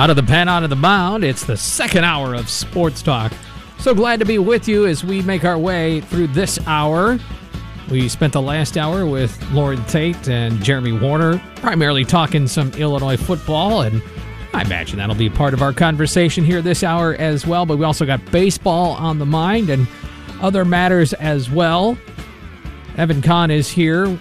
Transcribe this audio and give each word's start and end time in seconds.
Out 0.00 0.08
of 0.08 0.16
the 0.16 0.22
pen, 0.22 0.48
out 0.48 0.62
of 0.62 0.70
the 0.70 0.76
mound, 0.76 1.24
it's 1.24 1.44
the 1.44 1.58
second 1.58 2.04
hour 2.04 2.32
of 2.32 2.48
Sports 2.48 3.02
Talk. 3.02 3.34
So 3.80 3.94
glad 3.94 4.18
to 4.20 4.24
be 4.24 4.38
with 4.38 4.66
you 4.66 4.86
as 4.86 5.04
we 5.04 5.20
make 5.20 5.44
our 5.44 5.58
way 5.58 6.00
through 6.00 6.28
this 6.28 6.58
hour. 6.66 7.18
We 7.90 8.08
spent 8.08 8.32
the 8.32 8.40
last 8.40 8.78
hour 8.78 9.04
with 9.04 9.38
Lauren 9.50 9.84
Tate 9.84 10.26
and 10.26 10.58
Jeremy 10.62 10.92
Warner, 10.92 11.38
primarily 11.56 12.06
talking 12.06 12.48
some 12.48 12.72
Illinois 12.78 13.18
football, 13.18 13.82
and 13.82 14.02
I 14.54 14.62
imagine 14.62 14.96
that'll 14.96 15.14
be 15.16 15.28
part 15.28 15.52
of 15.52 15.60
our 15.60 15.74
conversation 15.74 16.44
here 16.44 16.62
this 16.62 16.82
hour 16.82 17.14
as 17.16 17.46
well. 17.46 17.66
But 17.66 17.76
we 17.76 17.84
also 17.84 18.06
got 18.06 18.24
baseball 18.32 18.92
on 18.92 19.18
the 19.18 19.26
mind 19.26 19.68
and 19.68 19.86
other 20.40 20.64
matters 20.64 21.12
as 21.12 21.50
well. 21.50 21.98
Evan 22.96 23.20
Kahn 23.20 23.50
is 23.50 23.68
here. 23.68 24.18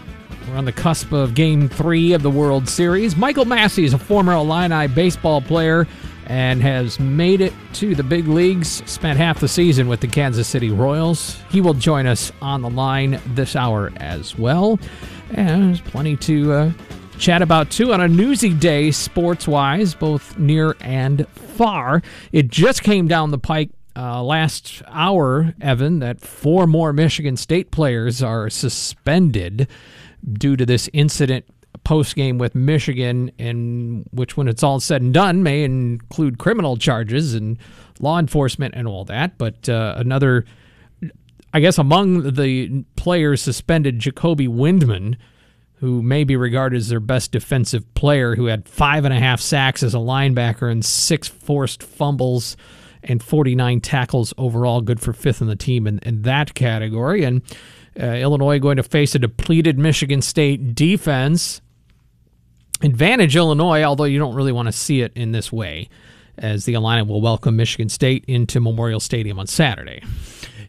We're 0.47 0.57
on 0.57 0.65
the 0.65 0.71
cusp 0.71 1.11
of 1.11 1.35
game 1.35 1.69
three 1.69 2.13
of 2.13 2.21
the 2.23 2.29
World 2.29 2.69
Series. 2.69 3.15
Michael 3.15 3.45
Massey 3.45 3.85
is 3.85 3.93
a 3.93 3.97
former 3.97 4.33
Illini 4.33 4.87
baseball 4.87 5.41
player 5.41 5.87
and 6.25 6.61
has 6.61 6.99
made 6.99 7.41
it 7.41 7.53
to 7.73 7.95
the 7.95 8.03
big 8.03 8.27
leagues, 8.27 8.83
spent 8.89 9.17
half 9.17 9.39
the 9.39 9.47
season 9.47 9.87
with 9.87 9.99
the 9.99 10.07
Kansas 10.07 10.47
City 10.47 10.69
Royals. 10.69 11.37
He 11.49 11.59
will 11.59 11.73
join 11.73 12.05
us 12.05 12.31
on 12.41 12.61
the 12.61 12.69
line 12.69 13.19
this 13.27 13.55
hour 13.55 13.91
as 13.97 14.37
well. 14.37 14.79
And 15.31 15.69
there's 15.69 15.81
plenty 15.81 16.15
to 16.17 16.53
uh, 16.53 16.71
chat 17.17 17.41
about 17.41 17.71
too 17.71 17.93
on 17.93 18.01
a 18.01 18.07
newsy 18.07 18.53
day, 18.53 18.91
sports 18.91 19.47
wise, 19.47 19.93
both 19.95 20.37
near 20.37 20.75
and 20.81 21.27
far. 21.29 22.01
It 22.31 22.47
just 22.47 22.83
came 22.83 23.07
down 23.07 23.31
the 23.31 23.39
pike 23.39 23.71
uh, 23.95 24.23
last 24.23 24.81
hour, 24.87 25.53
Evan, 25.59 25.99
that 25.99 26.21
four 26.21 26.67
more 26.67 26.93
Michigan 26.93 27.35
State 27.35 27.71
players 27.71 28.23
are 28.23 28.49
suspended 28.49 29.67
due 30.33 30.55
to 30.55 30.65
this 30.65 30.89
incident 30.93 31.45
post 31.83 32.15
game 32.15 32.37
with 32.37 32.55
Michigan, 32.55 33.31
and 33.39 34.05
which, 34.11 34.37
when 34.37 34.47
it's 34.47 34.63
all 34.63 34.79
said 34.79 35.01
and 35.01 35.13
done, 35.13 35.43
may 35.43 35.63
include 35.63 36.37
criminal 36.37 36.77
charges 36.77 37.33
and 37.33 37.57
law 37.99 38.19
enforcement 38.19 38.73
and 38.75 38.87
all 38.87 39.05
that. 39.05 39.37
But 39.37 39.69
uh, 39.69 39.95
another, 39.97 40.45
I 41.53 41.59
guess, 41.59 41.77
among 41.77 42.33
the 42.33 42.83
players 42.95 43.41
suspended, 43.41 43.99
Jacoby 43.99 44.47
Windmon, 44.47 45.17
who 45.75 46.01
may 46.01 46.23
be 46.23 46.35
regarded 46.35 46.77
as 46.77 46.89
their 46.89 46.99
best 46.99 47.31
defensive 47.31 47.91
player, 47.93 48.35
who 48.35 48.45
had 48.45 48.67
five 48.67 49.05
and 49.05 49.13
a 49.13 49.19
half 49.19 49.39
sacks 49.39 49.81
as 49.81 49.93
a 49.93 49.99
linebacker 49.99 50.69
and 50.69 50.83
six 50.83 51.27
forced 51.27 51.81
fumbles 51.81 52.57
and 53.01 53.23
49 53.23 53.79
tackles 53.79 54.33
overall, 54.37 54.81
good 54.81 54.99
for 54.99 55.13
fifth 55.13 55.41
in 55.41 55.47
the 55.47 55.55
team 55.55 55.87
in, 55.87 55.99
in 55.99 56.23
that 56.23 56.53
category. 56.53 57.23
And 57.23 57.41
uh, 57.97 58.05
Illinois 58.05 58.59
going 58.59 58.77
to 58.77 58.83
face 58.83 59.15
a 59.15 59.19
depleted 59.19 59.79
Michigan 59.79 60.21
State 60.21 60.75
defense. 60.75 61.61
Advantage 62.81 63.35
Illinois, 63.35 63.83
although 63.83 64.05
you 64.05 64.19
don't 64.19 64.35
really 64.35 64.51
want 64.51 64.67
to 64.67 64.71
see 64.71 65.01
it 65.01 65.11
in 65.15 65.31
this 65.31 65.51
way, 65.51 65.89
as 66.37 66.65
the 66.65 66.73
Illini 66.73 67.01
will 67.01 67.21
welcome 67.21 67.55
Michigan 67.55 67.89
State 67.89 68.23
into 68.27 68.59
Memorial 68.59 68.99
Stadium 68.99 69.39
on 69.39 69.47
Saturday. 69.47 70.01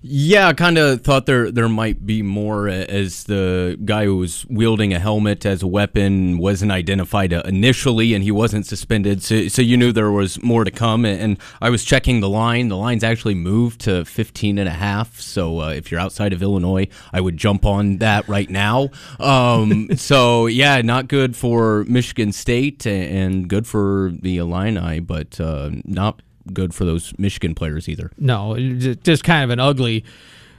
Yeah, 0.03 0.49
I 0.49 0.55
kind 0.55 0.78
of 0.78 1.03
thought 1.03 1.27
there 1.27 1.50
there 1.50 1.69
might 1.69 2.06
be 2.06 2.22
more 2.22 2.69
as 2.69 3.25
the 3.25 3.78
guy 3.84 4.06
who 4.06 4.16
was 4.16 4.47
wielding 4.49 4.94
a 4.94 4.99
helmet 4.99 5.44
as 5.44 5.62
a 5.62 5.66
weapon 5.66 6.38
wasn't 6.38 6.72
identified 6.72 7.34
initially 7.34 8.15
and 8.15 8.25
he 8.25 8.31
wasn't 8.31 8.65
suspended. 8.65 9.22
So, 9.22 9.49
so 9.49 9.61
you 9.61 9.77
knew 9.77 9.93
there 9.93 10.11
was 10.11 10.43
more 10.43 10.65
to 10.65 10.71
come. 10.71 11.05
And 11.05 11.38
I 11.61 11.69
was 11.69 11.84
checking 11.84 12.21
the 12.21 12.31
line. 12.31 12.69
The 12.69 12.78
line's 12.78 13.05
actually 13.05 13.34
moved 13.34 13.83
to 13.83 14.06
15 14.06 14.56
and 14.56 14.69
a 14.69 14.72
half. 14.72 15.21
So 15.21 15.61
uh, 15.61 15.69
if 15.69 15.91
you're 15.91 16.00
outside 16.00 16.32
of 16.32 16.43
Illinois, 16.43 16.88
I 17.12 17.21
would 17.21 17.37
jump 17.37 17.67
on 17.67 17.99
that 17.99 18.27
right 18.27 18.49
now. 18.49 18.88
Um, 19.19 19.91
so 19.97 20.47
yeah, 20.47 20.81
not 20.81 21.09
good 21.09 21.37
for 21.37 21.84
Michigan 21.84 22.32
State 22.32 22.87
and 22.87 23.49
good 23.49 23.67
for 23.67 24.12
the 24.19 24.38
Illini, 24.38 25.00
but 25.00 25.38
uh, 25.38 25.69
not 25.84 26.22
good 26.53 26.75
for 26.75 26.84
those 26.84 27.12
Michigan 27.19 27.55
players 27.55 27.89
either. 27.89 28.11
No, 28.19 28.56
just 28.59 29.25
kind 29.25 29.45
of 29.45 29.51
an 29.51 29.61
ugly, 29.61 30.05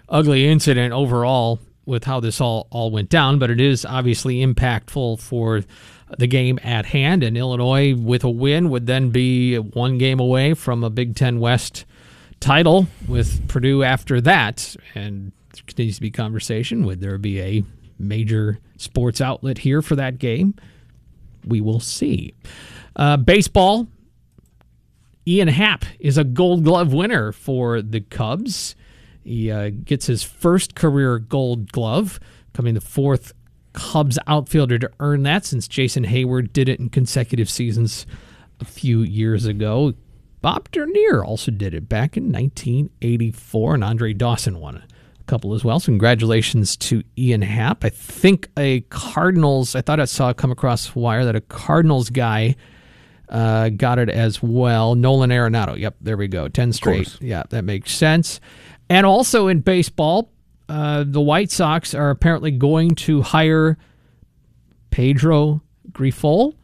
ugly 0.09 0.47
incident 0.47 0.93
overall 0.93 1.59
with 1.85 2.03
how 2.03 2.19
this 2.19 2.39
all 2.39 2.67
all 2.69 2.91
went 2.91 3.09
down. 3.09 3.39
But 3.39 3.49
it 3.49 3.59
is 3.59 3.85
obviously 3.85 4.45
impactful 4.45 5.19
for 5.19 5.63
the 6.17 6.27
game 6.27 6.59
at 6.63 6.85
hand. 6.85 7.23
And 7.23 7.37
Illinois, 7.37 7.95
with 7.95 8.23
a 8.23 8.29
win, 8.29 8.69
would 8.69 8.85
then 8.85 9.09
be 9.09 9.57
one 9.57 9.97
game 9.97 10.19
away 10.19 10.53
from 10.53 10.83
a 10.83 10.89
Big 10.89 11.15
Ten 11.15 11.39
West 11.39 11.85
title 12.39 12.87
with 13.07 13.47
Purdue 13.47 13.83
after 13.83 14.19
that. 14.21 14.75
And 14.95 15.31
there 15.53 15.63
continues 15.65 15.95
to 15.95 16.01
be 16.01 16.11
conversation. 16.11 16.85
Would 16.85 17.01
there 17.01 17.17
be 17.17 17.41
a 17.41 17.63
major 17.97 18.59
sports 18.77 19.21
outlet 19.21 19.59
here 19.59 19.81
for 19.81 19.95
that 19.95 20.17
game? 20.17 20.55
We 21.45 21.61
will 21.61 21.79
see. 21.79 22.33
Uh, 22.95 23.17
baseball, 23.17 23.87
Ian 25.27 25.49
Happ 25.49 25.85
is 25.99 26.17
a 26.17 26.23
gold 26.23 26.63
glove 26.63 26.93
winner 26.93 27.31
for 27.31 27.81
the 27.81 28.01
Cubs. 28.01 28.75
He 29.23 29.51
uh, 29.51 29.69
gets 29.69 30.07
his 30.07 30.23
first 30.23 30.73
career 30.73 31.19
gold 31.19 31.71
glove, 31.71 32.19
coming 32.53 32.73
the 32.73 32.81
fourth 32.81 33.33
Cubs 33.73 34.17
outfielder 34.25 34.79
to 34.79 34.89
earn 34.99 35.23
that 35.23 35.45
since 35.45 35.67
Jason 35.67 36.05
Heyward 36.05 36.51
did 36.53 36.67
it 36.67 36.79
in 36.79 36.89
consecutive 36.89 37.49
seasons 37.49 38.07
a 38.59 38.65
few 38.65 39.01
years 39.01 39.45
ago. 39.45 39.93
Bob 40.41 40.71
Dernier 40.71 41.23
also 41.23 41.51
did 41.51 41.75
it 41.75 41.87
back 41.87 42.17
in 42.17 42.31
1984, 42.31 43.75
and 43.75 43.83
Andre 43.83 44.13
Dawson 44.13 44.59
won 44.59 44.77
a 44.77 45.23
couple 45.27 45.53
as 45.53 45.63
well. 45.63 45.79
So 45.79 45.85
congratulations 45.85 46.75
to 46.77 47.03
Ian 47.15 47.43
Happ. 47.43 47.85
I 47.85 47.89
think 47.89 48.49
a 48.57 48.81
Cardinals, 48.89 49.75
I 49.75 49.81
thought 49.81 49.99
I 49.99 50.05
saw 50.05 50.33
come 50.33 50.51
across 50.51 50.95
wire 50.95 51.25
that 51.25 51.35
a 51.35 51.41
Cardinals 51.41 52.09
guy– 52.09 52.55
uh, 53.31 53.69
got 53.69 53.97
it 53.97 54.09
as 54.09 54.43
well. 54.43 54.93
Nolan 54.93 55.29
Arenado. 55.29 55.77
Yep, 55.77 55.95
there 56.01 56.17
we 56.17 56.27
go. 56.27 56.47
10 56.47 56.73
straight. 56.73 57.17
Yeah, 57.21 57.43
that 57.49 57.63
makes 57.63 57.91
sense. 57.91 58.41
And 58.89 59.05
also 59.05 59.47
in 59.47 59.61
baseball, 59.61 60.29
uh, 60.67 61.05
the 61.07 61.21
White 61.21 61.49
Sox 61.49 61.93
are 61.93 62.09
apparently 62.09 62.51
going 62.51 62.95
to 62.95 63.21
hire 63.21 63.77
Pedro 64.89 65.61
Grifol. 65.91 66.55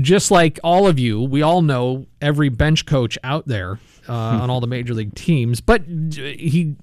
Just 0.00 0.32
like 0.32 0.58
all 0.64 0.88
of 0.88 0.98
you, 0.98 1.22
we 1.22 1.42
all 1.42 1.62
know 1.62 2.06
every 2.20 2.48
bench 2.48 2.84
coach 2.84 3.16
out 3.22 3.46
there 3.46 3.78
uh, 4.08 4.12
on 4.12 4.50
all 4.50 4.60
the 4.60 4.66
major 4.66 4.92
league 4.92 5.14
teams. 5.14 5.60
But 5.60 5.82
he, 5.86 6.74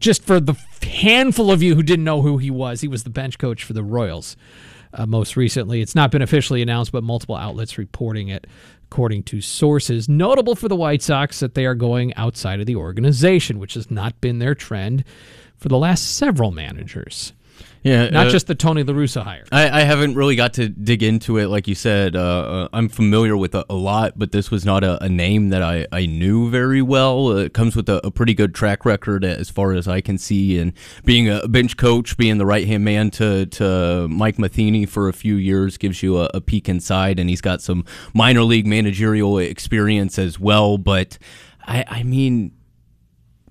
just 0.00 0.24
for 0.24 0.40
the 0.40 0.54
handful 0.82 1.52
of 1.52 1.62
you 1.62 1.76
who 1.76 1.84
didn't 1.84 2.04
know 2.04 2.22
who 2.22 2.38
he 2.38 2.50
was, 2.50 2.80
he 2.80 2.88
was 2.88 3.04
the 3.04 3.10
bench 3.10 3.38
coach 3.38 3.62
for 3.62 3.74
the 3.74 3.84
Royals 3.84 4.36
uh, 4.94 5.06
most 5.06 5.36
recently. 5.36 5.80
It's 5.80 5.94
not 5.94 6.10
been 6.10 6.22
officially 6.22 6.62
announced, 6.62 6.92
but 6.92 7.02
multiple 7.02 7.36
outlets 7.36 7.78
reporting 7.78 8.28
it, 8.28 8.46
according 8.90 9.24
to 9.24 9.40
sources. 9.40 10.08
Notable 10.08 10.54
for 10.54 10.68
the 10.68 10.76
White 10.76 11.02
Sox 11.02 11.40
that 11.40 11.54
they 11.54 11.66
are 11.66 11.74
going 11.74 12.14
outside 12.14 12.60
of 12.60 12.66
the 12.66 12.76
organization, 12.76 13.58
which 13.58 13.74
has 13.74 13.90
not 13.90 14.20
been 14.20 14.38
their 14.38 14.54
trend 14.54 15.04
for 15.56 15.68
the 15.68 15.78
last 15.78 16.16
several 16.16 16.50
managers. 16.50 17.32
Yeah, 17.82 18.10
not 18.10 18.28
uh, 18.28 18.30
just 18.30 18.46
the 18.46 18.54
Tony 18.54 18.84
La 18.84 18.94
Russa 18.94 19.24
hire. 19.24 19.44
I, 19.50 19.80
I, 19.80 19.82
haven't 19.82 20.14
really 20.14 20.36
got 20.36 20.54
to 20.54 20.68
dig 20.68 21.02
into 21.02 21.38
it, 21.38 21.48
like 21.48 21.66
you 21.66 21.74
said. 21.74 22.14
Uh, 22.14 22.20
uh, 22.20 22.68
I'm 22.72 22.88
familiar 22.88 23.36
with 23.36 23.56
a, 23.56 23.64
a, 23.68 23.74
lot, 23.74 24.12
but 24.16 24.30
this 24.30 24.52
was 24.52 24.64
not 24.64 24.84
a, 24.84 25.02
a, 25.02 25.08
name 25.08 25.48
that 25.48 25.62
I, 25.62 25.86
I 25.90 26.06
knew 26.06 26.48
very 26.48 26.80
well. 26.80 27.36
it 27.36 27.54
comes 27.54 27.74
with 27.74 27.88
a, 27.88 28.04
a, 28.06 28.10
pretty 28.12 28.34
good 28.34 28.54
track 28.54 28.84
record 28.84 29.24
as 29.24 29.50
far 29.50 29.72
as 29.72 29.88
I 29.88 30.00
can 30.00 30.16
see, 30.16 30.60
and 30.60 30.72
being 31.04 31.28
a 31.28 31.48
bench 31.48 31.76
coach, 31.76 32.16
being 32.16 32.38
the 32.38 32.46
right 32.46 32.66
hand 32.66 32.84
man 32.84 33.10
to 33.12 33.46
to 33.46 34.06
Mike 34.08 34.38
Matheny 34.38 34.86
for 34.86 35.08
a 35.08 35.12
few 35.12 35.34
years 35.34 35.76
gives 35.76 36.02
you 36.04 36.18
a, 36.18 36.40
peek 36.40 36.68
inside, 36.68 37.18
and 37.18 37.28
he's 37.28 37.40
got 37.40 37.62
some 37.62 37.84
minor 38.14 38.42
league 38.42 38.66
managerial 38.66 39.38
experience 39.38 40.18
as 40.18 40.38
well. 40.38 40.78
But 40.78 41.18
I, 41.66 41.84
I 41.88 42.02
mean 42.04 42.52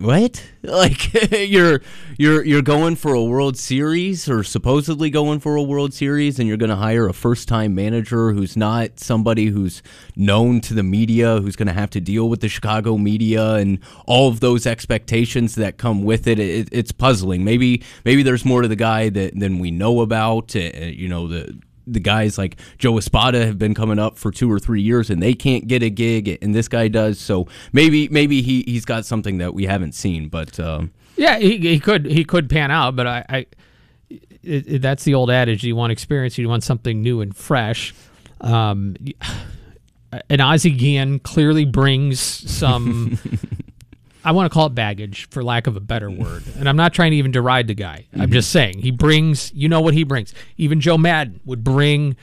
what? 0.02 0.44
Like 0.64 1.32
you're 1.50 1.82
you're 2.20 2.46
you're 2.46 2.62
going 2.62 2.96
for 2.96 3.16
a 3.16 3.24
World 3.24 3.58
Series 3.58 4.30
or 4.30 4.44
supposedly 4.44 5.10
going 5.10 5.40
for 5.40 5.56
a 5.56 5.64
World 5.64 5.92
Series 5.92 6.38
and 6.38 6.48
you're 6.48 6.56
going 6.56 6.70
to 6.70 6.76
hire 6.76 7.08
a 7.08 7.14
first-time 7.14 7.74
manager 7.74 8.32
who's 8.32 8.56
not 8.56 9.00
somebody 9.00 9.48
who's 9.48 9.82
known 10.16 10.62
to 10.62 10.76
the 10.76 10.84
media, 10.84 11.40
who's 11.42 11.56
going 11.56 11.68
to 11.68 11.74
have 11.74 11.90
to 11.90 12.00
deal 12.00 12.30
with 12.30 12.42
the 12.42 12.48
Chicago 12.48 12.96
media 12.96 13.56
and 13.56 13.80
all 14.06 14.30
of 14.30 14.40
those 14.40 14.68
expectations 14.68 15.56
that 15.56 15.80
come 15.80 16.04
with 16.04 16.28
it. 16.28 16.38
it 16.38 16.70
it's 16.72 16.92
puzzling. 16.92 17.44
Maybe 17.44 17.82
maybe 18.06 18.22
there's 18.22 18.46
more 18.46 18.62
to 18.62 18.68
the 18.68 18.76
guy 18.76 19.10
that 19.10 19.40
than 19.40 19.58
we 19.58 19.72
know 19.72 20.02
about. 20.02 20.56
Uh, 20.56 20.60
you 20.60 21.10
know 21.10 21.28
the 21.28 21.60
the 21.92 22.00
guys 22.00 22.38
like 22.38 22.58
Joe 22.78 22.98
Espada 22.98 23.46
have 23.46 23.58
been 23.60 23.74
coming 23.74 24.00
up 24.00 24.18
for 24.18 24.32
two 24.32 24.52
or 24.52 24.60
three 24.60 24.82
years 24.82 25.10
and 25.10 25.22
they 25.22 25.34
can't 25.34 25.68
get 25.68 25.84
a 25.84 25.90
gig, 25.90 26.38
and 26.42 26.56
this 26.56 26.68
guy 26.68 26.88
does. 26.88 27.20
So 27.20 27.48
maybe 27.74 28.08
maybe 28.10 28.42
he 28.42 28.64
he's 28.64 28.86
got 28.86 29.06
something 29.06 29.38
that 29.40 29.54
we 29.54 29.66
haven't 29.66 29.94
seen. 29.94 30.30
But 30.30 30.60
um, 30.60 30.92
Yeah, 31.18 31.38
he, 31.40 31.58
he 31.58 31.80
could 31.80 32.06
he 32.06 32.24
could 32.24 32.50
pan 32.50 32.72
out, 32.72 32.96
but 32.96 33.08
I, 33.08 33.26
I 33.30 33.38
it, 34.44 34.68
it- 34.68 34.82
that's 34.82 35.04
the 35.04 35.14
old 35.14 35.30
adage: 35.30 35.64
you 35.64 35.76
want 35.76 35.92
experience, 35.92 36.38
you 36.38 36.48
want 36.50 36.64
something 36.64 37.02
new 37.02 37.22
and 37.22 37.36
fresh. 37.36 37.94
Um, 38.42 38.96
and 40.30 40.42
Ozzie 40.42 40.72
Guillen 40.72 41.20
clearly 41.20 41.66
brings 41.66 42.20
some. 42.20 43.18
I 44.24 44.32
want 44.32 44.52
to 44.52 44.54
call 44.54 44.68
it 44.68 44.76
baggage, 44.76 45.28
for 45.30 45.44
lack 45.44 45.68
of 45.68 45.76
a 45.76 45.80
better 45.80 46.10
word. 46.10 46.44
And 46.58 46.70
I'm 46.70 46.76
not 46.76 46.94
trying 46.94 47.12
to 47.12 47.18
even 47.18 47.32
deride 47.32 47.68
the 47.68 47.74
guy. 47.74 48.08
I'm 48.14 48.32
just 48.32 48.52
saying 48.52 48.80
he 48.80 48.92
brings. 48.92 49.52
You 49.54 49.68
know 49.70 49.82
what 49.82 49.94
he 49.94 50.04
brings. 50.04 50.34
Even 50.58 50.80
Joe 50.80 50.98
Maddon 50.98 51.40
would 51.46 51.64
bring 51.64 52.16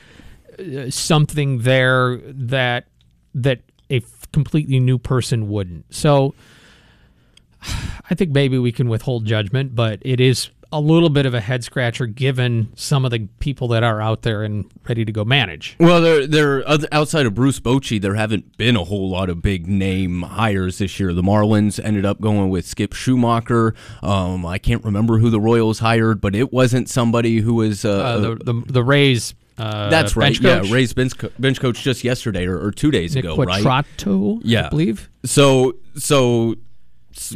uh, 0.57 0.89
something 0.89 1.59
there 1.59 2.17
that 2.25 2.87
that 3.35 3.61
a 3.89 3.97
f- 3.97 4.31
completely 4.31 4.79
new 4.79 4.97
person 4.97 5.49
wouldn't. 5.49 5.93
So 5.93 6.35
I 7.61 8.15
think 8.15 8.31
maybe 8.31 8.57
we 8.57 8.71
can 8.71 8.89
withhold 8.89 9.25
judgment, 9.25 9.75
but 9.75 9.99
it 10.01 10.19
is 10.19 10.49
a 10.71 10.79
little 10.79 11.09
bit 11.09 11.25
of 11.25 11.33
a 11.33 11.41
head 11.41 11.63
scratcher 11.63 12.05
given 12.05 12.71
some 12.75 13.03
of 13.03 13.11
the 13.11 13.27
people 13.39 13.67
that 13.69 13.81
are 13.83 13.99
out 14.01 14.21
there 14.21 14.43
and 14.43 14.69
ready 14.87 15.03
to 15.03 15.11
go 15.11 15.25
manage. 15.25 15.75
Well, 15.79 15.99
there, 16.01 16.27
there 16.27 16.63
outside 16.93 17.25
of 17.25 17.33
Bruce 17.33 17.59
Bochy, 17.59 17.99
there 17.99 18.13
haven't 18.15 18.55
been 18.57 18.75
a 18.75 18.83
whole 18.83 19.09
lot 19.09 19.29
of 19.29 19.41
big 19.41 19.67
name 19.67 20.21
hires 20.21 20.77
this 20.77 20.99
year. 20.99 21.13
The 21.13 21.23
Marlins 21.23 21.83
ended 21.83 22.05
up 22.05 22.21
going 22.21 22.49
with 22.49 22.67
Skip 22.67 22.91
Schumaker. 22.91 23.75
Um, 24.03 24.45
I 24.45 24.59
can't 24.59 24.83
remember 24.83 25.17
who 25.17 25.29
the 25.29 25.39
Royals 25.41 25.79
hired, 25.79 26.21
but 26.21 26.35
it 26.35 26.53
wasn't 26.53 26.87
somebody 26.89 27.39
who 27.39 27.55
was. 27.55 27.83
Uh, 27.83 27.89
Uh, 27.89 28.17
the, 28.19 28.35
the 28.35 28.53
the 28.73 28.83
Rays. 28.83 29.33
Uh, 29.57 29.89
that's 29.89 30.15
right. 30.15 30.27
bench 30.27 30.41
coach, 30.41 30.67
Yeah, 30.67 30.73
Ray's 30.73 30.93
bench, 30.93 31.17
co- 31.17 31.29
bench 31.37 31.59
coach 31.59 31.83
just 31.83 32.03
yesterday 32.05 32.45
or, 32.45 32.57
or 32.63 32.71
two 32.71 32.91
days 32.91 33.13
Nick 33.15 33.25
ago, 33.25 33.35
right? 33.35 33.61
Quatraro, 33.61 34.39
Yeah. 34.43 34.67
I 34.67 34.69
believe. 34.69 35.09
So, 35.25 35.73
so. 35.97 36.55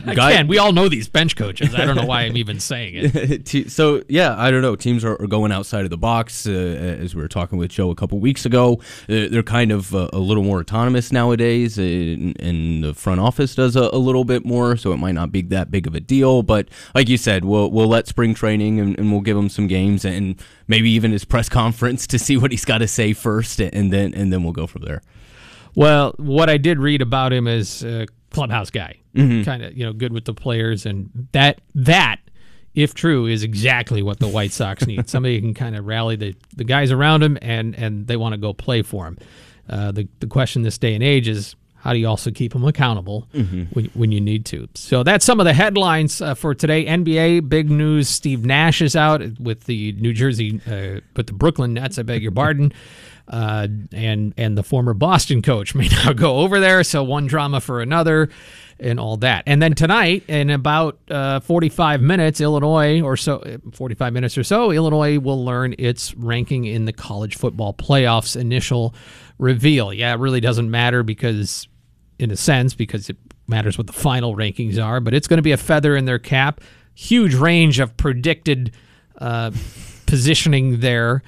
Guy- 0.05 0.31
Again, 0.31 0.47
we 0.47 0.57
all 0.57 0.71
know 0.71 0.87
these 0.89 1.07
bench 1.07 1.35
coaches. 1.35 1.73
I 1.75 1.85
don't 1.85 1.95
know 1.95 2.05
why 2.05 2.21
I'm 2.21 2.37
even 2.37 2.59
saying 2.59 2.93
it. 2.95 3.43
So 3.73 4.03
yeah, 4.07 4.35
I 4.37 4.51
don't 4.51 4.61
know. 4.61 4.75
Teams 4.75 5.03
are, 5.05 5.15
going 5.15 5.51
outside 5.51 5.83
of 5.83 5.89
the 5.89 5.97
box, 5.97 6.45
uh, 6.45 6.51
as 6.51 7.15
we 7.15 7.21
were 7.21 7.27
talking 7.27 7.57
with 7.57 7.71
Joe 7.71 7.89
a 7.91 7.95
couple 7.95 8.19
weeks 8.19 8.45
ago. 8.45 8.79
Uh, 9.09 9.27
they're 9.29 9.41
kind 9.43 9.71
of 9.71 9.93
uh, 9.95 10.09
a 10.11 10.19
little 10.19 10.43
more 10.43 10.59
autonomous 10.59 11.11
nowadays, 11.11 11.79
uh, 11.79 11.81
and, 11.81 12.39
and 12.41 12.83
the 12.83 12.93
front 12.93 13.19
office 13.19 13.55
does 13.55 13.75
a, 13.75 13.89
a 13.93 13.97
little 13.97 14.25
bit 14.25 14.45
more. 14.45 14.75
So 14.75 14.91
it 14.91 14.97
might 14.97 15.13
not 15.13 15.31
be 15.31 15.41
that 15.43 15.71
big 15.71 15.87
of 15.87 15.95
a 15.95 15.99
deal. 15.99 16.43
But 16.43 16.67
like 16.93 17.09
you 17.09 17.17
said, 17.17 17.45
we'll 17.45 17.71
we'll 17.71 17.87
let 17.87 18.07
spring 18.07 18.33
training 18.33 18.79
and, 18.79 18.97
and 18.99 19.11
we'll 19.11 19.21
give 19.21 19.37
him 19.37 19.49
some 19.49 19.67
games 19.67 20.05
and 20.05 20.35
maybe 20.67 20.89
even 20.91 21.11
his 21.11 21.25
press 21.25 21.49
conference 21.61 22.05
to 22.07 22.19
see 22.19 22.37
what 22.37 22.51
he's 22.51 22.65
got 22.65 22.79
to 22.79 22.87
say 22.87 23.13
first, 23.13 23.59
and 23.59 23.91
then 23.93 24.13
and 24.13 24.31
then 24.31 24.43
we'll 24.43 24.53
go 24.53 24.67
from 24.67 24.83
there. 24.83 25.01
Well, 25.75 26.13
what 26.17 26.49
I 26.49 26.57
did 26.57 26.77
read 26.79 27.01
about 27.01 27.33
him 27.33 27.47
is 27.47 27.83
a 27.83 28.07
clubhouse 28.33 28.69
guy, 28.69 28.97
Mm-hmm. 29.15 29.43
kind 29.43 29.63
of 29.63 29.77
you 29.77 29.85
know 29.85 29.93
good 29.93 30.11
with 30.11 30.25
the 30.25 30.33
players, 30.33 30.85
and 30.85 31.27
that 31.33 31.61
that, 31.75 32.17
if 32.73 32.93
true, 32.93 33.27
is 33.27 33.43
exactly 33.43 34.01
what 34.01 34.19
the 34.19 34.27
White 34.27 34.51
Sox 34.51 34.85
need. 34.87 35.07
Somebody 35.15 35.35
who 35.35 35.41
can 35.41 35.53
kind 35.53 35.75
of 35.75 35.85
rally 35.85 36.15
the, 36.15 36.35
the 36.55 36.63
guys 36.63 36.91
around 36.91 37.21
him, 37.23 37.37
and 37.41 37.75
and 37.75 38.07
they 38.07 38.17
want 38.17 38.33
to 38.33 38.37
go 38.39 38.53
play 38.53 38.81
for 38.81 39.05
him. 39.07 39.17
Uh, 39.69 39.91
the 39.91 40.07
the 40.19 40.27
question 40.27 40.63
this 40.63 40.77
day 40.77 40.93
and 40.95 41.03
age 41.03 41.27
is. 41.27 41.55
How 41.75 41.91
do 41.91 41.99
you 41.99 42.07
also 42.07 42.31
keep 42.31 42.53
them 42.53 42.63
accountable 42.63 43.27
when, 43.33 43.91
when 43.93 44.09
you 44.13 44.21
need 44.21 44.45
to? 44.45 44.69
So 44.73 45.03
that's 45.03 45.25
some 45.25 45.41
of 45.41 45.45
the 45.45 45.51
headlines 45.51 46.21
uh, 46.21 46.33
for 46.33 46.55
today. 46.55 46.85
NBA 46.85 47.49
big 47.49 47.69
news: 47.69 48.07
Steve 48.07 48.45
Nash 48.45 48.81
is 48.81 48.95
out 48.95 49.21
with 49.37 49.65
the 49.65 49.91
New 49.91 50.13
Jersey, 50.13 50.61
uh, 50.65 51.01
with 51.17 51.27
the 51.27 51.33
Brooklyn 51.33 51.73
Nets. 51.73 51.99
I 51.99 52.03
beg 52.03 52.23
your 52.23 52.31
pardon 52.31 52.71
uh, 53.27 53.67
and 53.91 54.33
and 54.37 54.57
the 54.57 54.63
former 54.63 54.93
Boston 54.93 55.41
coach 55.41 55.75
may 55.75 55.87
now 55.87 56.13
go 56.13 56.37
over 56.37 56.59
there. 56.59 56.83
So 56.83 57.03
one 57.03 57.27
drama 57.27 57.61
for 57.61 57.81
another, 57.81 58.29
and 58.79 58.99
all 58.99 59.17
that. 59.17 59.43
And 59.47 59.61
then 59.61 59.73
tonight, 59.73 60.23
in 60.27 60.49
about 60.49 60.99
uh, 61.09 61.39
45 61.39 62.01
minutes, 62.01 62.41
Illinois 62.41 63.01
or 63.01 63.17
so, 63.17 63.59
45 63.71 64.13
minutes 64.13 64.37
or 64.37 64.43
so, 64.43 64.71
Illinois 64.71 65.19
will 65.19 65.43
learn 65.43 65.73
its 65.77 66.13
ranking 66.15 66.65
in 66.65 66.85
the 66.85 66.93
college 66.93 67.37
football 67.37 67.73
playoffs 67.73 68.35
initial 68.35 68.93
reveal. 69.37 69.93
Yeah, 69.93 70.13
it 70.13 70.19
really 70.19 70.41
doesn't 70.41 70.69
matter 70.69 71.03
because, 71.03 71.67
in 72.19 72.31
a 72.31 72.37
sense, 72.37 72.73
because 72.73 73.09
it 73.09 73.17
matters 73.47 73.77
what 73.77 73.87
the 73.87 73.93
final 73.93 74.35
rankings 74.35 74.83
are. 74.83 74.99
But 74.99 75.13
it's 75.13 75.27
going 75.27 75.37
to 75.37 75.43
be 75.43 75.51
a 75.51 75.57
feather 75.57 75.95
in 75.95 76.05
their 76.05 76.19
cap. 76.19 76.61
Huge 76.95 77.33
range 77.33 77.79
of 77.79 77.95
predicted 77.97 78.73
uh, 79.17 79.51
positioning 80.05 80.81
there 80.81 81.23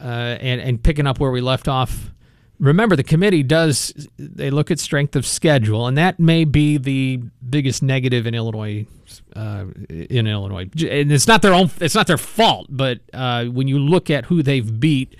uh, 0.00 0.36
and 0.40 0.60
and 0.60 0.82
picking 0.82 1.06
up 1.06 1.20
where 1.20 1.30
we 1.30 1.40
left 1.40 1.68
off. 1.68 2.12
Remember, 2.58 2.96
the 2.96 3.04
committee 3.04 3.44
does 3.44 4.08
they 4.18 4.50
look 4.50 4.70
at 4.70 4.80
strength 4.80 5.14
of 5.14 5.24
schedule, 5.24 5.86
and 5.86 5.96
that 5.96 6.18
may 6.18 6.44
be 6.44 6.76
the 6.76 7.22
biggest 7.48 7.82
negative 7.82 8.26
in 8.26 8.34
Illinois. 8.34 8.86
Uh, 9.34 9.66
in 9.88 10.26
Illinois, 10.26 10.68
and 10.74 11.10
it's 11.10 11.26
not 11.26 11.40
their 11.40 11.54
own. 11.54 11.70
It's 11.80 11.94
not 11.94 12.06
their 12.06 12.18
fault, 12.18 12.66
but 12.68 13.00
uh, 13.14 13.46
when 13.46 13.66
you 13.66 13.78
look 13.78 14.10
at 14.10 14.26
who 14.26 14.42
they've 14.42 14.78
beat, 14.78 15.16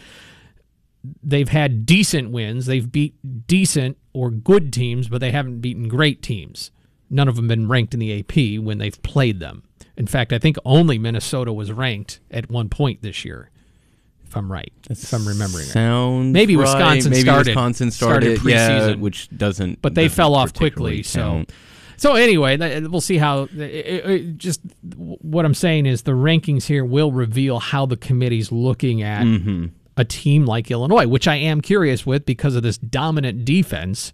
they've 1.23 1.49
had 1.49 1.87
decent 1.87 2.31
wins. 2.31 2.67
They've 2.67 2.91
beat 2.91 3.47
decent 3.47 3.97
or 4.13 4.31
good 4.31 4.73
teams, 4.73 5.09
but 5.09 5.21
they 5.21 5.31
haven't 5.31 5.61
beaten 5.61 5.89
great 5.89 6.23
teams. 6.23 6.71
None 7.09 7.29
of 7.29 7.37
them 7.37 7.49
been 7.49 7.69
ranked 7.69 7.95
in 7.95 8.01
the 8.01 8.19
AP 8.19 8.63
when 8.63 8.79
they've 8.79 9.01
played 9.03 9.41
them. 9.41 9.63
In 9.97 10.07
fact, 10.07 10.33
I 10.33 10.39
think 10.39 10.57
only 10.65 10.99
Minnesota 10.99 11.53
was 11.53 11.73
ranked 11.73 12.21
at 12.31 12.51
one 12.51 12.69
point 12.69 13.03
this 13.03 13.25
year, 13.25 13.51
if 14.29 14.37
I'm 14.37 14.51
right, 14.53 14.73
if 14.91 15.13
I'm 15.13 15.27
remembering 15.27 15.65
right. 15.65 15.73
Sounds 15.73 16.33
Maybe 16.33 16.55
right. 16.57 16.63
Wisconsin 16.63 17.11
Maybe 17.11 17.23
started- 17.23 17.47
Wisconsin 17.51 17.91
started 17.91 18.37
started, 18.39 18.51
yeah, 18.51 18.69
preseason. 18.95 18.99
which 19.01 19.29
doesn't. 19.37 19.81
But 19.83 19.95
they 19.95 20.05
doesn't 20.05 20.17
fell 20.17 20.35
off 20.35 20.53
quickly. 20.55 21.03
So, 21.03 21.21
count. 21.21 21.53
so 21.97 22.15
anyway, 22.15 22.57
we'll 22.83 23.01
see 23.01 23.17
how. 23.19 23.49
It- 23.57 23.61
it- 23.61 24.39
just 24.39 24.61
what 24.83 25.45
I'm 25.45 25.55
saying 25.55 25.87
is 25.87 26.03
the 26.03 26.13
rankings 26.13 26.65
here 26.67 26.85
will 26.85 27.11
reveal 27.13 27.59
how 27.59 27.87
the 27.87 27.97
committee's 27.97 28.53
looking 28.53 29.03
at 29.03 29.25
Mm-hmm. 29.25 29.67
a 29.97 30.05
team 30.05 30.45
like 30.47 30.71
Illinois, 30.71 31.07
which 31.07 31.27
I 31.27 31.37
am 31.37 31.61
curious 31.61 32.05
with 32.07 32.27
because 32.27 32.55
of 32.55 32.63
this 32.63 32.77
dominant 32.79 33.45
defense 33.45 34.13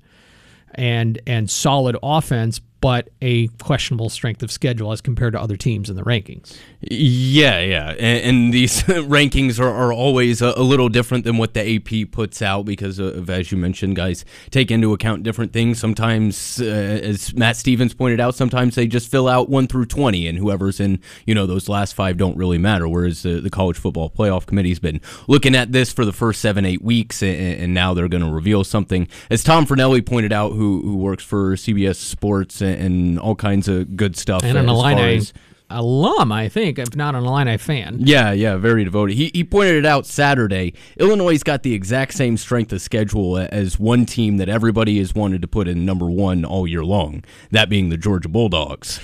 and 0.77 1.21
and 1.27 1.51
solid 1.51 1.97
offense, 2.03 2.61
but 2.85 3.09
a 3.23 3.47
questionable 3.63 4.11
strength 4.11 4.43
of 4.43 4.53
schedule 4.53 4.93
as 4.93 5.01
compared 5.01 5.33
to 5.33 5.41
other 5.41 5.57
teams 5.57 5.89
in 5.89 5.97
the 5.97 6.03
rankings. 6.03 6.55
Yeah, 6.83 7.59
yeah, 7.61 7.93
and, 7.93 8.23
and 8.25 8.53
these 8.53 8.83
rankings 8.83 9.59
are, 9.59 9.71
are 9.71 9.91
always 9.91 10.43
a, 10.43 10.53
a 10.55 10.63
little 10.63 10.91
different 10.91 11.25
than 11.25 11.39
what 11.39 11.55
the 11.55 11.77
AP 11.77 12.11
puts 12.13 12.43
out 12.43 12.67
because 12.67 12.99
of, 12.99 13.31
as 13.31 13.51
you 13.51 13.57
mentioned, 13.57 13.97
guys 13.97 14.27
take 14.51 14.71
into 14.71 14.93
account 14.93 15.23
different 15.23 15.55
things. 15.55 15.79
Sometimes, 15.79 16.61
uh, 16.61 16.67
as 16.67 17.33
Matt 17.33 17.57
Stevens 17.57 17.95
pointed 17.95 18.21
out, 18.21 18.35
sometimes 18.35 18.75
they 18.75 18.87
just 18.87 19.11
fill 19.11 19.29
out 19.29 19.49
one 19.49 19.67
through 19.67 19.87
twenty, 19.87 20.29
and 20.29 20.37
whoever's 20.37 20.79
in 20.79 21.01
you 21.25 21.35
know 21.35 21.47
those 21.47 21.71
last 21.71 21.95
five 21.95 22.19
don't 22.19 22.37
really 22.37 22.59
matter. 22.59 22.87
Whereas 22.87 23.23
the, 23.23 23.41
the 23.41 23.49
college 23.49 23.79
football 23.79 24.11
playoff 24.11 24.45
committee's 24.45 24.79
been 24.79 25.01
looking 25.27 25.55
at 25.55 25.73
this 25.73 25.91
for 25.91 26.05
the 26.05 26.13
first 26.13 26.43
seven, 26.43 26.67
eight 26.67 26.83
weeks, 26.83 27.23
and, 27.23 27.63
and 27.63 27.73
now 27.73 27.95
they're 27.95 28.09
going 28.09 28.25
to 28.25 28.31
reveal 28.31 28.63
something. 28.63 29.09
As 29.31 29.43
Tom 29.43 29.65
Fornelli 29.65 30.05
pointed 30.05 30.35
out, 30.35 30.53
who 30.53 30.83
who 30.83 30.99
works 30.99 31.25
for 31.25 31.55
CBS 31.55 31.97
Sports 31.97 32.61
and, 32.61 32.74
and 32.79 33.19
all 33.19 33.35
kinds 33.35 33.69
of 33.69 33.97
good 33.97 34.17
stuff, 34.17 34.43
And 34.45 34.57
an 34.59 34.69
Illini 34.69 35.17
as- 35.17 35.33
alum, 35.71 36.31
I 36.31 36.49
think, 36.49 36.79
if 36.79 36.95
not 36.95 37.15
an 37.15 37.25
Illini 37.25 37.57
fan. 37.57 37.97
yeah, 38.01 38.33
yeah, 38.33 38.57
very 38.57 38.85
devoted. 38.85 39.17
He, 39.17 39.31
he 39.35 39.43
pointed 39.45 39.77
it 39.77 39.87
out 39.87 40.07
Saturday. 40.07 40.75
Illinois 40.99 41.33
has 41.33 41.43
got 41.43 41.63
the 41.63 41.73
exact 41.75 42.13
same 42.15 42.37
strength 42.37 42.73
of 42.73 42.81
schedule 42.83 43.39
as 43.39 43.79
one 43.79 44.05
team 44.07 44.37
that 44.37 44.49
everybody 44.49 44.99
has 44.99 45.15
wanted 45.15 45.41
to 45.43 45.49
put 45.49 45.67
in 45.67 45.85
number 45.85 46.07
one 46.11 46.45
all 46.45 46.67
year 46.67 46.85
long, 46.85 47.25
that 47.51 47.69
being 47.69 47.89
the 47.89 47.97
Georgia 47.97 48.29
Bulldogs. 48.29 49.01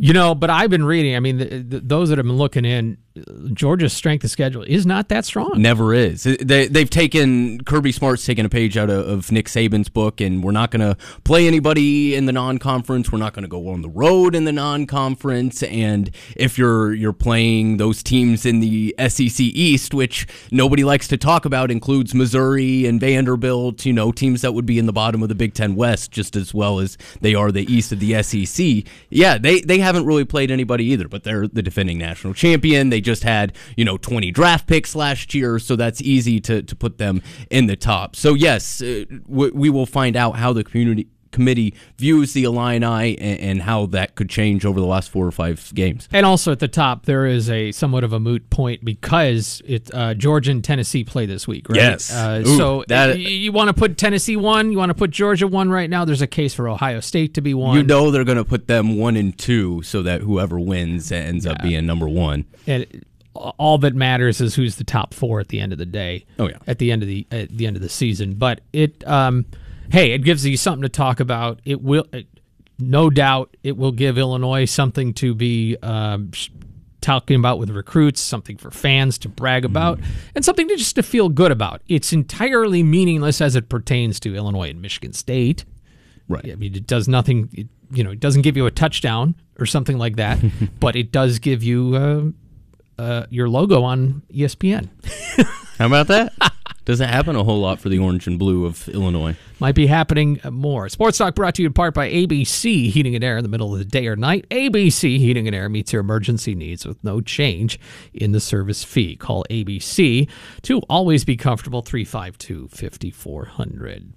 You 0.00 0.12
know, 0.12 0.34
but 0.34 0.48
I've 0.48 0.70
been 0.70 0.84
reading. 0.84 1.16
I 1.16 1.20
mean, 1.20 1.38
the, 1.38 1.44
the, 1.58 1.80
those 1.80 2.08
that 2.10 2.18
have 2.18 2.26
been 2.26 2.36
looking 2.38 2.64
in, 2.64 2.98
Georgia's 3.52 3.92
strength 3.92 4.24
of 4.24 4.30
schedule 4.30 4.62
is 4.62 4.86
not 4.86 5.08
that 5.08 5.24
strong. 5.24 5.52
Never 5.56 5.94
is. 5.94 6.22
They, 6.22 6.66
they've 6.68 6.88
taken 6.88 7.62
Kirby 7.64 7.92
Smart's 7.92 8.24
taken 8.24 8.46
a 8.46 8.48
page 8.48 8.76
out 8.76 8.90
of, 8.90 9.08
of 9.08 9.32
Nick 9.32 9.46
Saban's 9.46 9.88
book, 9.88 10.20
and 10.20 10.42
we're 10.42 10.52
not 10.52 10.70
going 10.70 10.80
to 10.80 10.96
play 11.24 11.46
anybody 11.46 12.14
in 12.14 12.26
the 12.26 12.32
non-conference. 12.32 13.12
We're 13.12 13.18
not 13.18 13.32
going 13.32 13.42
to 13.42 13.48
go 13.48 13.68
on 13.68 13.82
the 13.82 13.88
road 13.88 14.34
in 14.34 14.44
the 14.44 14.52
non-conference. 14.52 15.62
And 15.62 16.10
if 16.36 16.58
you're 16.58 16.92
you're 16.94 17.12
playing 17.12 17.76
those 17.76 18.02
teams 18.02 18.46
in 18.46 18.60
the 18.60 18.94
SEC 19.08 19.40
East, 19.40 19.94
which 19.94 20.26
nobody 20.50 20.84
likes 20.84 21.08
to 21.08 21.16
talk 21.16 21.44
about, 21.44 21.70
includes 21.70 22.14
Missouri 22.14 22.86
and 22.86 23.00
Vanderbilt. 23.00 23.84
You 23.84 23.92
know, 23.92 24.12
teams 24.12 24.42
that 24.42 24.52
would 24.52 24.66
be 24.66 24.78
in 24.78 24.86
the 24.86 24.92
bottom 24.92 25.22
of 25.22 25.28
the 25.28 25.34
Big 25.34 25.54
Ten 25.54 25.74
West 25.74 26.10
just 26.10 26.36
as 26.36 26.54
well 26.54 26.78
as 26.78 26.98
they 27.20 27.34
are 27.34 27.52
the 27.52 27.70
East 27.72 27.92
of 27.92 28.00
the 28.00 28.22
SEC. 28.22 28.84
Yeah, 29.10 29.38
they 29.38 29.60
they 29.60 29.78
haven't 29.78 30.06
really 30.06 30.24
played 30.24 30.50
anybody 30.50 30.84
either, 30.86 31.08
but 31.08 31.24
they're 31.24 31.46
the 31.46 31.62
defending 31.62 31.98
national 31.98 32.34
champion. 32.34 32.90
They 32.90 33.00
just 33.08 33.22
had 33.22 33.54
you 33.76 33.84
know 33.84 33.96
20 33.96 34.30
draft 34.30 34.66
picks 34.66 34.94
last 34.94 35.34
year, 35.34 35.58
so 35.58 35.76
that's 35.76 36.02
easy 36.02 36.40
to 36.40 36.62
to 36.62 36.76
put 36.76 36.98
them 36.98 37.22
in 37.50 37.66
the 37.66 37.76
top. 37.76 38.14
So 38.14 38.34
yes, 38.34 38.82
uh, 38.82 39.04
we, 39.26 39.50
we 39.50 39.70
will 39.70 39.86
find 39.86 40.14
out 40.14 40.36
how 40.36 40.52
the 40.52 40.62
community 40.62 41.08
committee 41.30 41.74
views 41.96 42.32
the 42.32 42.44
Illini 42.44 43.18
and, 43.18 43.40
and, 43.40 43.62
how 43.62 43.86
that 43.86 44.14
could 44.14 44.30
change 44.30 44.64
over 44.64 44.80
the 44.80 44.86
last 44.86 45.10
four 45.10 45.26
or 45.26 45.30
five 45.30 45.72
games. 45.74 46.08
And 46.12 46.24
also 46.24 46.52
at 46.52 46.60
the 46.60 46.68
top, 46.68 47.06
there 47.06 47.26
is 47.26 47.50
a 47.50 47.72
somewhat 47.72 48.04
of 48.04 48.12
a 48.12 48.20
moot 48.20 48.48
point 48.50 48.84
because 48.84 49.60
it 49.66 49.92
uh, 49.94 50.14
Georgia 50.14 50.50
and 50.50 50.62
Tennessee 50.62 51.04
play 51.04 51.26
this 51.26 51.46
week, 51.46 51.68
right? 51.68 51.76
Yes. 51.76 52.12
Uh, 52.12 52.42
Ooh, 52.46 52.56
so 52.56 52.84
that, 52.88 53.18
you, 53.18 53.28
you 53.28 53.52
want 53.52 53.68
to 53.68 53.74
put 53.74 53.98
Tennessee 53.98 54.36
one, 54.36 54.70
you 54.70 54.78
want 54.78 54.90
to 54.90 54.94
put 54.94 55.10
Georgia 55.10 55.46
one 55.46 55.70
right 55.70 55.90
now. 55.90 56.04
There's 56.04 56.22
a 56.22 56.26
case 56.26 56.54
for 56.54 56.68
Ohio 56.68 57.00
State 57.00 57.34
to 57.34 57.40
be 57.40 57.54
one. 57.54 57.76
You 57.76 57.82
know 57.82 58.10
they're 58.10 58.24
going 58.24 58.38
to 58.38 58.44
put 58.44 58.66
them 58.66 58.96
one 58.96 59.16
and 59.16 59.36
two 59.36 59.82
so 59.82 60.02
that 60.02 60.22
whoever 60.22 60.58
wins 60.58 61.10
ends 61.12 61.44
yeah. 61.44 61.52
up 61.52 61.62
being 61.62 61.86
number 61.86 62.08
one. 62.08 62.46
And 62.66 63.04
all 63.34 63.78
that 63.78 63.94
matters 63.94 64.40
is 64.40 64.54
who's 64.54 64.76
the 64.76 64.84
top 64.84 65.14
four 65.14 65.40
at 65.40 65.48
the 65.48 65.60
end 65.60 65.72
of 65.72 65.78
the 65.78 65.86
day. 65.86 66.26
Oh 66.38 66.48
yeah. 66.48 66.58
At 66.66 66.78
the 66.78 66.90
end 66.90 67.02
of 67.02 67.08
the 67.08 67.26
at 67.30 67.56
the 67.56 67.66
end 67.66 67.76
of 67.76 67.82
the 67.82 67.88
season, 67.88 68.34
but 68.34 68.60
it. 68.72 69.06
Um, 69.06 69.46
hey, 69.90 70.12
it 70.12 70.18
gives 70.18 70.46
you 70.46 70.56
something 70.56 70.82
to 70.82 70.88
talk 70.88 71.20
about. 71.20 71.60
It 71.64 71.82
will, 71.82 72.06
it, 72.12 72.26
no 72.78 73.10
doubt, 73.10 73.56
it 73.62 73.76
will 73.76 73.92
give 73.92 74.18
Illinois 74.18 74.64
something 74.64 75.14
to 75.14 75.34
be 75.34 75.76
um, 75.82 76.30
talking 77.00 77.36
about 77.36 77.58
with 77.58 77.70
recruits, 77.70 78.20
something 78.20 78.56
for 78.56 78.70
fans 78.70 79.18
to 79.18 79.28
brag 79.28 79.64
about, 79.64 79.98
mm-hmm. 79.98 80.10
and 80.34 80.44
something 80.44 80.68
to 80.68 80.76
just 80.76 80.96
to 80.96 81.02
feel 81.02 81.28
good 81.28 81.50
about. 81.50 81.82
It's 81.88 82.12
entirely 82.12 82.82
meaningless 82.82 83.40
as 83.40 83.56
it 83.56 83.68
pertains 83.68 84.20
to 84.20 84.34
Illinois 84.34 84.70
and 84.70 84.82
Michigan 84.82 85.12
State. 85.12 85.64
Right. 86.28 86.50
I 86.50 86.54
mean, 86.56 86.74
it 86.74 86.86
does 86.86 87.08
nothing. 87.08 87.48
It, 87.52 87.68
you 87.90 88.04
know, 88.04 88.10
it 88.10 88.20
doesn't 88.20 88.42
give 88.42 88.56
you 88.56 88.66
a 88.66 88.70
touchdown 88.70 89.34
or 89.58 89.66
something 89.66 89.96
like 89.96 90.16
that, 90.16 90.38
but 90.80 90.94
it 90.94 91.10
does 91.10 91.38
give 91.38 91.62
you 91.62 92.34
uh, 92.98 93.02
uh, 93.02 93.26
your 93.30 93.48
logo 93.48 93.82
on 93.82 94.22
ESPN. 94.32 94.88
How 95.78 95.86
about 95.86 96.08
that? 96.08 96.32
Doesn't 96.84 97.08
happen 97.08 97.36
a 97.36 97.44
whole 97.44 97.60
lot 97.60 97.80
for 97.80 97.88
the 97.88 97.98
orange 97.98 98.26
and 98.26 98.38
blue 98.38 98.66
of 98.66 98.88
Illinois 98.88 99.36
might 99.60 99.74
be 99.74 99.86
happening 99.86 100.40
more. 100.50 100.88
Sports 100.88 101.18
Talk 101.18 101.34
brought 101.34 101.54
to 101.56 101.62
you 101.62 101.66
in 101.66 101.72
part 101.72 101.94
by 101.94 102.10
ABC 102.10 102.90
Heating 102.90 103.14
and 103.14 103.24
Air 103.24 103.36
in 103.36 103.42
the 103.42 103.48
middle 103.48 103.72
of 103.72 103.78
the 103.78 103.84
day 103.84 104.06
or 104.06 104.16
night. 104.16 104.46
ABC 104.50 105.18
Heating 105.18 105.46
and 105.46 105.54
Air 105.54 105.68
meets 105.68 105.92
your 105.92 106.00
emergency 106.00 106.54
needs 106.54 106.86
with 106.86 107.02
no 107.02 107.20
change 107.20 107.80
in 108.14 108.32
the 108.32 108.40
service 108.40 108.84
fee. 108.84 109.16
Call 109.16 109.44
ABC 109.50 110.28
to 110.62 110.80
always 110.88 111.24
be 111.24 111.36
comfortable 111.36 111.82
352 111.82 112.68
5400. 112.68 114.12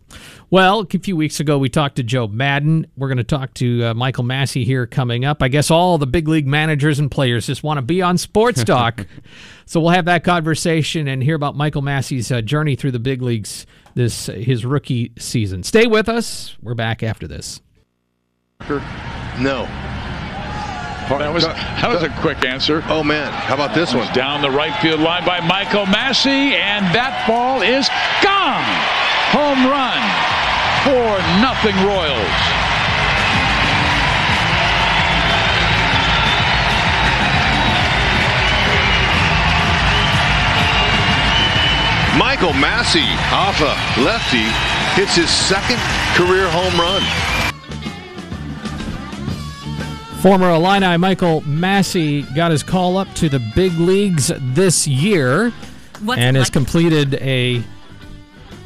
Well, 0.50 0.82
a 0.82 1.00
few 1.00 1.16
weeks 1.16 1.40
ago 1.40 1.58
we 1.58 1.70
talked 1.70 1.96
to 1.96 2.04
Joe 2.04 2.28
Maddon. 2.28 2.86
We're 2.98 3.08
going 3.08 3.18
to 3.18 3.24
talk 3.24 3.54
to 3.56 3.86
uh, 3.86 3.94
Michael 3.94 4.24
Massey 4.24 4.64
here 4.64 4.86
coming 4.86 5.26
up. 5.26 5.42
I 5.42 5.48
guess 5.48 5.72
all 5.72 5.98
the 5.98 6.08
big 6.08 6.28
league 6.28 6.48
managers 6.48 7.00
and 7.00 7.10
players 7.10 7.48
just 7.48 7.64
want 7.64 7.78
to 7.78 7.82
be 7.82 8.02
on 8.02 8.18
Sports 8.18 8.64
Talk. 8.64 9.08
so 9.66 9.80
we'll 9.80 9.92
have 9.92 10.06
that 10.06 10.24
conversation 10.24 11.08
and 11.08 11.24
hear 11.24 11.36
about 11.36 11.56
Michael 11.56 11.82
Massey's 11.82 12.32
uh, 12.32 12.42
journey 12.42 12.76
through 12.76 12.92
the 12.92 13.00
big 13.00 13.22
leagues 13.22 13.66
this 13.96 14.28
his 14.28 14.66
rookie 14.66 15.12
season. 15.18 15.64
Stay 15.64 15.88
with 15.88 16.10
us. 16.10 16.56
We're 16.62 16.76
back 16.76 17.04
after 17.04 17.28
this. 17.28 17.62
No. 19.40 19.68
That 21.10 21.34
was 21.34 21.44
that 21.44 21.90
was 21.90 22.04
a 22.04 22.10
quick 22.22 22.46
answer. 22.46 22.84
Oh 22.88 23.04
man, 23.04 23.34
how 23.34 23.56
about 23.56 23.76
this 23.76 23.94
one? 23.94 24.08
Down 24.14 24.42
the 24.42 24.52
right 24.52 24.74
field 24.82 25.02
line 25.02 25.26
by 25.26 25.42
Michael 25.42 25.86
Massey, 25.86 26.56
and 26.56 26.86
that 26.96 27.28
ball 27.28 27.62
is 27.62 27.90
gone. 28.24 28.64
Home 29.36 29.68
run 29.68 30.00
for 30.88 31.12
nothing 31.44 31.76
Royals. 31.84 32.61
Michael 42.42 42.60
Massey 42.60 43.06
off 43.32 43.62
a 43.62 44.02
lefty 44.02 44.42
hits 45.00 45.16
his 45.16 45.30
second 45.30 45.78
career 46.16 46.50
home 46.50 46.74
run. 46.80 47.04
Former 50.24 50.50
Illini 50.50 50.98
Michael 50.98 51.42
Massey 51.42 52.24
got 52.34 52.50
his 52.50 52.64
call 52.64 52.98
up 52.98 53.14
to 53.14 53.30
the 53.30 53.38
big 53.54 53.74
leagues 53.74 54.32
this 54.40 54.88
year 54.88 55.52
What's 56.04 56.20
and 56.20 56.36
has 56.36 56.50
completed 56.50 57.14
a 57.22 57.62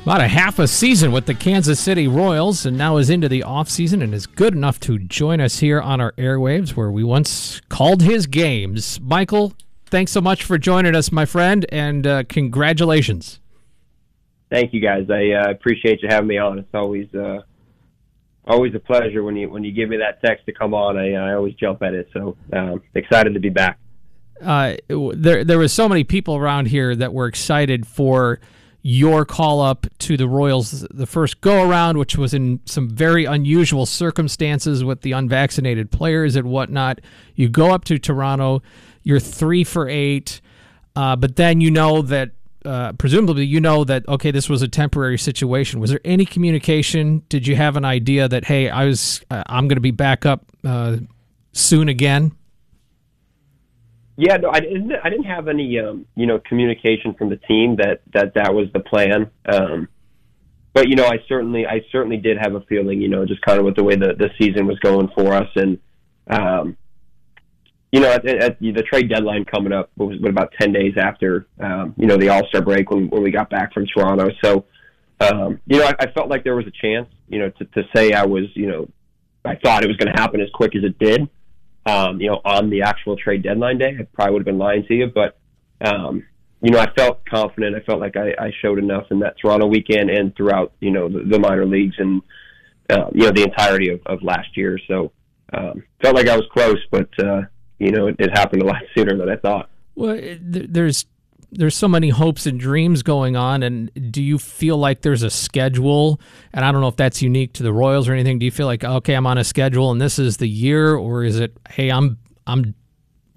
about 0.03 0.21
a 0.21 0.29
half 0.29 0.57
a 0.57 0.69
season 0.69 1.11
with 1.11 1.25
the 1.25 1.33
Kansas 1.33 1.77
City 1.77 2.07
Royals 2.07 2.65
and 2.65 2.77
now 2.77 2.95
is 2.95 3.09
into 3.09 3.27
the 3.27 3.41
offseason 3.41 4.01
and 4.01 4.13
is 4.13 4.25
good 4.25 4.55
enough 4.55 4.79
to 4.81 4.99
join 4.99 5.41
us 5.41 5.59
here 5.59 5.81
on 5.81 5.99
our 5.99 6.13
airwaves 6.13 6.77
where 6.77 6.91
we 6.91 7.03
once 7.03 7.59
called 7.67 8.03
his 8.03 8.25
games. 8.25 9.01
Michael, 9.01 9.51
thanks 9.87 10.13
so 10.13 10.21
much 10.21 10.43
for 10.45 10.57
joining 10.57 10.95
us, 10.95 11.11
my 11.11 11.25
friend, 11.25 11.65
and 11.73 12.07
uh, 12.07 12.23
congratulations. 12.29 13.41
Thank 14.55 14.73
you, 14.73 14.79
guys. 14.79 15.09
I 15.09 15.31
uh, 15.31 15.51
appreciate 15.51 16.01
you 16.01 16.07
having 16.09 16.29
me 16.29 16.37
on. 16.37 16.59
It's 16.59 16.73
always 16.73 17.13
uh, 17.13 17.41
always 18.45 18.73
a 18.73 18.79
pleasure 18.79 19.21
when 19.21 19.35
you 19.35 19.49
when 19.49 19.65
you 19.65 19.73
give 19.73 19.89
me 19.89 19.97
that 19.97 20.21
text 20.23 20.45
to 20.45 20.53
come 20.53 20.73
on. 20.73 20.97
I, 20.97 21.11
I 21.11 21.33
always 21.33 21.55
jump 21.55 21.83
at 21.83 21.93
it. 21.93 22.07
So 22.13 22.37
um, 22.53 22.81
excited 22.93 23.33
to 23.33 23.41
be 23.41 23.49
back. 23.49 23.77
Uh, 24.41 24.75
there 24.87 25.43
there 25.43 25.59
was 25.59 25.73
so 25.73 25.89
many 25.89 26.05
people 26.05 26.37
around 26.37 26.67
here 26.69 26.95
that 26.95 27.13
were 27.13 27.27
excited 27.27 27.85
for 27.85 28.39
your 28.81 29.25
call 29.25 29.59
up 29.59 29.87
to 29.99 30.15
the 30.15 30.29
Royals 30.29 30.87
the 30.89 31.05
first 31.05 31.41
go 31.41 31.69
around, 31.69 31.97
which 31.97 32.17
was 32.17 32.33
in 32.33 32.61
some 32.63 32.89
very 32.89 33.25
unusual 33.25 33.85
circumstances 33.85 34.85
with 34.85 35.01
the 35.01 35.11
unvaccinated 35.11 35.91
players 35.91 36.37
and 36.37 36.47
whatnot. 36.47 37.01
You 37.35 37.49
go 37.49 37.71
up 37.71 37.83
to 37.85 37.99
Toronto, 37.99 38.61
you're 39.03 39.19
three 39.19 39.65
for 39.65 39.89
eight, 39.89 40.39
uh, 40.95 41.17
but 41.17 41.35
then 41.35 41.59
you 41.59 41.71
know 41.71 42.01
that 42.03 42.31
uh, 42.65 42.93
presumably 42.93 43.45
you 43.45 43.61
know 43.61 43.83
that 43.83 44.07
okay 44.07 44.31
this 44.31 44.49
was 44.49 44.61
a 44.61 44.67
temporary 44.67 45.17
situation. 45.17 45.79
Was 45.79 45.89
there 45.89 46.01
any 46.03 46.25
communication? 46.25 47.23
Did 47.29 47.47
you 47.47 47.55
have 47.55 47.77
an 47.77 47.85
idea 47.85 48.27
that 48.27 48.45
hey 48.45 48.69
i 48.69 48.85
was 48.85 49.23
uh, 49.29 49.43
i'm 49.47 49.67
going 49.67 49.77
to 49.77 49.81
be 49.81 49.91
back 49.91 50.25
up 50.25 50.45
uh, 50.63 50.97
soon 51.53 51.89
again? 51.89 52.31
Yeah 54.17 54.37
no 54.37 54.49
i 54.49 54.59
didn't 54.59 54.91
i 55.03 55.09
didn't 55.09 55.25
have 55.25 55.47
any 55.47 55.79
um, 55.79 56.05
you 56.15 56.25
know 56.25 56.39
communication 56.39 57.13
from 57.13 57.29
the 57.29 57.37
team 57.37 57.77
that 57.77 58.01
that 58.13 58.33
that 58.35 58.53
was 58.53 58.67
the 58.73 58.79
plan. 58.79 59.29
Um, 59.45 59.87
but 60.73 60.89
you 60.89 60.95
know 60.95 61.05
i 61.05 61.17
certainly 61.27 61.65
i 61.65 61.81
certainly 61.91 62.17
did 62.17 62.37
have 62.37 62.53
a 62.53 62.61
feeling 62.61 63.01
you 63.01 63.07
know 63.07 63.25
just 63.25 63.41
kind 63.41 63.59
of 63.59 63.65
with 63.65 63.75
the 63.75 63.83
way 63.83 63.95
the 63.95 64.13
the 64.17 64.29
season 64.39 64.67
was 64.67 64.77
going 64.79 65.09
for 65.15 65.33
us 65.33 65.49
and 65.55 65.79
um, 66.27 66.77
you 67.95 68.01
know, 68.01 68.11
at, 68.11 68.25
at 68.25 68.59
the 68.59 68.83
trade 68.91 69.09
deadline 69.09 69.45
coming 69.45 69.71
up 69.71 69.89
was 69.95 70.19
what, 70.19 70.29
about 70.29 70.51
ten 70.59 70.73
days 70.73 70.95
after 70.97 71.47
um, 71.61 71.93
you 71.95 72.07
know 72.07 72.17
the 72.17 72.27
All 72.27 72.45
Star 72.49 72.61
break 72.61 72.91
when 72.91 73.09
when 73.09 73.23
we 73.23 73.31
got 73.31 73.49
back 73.49 73.73
from 73.73 73.85
Toronto. 73.85 74.27
So, 74.43 74.65
um, 75.21 75.61
you 75.65 75.79
know, 75.79 75.85
I, 75.85 75.93
I 76.01 76.11
felt 76.11 76.27
like 76.27 76.43
there 76.43 76.57
was 76.57 76.65
a 76.67 76.71
chance, 76.71 77.07
you 77.29 77.39
know, 77.39 77.49
to, 77.51 77.63
to 77.63 77.83
say 77.95 78.11
I 78.11 78.25
was, 78.25 78.43
you 78.53 78.67
know, 78.67 78.89
I 79.45 79.55
thought 79.55 79.85
it 79.85 79.87
was 79.87 79.95
going 79.95 80.13
to 80.13 80.21
happen 80.21 80.41
as 80.41 80.49
quick 80.53 80.75
as 80.75 80.83
it 80.83 80.99
did. 80.99 81.29
Um, 81.85 82.19
you 82.19 82.27
know, 82.27 82.41
on 82.43 82.69
the 82.69 82.81
actual 82.81 83.15
trade 83.15 83.43
deadline 83.43 83.77
day, 83.77 83.95
I 83.97 84.03
probably 84.11 84.33
would 84.33 84.41
have 84.41 84.45
been 84.45 84.57
lying 84.57 84.85
to 84.87 84.93
you, 84.93 85.07
but 85.07 85.37
um, 85.79 86.25
you 86.61 86.71
know, 86.71 86.79
I 86.79 86.91
felt 86.97 87.25
confident. 87.25 87.77
I 87.77 87.79
felt 87.79 88.01
like 88.01 88.17
I, 88.17 88.31
I 88.37 88.51
showed 88.61 88.77
enough 88.77 89.05
in 89.09 89.19
that 89.19 89.35
Toronto 89.41 89.67
weekend 89.67 90.09
and 90.09 90.35
throughout, 90.35 90.73
you 90.81 90.91
know, 90.91 91.07
the, 91.07 91.23
the 91.23 91.39
minor 91.39 91.65
leagues 91.65 91.95
and 91.97 92.21
uh, 92.89 93.09
you 93.13 93.23
know 93.23 93.31
the 93.31 93.43
entirety 93.43 93.89
of, 93.89 94.01
of 94.05 94.21
last 94.21 94.57
year. 94.57 94.77
So 94.85 95.13
um, 95.53 95.81
felt 96.01 96.15
like 96.17 96.27
I 96.27 96.35
was 96.35 96.45
close, 96.51 96.83
but 96.91 97.09
uh, 97.23 97.43
you 97.79 97.91
know, 97.91 98.07
it, 98.07 98.15
it 98.19 98.31
happened 98.31 98.61
a 98.61 98.65
lot 98.65 98.81
sooner 98.95 99.17
than 99.17 99.29
I 99.29 99.35
thought. 99.35 99.69
Well, 99.95 100.19
there's 100.41 101.05
there's 101.51 101.75
so 101.75 101.87
many 101.87 102.09
hopes 102.09 102.45
and 102.45 102.59
dreams 102.59 103.01
going 103.01 103.37
on 103.37 103.63
and 103.63 103.89
do 104.11 104.21
you 104.21 104.37
feel 104.37 104.77
like 104.77 105.01
there's 105.01 105.23
a 105.23 105.29
schedule? 105.29 106.19
And 106.53 106.65
i 106.65 106.71
don't 106.71 106.81
know 106.81 106.89
if 106.89 106.97
that's 106.97 107.21
unique 107.21 107.53
to 107.53 107.63
the 107.63 107.71
royals 107.71 108.09
or 108.09 108.13
anything. 108.13 108.39
Do 108.39 108.45
you 108.45 108.51
feel 108.51 108.65
like 108.65 108.83
okay 108.83 109.13
i'm 109.13 109.25
on 109.25 109.37
a 109.37 109.43
schedule 109.43 109.91
and 109.91 110.01
this 110.01 110.19
is 110.19 110.37
the 110.37 110.47
year 110.47 110.95
or 110.95 111.23
is 111.23 111.39
it 111.39 111.57
hey 111.69 111.89
i'm 111.89 112.17
i'm 112.45 112.75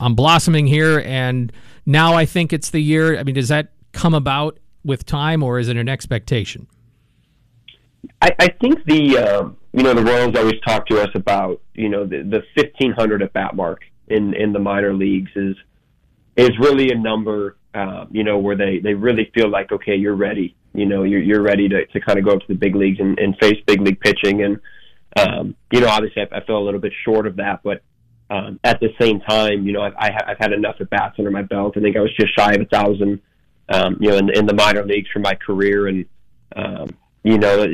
i'm 0.01 0.15
blossoming 0.17 0.67
here 0.67 1.01
and 1.05 1.53
now 1.87 2.15
i 2.15 2.25
think 2.25 2.53
it's 2.53 2.71
the 2.71 2.81
year? 2.81 3.17
I 3.19 3.23
mean 3.23 3.37
does 3.37 3.49
that 3.49 3.73
come 3.93 4.15
about 4.15 4.59
with 4.85 5.07
time 5.07 5.43
or 5.45 5.61
is 5.61 5.69
it 5.69 5.77
an 5.77 5.89
expectation? 5.89 6.67
I, 8.23 8.35
I 8.39 8.49
think 8.49 8.85
the 8.85 9.19
um, 9.19 9.57
you 9.73 9.83
know 9.83 9.95
the 9.95 10.03
royals 10.03 10.37
always 10.37 10.61
talk 10.67 10.87
to 10.87 11.01
us 11.01 11.11
about 11.15 11.61
you 11.75 11.89
know 11.89 12.05
the, 12.05 12.23
the 12.23 12.43
1500 12.55 13.23
at 13.23 13.33
bat 13.33 13.55
mark 13.55 13.83
in 14.11 14.35
in 14.35 14.53
the 14.53 14.59
minor 14.59 14.95
leagues 14.95 15.31
is 15.37 15.57
is 16.37 16.51
really 16.61 16.91
a 16.91 16.95
number, 16.95 17.57
uh, 17.75 18.05
you 18.13 18.23
know, 18.23 18.39
where 18.39 18.57
they, 18.57 18.79
they 18.79 18.95
really 18.95 19.29
feel 19.35 19.49
like, 19.51 19.73
okay, 19.73 19.97
you're 19.97 20.15
ready. 20.15 20.55
You 20.73 20.87
know, 20.87 21.03
you're, 21.03 21.21
you're 21.21 21.43
ready 21.43 21.69
to, 21.69 21.85
to 21.87 22.01
kind 22.01 22.17
of 22.17 22.25
go 22.25 22.35
up 22.35 22.41
to 22.43 22.47
the 22.47 22.55
big 22.55 22.77
leagues 22.77 23.01
and, 23.01 23.19
and 23.19 23.37
face 23.41 23.57
big 23.67 23.81
league 23.81 23.99
pitching. 23.99 24.45
And, 24.45 24.61
um, 25.19 25.57
you 25.73 25.81
know, 25.81 25.89
obviously 25.89 26.23
I, 26.23 26.37
I 26.37 26.45
fell 26.45 26.59
a 26.59 26.65
little 26.65 26.79
bit 26.79 26.93
short 27.05 27.27
of 27.27 27.35
that, 27.37 27.65
but, 27.65 27.83
um, 28.31 28.61
at 28.63 28.79
the 28.79 28.91
same 29.01 29.19
time, 29.19 29.67
you 29.67 29.73
know, 29.73 29.83
I've, 29.83 29.95
I, 29.99 30.11
I've 30.29 30.39
had 30.39 30.53
enough 30.53 30.77
at 30.79 30.91
bats 30.91 31.17
under 31.19 31.33
my 31.33 31.43
belt. 31.43 31.77
I 31.77 31.81
think 31.81 31.97
I 31.97 32.01
was 32.01 32.15
just 32.15 32.33
shy 32.39 32.53
of 32.53 32.61
a 32.61 32.67
thousand, 32.67 33.21
um, 33.71 33.97
you 33.99 34.11
know, 34.11 34.19
in, 34.19 34.31
in 34.31 34.47
the 34.47 34.55
minor 34.55 34.85
leagues 34.85 35.09
for 35.13 35.19
my 35.19 35.35
career. 35.35 35.89
And, 35.89 36.05
um, 36.55 36.91
you 37.25 37.39
know, 37.39 37.67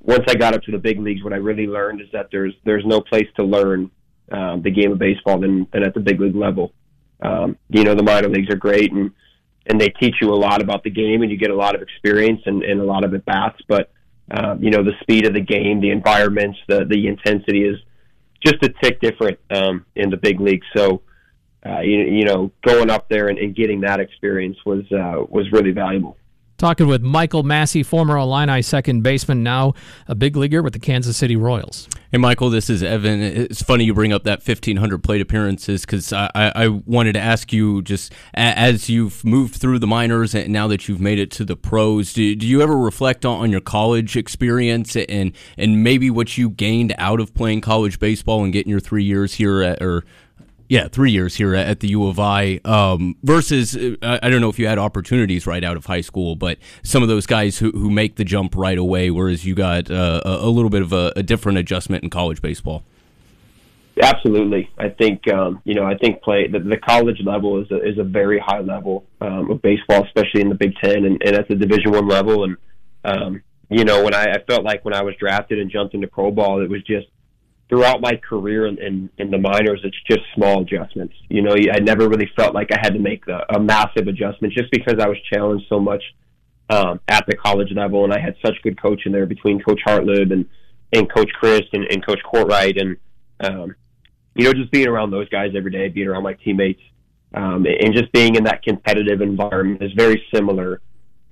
once 0.00 0.24
I 0.28 0.34
got 0.34 0.54
up 0.54 0.62
to 0.62 0.72
the 0.72 0.78
big 0.78 0.98
leagues, 0.98 1.22
what 1.22 1.34
I 1.34 1.36
really 1.36 1.66
learned 1.66 2.00
is 2.00 2.08
that 2.14 2.28
there's, 2.32 2.54
there's 2.64 2.86
no 2.86 3.02
place 3.02 3.28
to 3.36 3.44
learn, 3.44 3.90
um, 4.30 4.62
the 4.62 4.70
game 4.70 4.92
of 4.92 4.98
baseball 4.98 5.38
than, 5.38 5.66
than 5.72 5.82
at 5.82 5.94
the 5.94 6.00
big 6.00 6.20
league 6.20 6.36
level. 6.36 6.72
Um, 7.20 7.56
you 7.68 7.84
know, 7.84 7.94
the 7.94 8.02
minor 8.02 8.28
leagues 8.28 8.52
are 8.52 8.56
great 8.56 8.92
and, 8.92 9.10
and 9.66 9.80
they 9.80 9.88
teach 9.88 10.16
you 10.20 10.32
a 10.32 10.36
lot 10.36 10.62
about 10.62 10.84
the 10.84 10.90
game 10.90 11.22
and 11.22 11.30
you 11.30 11.36
get 11.36 11.50
a 11.50 11.56
lot 11.56 11.74
of 11.74 11.82
experience 11.82 12.42
and, 12.46 12.62
and 12.62 12.80
a 12.80 12.84
lot 12.84 13.04
of 13.04 13.14
at 13.14 13.24
bats, 13.24 13.60
but, 13.66 13.90
um, 14.30 14.62
you 14.62 14.70
know, 14.70 14.82
the 14.82 14.92
speed 15.00 15.26
of 15.26 15.34
the 15.34 15.40
game, 15.40 15.80
the 15.80 15.90
environments, 15.90 16.58
the, 16.68 16.84
the 16.84 17.06
intensity 17.06 17.64
is 17.64 17.76
just 18.44 18.62
a 18.62 18.68
tick 18.82 19.00
different, 19.00 19.38
um, 19.50 19.86
in 19.96 20.10
the 20.10 20.16
big 20.16 20.38
leagues. 20.40 20.66
So, 20.76 21.00
uh, 21.64 21.80
you, 21.80 21.98
you 22.00 22.24
know, 22.24 22.52
going 22.62 22.90
up 22.90 23.08
there 23.08 23.28
and, 23.28 23.38
and 23.38 23.56
getting 23.56 23.80
that 23.80 24.00
experience 24.00 24.58
was, 24.64 24.84
uh, 24.92 25.24
was 25.28 25.50
really 25.50 25.72
valuable. 25.72 26.17
Talking 26.58 26.88
with 26.88 27.02
Michael 27.02 27.44
Massey, 27.44 27.84
former 27.84 28.16
Illini 28.16 28.62
second 28.62 29.02
baseman, 29.02 29.44
now 29.44 29.74
a 30.08 30.16
big 30.16 30.34
leaguer 30.34 30.60
with 30.60 30.72
the 30.72 30.80
Kansas 30.80 31.16
City 31.16 31.36
Royals. 31.36 31.88
Hey, 32.10 32.18
Michael, 32.18 32.50
this 32.50 32.68
is 32.68 32.82
Evan. 32.82 33.22
It's 33.22 33.62
funny 33.62 33.84
you 33.84 33.94
bring 33.94 34.12
up 34.12 34.24
that 34.24 34.44
1,500 34.44 35.04
plate 35.04 35.20
appearances 35.20 35.82
because 35.82 36.12
I, 36.12 36.28
I 36.34 36.66
wanted 36.66 37.12
to 37.12 37.20
ask 37.20 37.52
you 37.52 37.82
just 37.82 38.12
as 38.34 38.90
you've 38.90 39.24
moved 39.24 39.54
through 39.54 39.78
the 39.78 39.86
minors 39.86 40.34
and 40.34 40.52
now 40.52 40.66
that 40.66 40.88
you've 40.88 41.00
made 41.00 41.20
it 41.20 41.30
to 41.32 41.44
the 41.44 41.54
pros, 41.54 42.12
do, 42.12 42.34
do 42.34 42.44
you 42.44 42.60
ever 42.60 42.76
reflect 42.76 43.24
on, 43.24 43.40
on 43.40 43.52
your 43.52 43.60
college 43.60 44.16
experience 44.16 44.96
and, 44.96 45.30
and 45.56 45.84
maybe 45.84 46.10
what 46.10 46.36
you 46.36 46.50
gained 46.50 46.92
out 46.98 47.20
of 47.20 47.32
playing 47.34 47.60
college 47.60 48.00
baseball 48.00 48.42
and 48.42 48.52
getting 48.52 48.70
your 48.70 48.80
three 48.80 49.04
years 49.04 49.34
here 49.34 49.62
at, 49.62 49.80
or 49.80 50.02
yeah, 50.68 50.88
three 50.88 51.10
years 51.10 51.34
here 51.34 51.54
at 51.54 51.80
the 51.80 51.88
U 51.88 52.06
of 52.06 52.20
I. 52.20 52.60
Um, 52.64 53.16
versus, 53.22 53.74
uh, 53.74 54.18
I 54.22 54.28
don't 54.28 54.42
know 54.42 54.50
if 54.50 54.58
you 54.58 54.66
had 54.66 54.78
opportunities 54.78 55.46
right 55.46 55.64
out 55.64 55.76
of 55.76 55.86
high 55.86 56.02
school, 56.02 56.36
but 56.36 56.58
some 56.82 57.02
of 57.02 57.08
those 57.08 57.26
guys 57.26 57.58
who, 57.58 57.70
who 57.70 57.90
make 57.90 58.16
the 58.16 58.24
jump 58.24 58.54
right 58.54 58.76
away, 58.76 59.10
whereas 59.10 59.46
you 59.46 59.54
got 59.54 59.90
uh, 59.90 60.20
a, 60.24 60.48
little 60.48 60.68
bit 60.68 60.82
of 60.82 60.92
a, 60.92 61.12
a, 61.16 61.22
different 61.22 61.56
adjustment 61.56 62.04
in 62.04 62.10
college 62.10 62.42
baseball. 62.42 62.84
Absolutely, 64.00 64.70
I 64.78 64.90
think 64.90 65.26
um, 65.32 65.60
you 65.64 65.74
know 65.74 65.84
I 65.84 65.96
think 65.96 66.22
play 66.22 66.46
the, 66.46 66.60
the, 66.60 66.76
college 66.76 67.20
level 67.24 67.60
is 67.60 67.68
a, 67.72 67.84
is 67.84 67.98
a 67.98 68.04
very 68.04 68.38
high 68.38 68.60
level 68.60 69.04
um, 69.20 69.50
of 69.50 69.60
baseball, 69.60 70.04
especially 70.04 70.40
in 70.40 70.50
the 70.50 70.54
Big 70.54 70.76
Ten 70.76 71.04
and, 71.04 71.20
and 71.24 71.34
at 71.34 71.48
the 71.48 71.56
Division 71.56 71.90
One 71.90 72.06
level. 72.06 72.44
And 72.44 72.56
um, 73.04 73.42
you 73.70 73.84
know 73.84 74.04
when 74.04 74.14
I, 74.14 74.34
I 74.34 74.44
felt 74.46 74.62
like 74.62 74.84
when 74.84 74.94
I 74.94 75.02
was 75.02 75.16
drafted 75.18 75.58
and 75.58 75.68
jumped 75.68 75.94
into 75.94 76.06
pro 76.06 76.30
ball, 76.30 76.62
it 76.62 76.70
was 76.70 76.82
just 76.84 77.08
throughout 77.68 78.00
my 78.00 78.16
career 78.16 78.66
in, 78.66 78.78
in, 78.78 79.10
in 79.18 79.30
the 79.30 79.38
minors, 79.38 79.80
it's 79.84 79.96
just 80.08 80.20
small 80.34 80.62
adjustments. 80.62 81.14
You 81.28 81.42
know, 81.42 81.52
I 81.52 81.78
never 81.80 82.08
really 82.08 82.30
felt 82.34 82.54
like 82.54 82.68
I 82.72 82.78
had 82.80 82.94
to 82.94 82.98
make 82.98 83.26
a, 83.28 83.44
a 83.54 83.60
massive 83.60 84.08
adjustment 84.08 84.54
just 84.54 84.70
because 84.70 84.94
I 85.00 85.06
was 85.06 85.18
challenged 85.30 85.66
so 85.68 85.78
much 85.78 86.02
um, 86.70 87.00
at 87.08 87.24
the 87.26 87.36
college 87.36 87.72
level, 87.74 88.04
and 88.04 88.12
I 88.12 88.20
had 88.20 88.36
such 88.44 88.54
good 88.62 88.80
coaching 88.80 89.12
there 89.12 89.26
between 89.26 89.60
Coach 89.60 89.80
Hartleb 89.86 90.32
and 90.32 90.46
and 90.92 91.12
Coach 91.12 91.30
Chris 91.38 91.62
and, 91.74 91.84
and 91.84 92.04
Coach 92.04 92.20
Courtwright, 92.24 92.78
and 92.78 92.96
um, 93.40 93.74
you 94.34 94.44
know, 94.44 94.52
just 94.52 94.70
being 94.70 94.88
around 94.88 95.10
those 95.10 95.28
guys 95.28 95.52
every 95.54 95.70
day, 95.70 95.88
being 95.88 96.08
around 96.08 96.22
my 96.22 96.32
teammates, 96.32 96.80
um, 97.34 97.66
and 97.66 97.94
just 97.94 98.10
being 98.12 98.36
in 98.36 98.44
that 98.44 98.62
competitive 98.62 99.20
environment 99.20 99.82
is 99.82 99.92
very 99.92 100.22
similar 100.34 100.80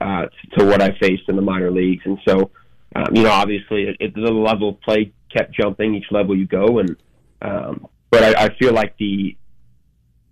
uh, 0.00 0.26
to 0.58 0.64
what 0.66 0.82
I 0.82 0.96
faced 1.00 1.28
in 1.28 1.36
the 1.36 1.42
minor 1.42 1.70
leagues, 1.70 2.02
and 2.04 2.18
so. 2.28 2.50
Um, 2.96 3.14
you 3.14 3.22
know, 3.24 3.30
obviously, 3.30 3.82
it, 3.84 3.96
it, 4.00 4.14
the 4.14 4.20
level 4.20 4.70
of 4.70 4.80
play 4.80 5.12
kept 5.30 5.54
jumping 5.54 5.94
each 5.94 6.10
level 6.10 6.36
you 6.36 6.46
go, 6.46 6.78
and 6.78 6.96
um, 7.42 7.88
but 8.10 8.22
I, 8.22 8.46
I 8.46 8.56
feel 8.56 8.72
like 8.72 8.96
the 8.96 9.36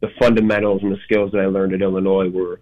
the 0.00 0.08
fundamentals 0.18 0.82
and 0.82 0.92
the 0.92 0.98
skills 1.04 1.32
that 1.32 1.40
I 1.40 1.46
learned 1.46 1.74
at 1.74 1.82
Illinois 1.82 2.28
were 2.28 2.60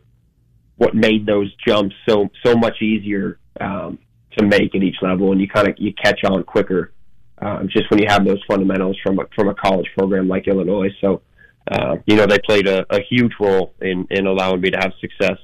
what 0.77 0.95
made 0.95 1.25
those 1.25 1.55
jumps 1.67 1.95
so 2.09 2.29
so 2.45 2.57
much 2.57 2.83
easier 2.83 3.39
um, 3.61 3.99
to 4.37 4.45
make 4.45 4.75
at 4.75 4.83
each 4.83 4.97
level, 5.03 5.31
and 5.31 5.41
you 5.41 5.49
kind 5.49 5.69
of 5.69 5.75
you 5.79 5.93
catch 5.95 6.25
on 6.25 6.43
quicker 6.43 6.93
um, 7.41 7.69
just 7.69 7.89
when 7.91 8.01
you 8.01 8.07
have 8.09 8.25
those 8.25 8.43
fundamentals 8.49 8.97
from 9.05 9.21
a, 9.21 9.25
from 9.37 9.49
a 9.49 9.55
college 9.55 9.87
program 9.97 10.27
like 10.27 10.49
Illinois. 10.49 10.91
So, 11.01 11.23
uh, 11.71 11.97
you 12.07 12.17
know, 12.17 12.27
they 12.27 12.39
played 12.39 12.67
a, 12.67 12.85
a 12.91 13.01
huge 13.09 13.33
role 13.39 13.75
in 13.81 14.07
in 14.11 14.27
allowing 14.27 14.61
me 14.61 14.71
to 14.71 14.79
have 14.79 14.93
success, 15.01 15.39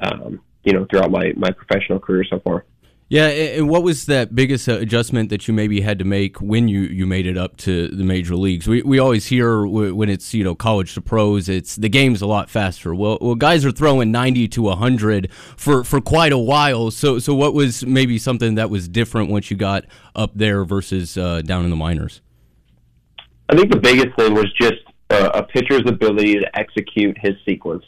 um, 0.00 0.40
you 0.62 0.72
know, 0.72 0.86
throughout 0.88 1.10
my 1.10 1.32
my 1.36 1.50
professional 1.50 1.98
career 1.98 2.24
so 2.30 2.38
far. 2.40 2.64
Yeah, 3.08 3.28
and 3.28 3.68
what 3.68 3.84
was 3.84 4.06
that 4.06 4.34
biggest 4.34 4.68
uh, 4.68 4.78
adjustment 4.78 5.30
that 5.30 5.46
you 5.46 5.54
maybe 5.54 5.80
had 5.80 6.00
to 6.00 6.04
make 6.04 6.40
when 6.40 6.66
you, 6.66 6.80
you 6.80 7.06
made 7.06 7.28
it 7.28 7.38
up 7.38 7.56
to 7.58 7.86
the 7.86 8.02
major 8.02 8.34
leagues? 8.34 8.66
We, 8.66 8.82
we 8.82 8.98
always 8.98 9.26
hear 9.26 9.64
when 9.64 10.08
it's 10.08 10.34
you 10.34 10.42
know 10.42 10.56
college 10.56 10.92
to 10.94 11.00
pros, 11.00 11.48
it's 11.48 11.76
the 11.76 11.88
game's 11.88 12.20
a 12.20 12.26
lot 12.26 12.50
faster. 12.50 12.96
Well, 12.96 13.18
well, 13.20 13.36
guys 13.36 13.64
are 13.64 13.70
throwing 13.70 14.10
ninety 14.10 14.48
to 14.48 14.70
hundred 14.70 15.30
for, 15.56 15.84
for 15.84 16.00
quite 16.00 16.32
a 16.32 16.38
while. 16.38 16.90
So 16.90 17.20
so 17.20 17.32
what 17.32 17.54
was 17.54 17.86
maybe 17.86 18.18
something 18.18 18.56
that 18.56 18.70
was 18.70 18.88
different 18.88 19.30
once 19.30 19.52
you 19.52 19.56
got 19.56 19.84
up 20.16 20.32
there 20.34 20.64
versus 20.64 21.16
uh, 21.16 21.42
down 21.42 21.62
in 21.62 21.70
the 21.70 21.76
minors? 21.76 22.22
I 23.48 23.54
think 23.54 23.70
the 23.70 23.78
biggest 23.78 24.16
thing 24.16 24.34
was 24.34 24.52
just 24.60 24.82
uh, 25.10 25.30
a 25.32 25.44
pitcher's 25.44 25.82
ability 25.86 26.40
to 26.40 26.58
execute 26.58 27.16
his 27.20 27.34
sequence. 27.44 27.84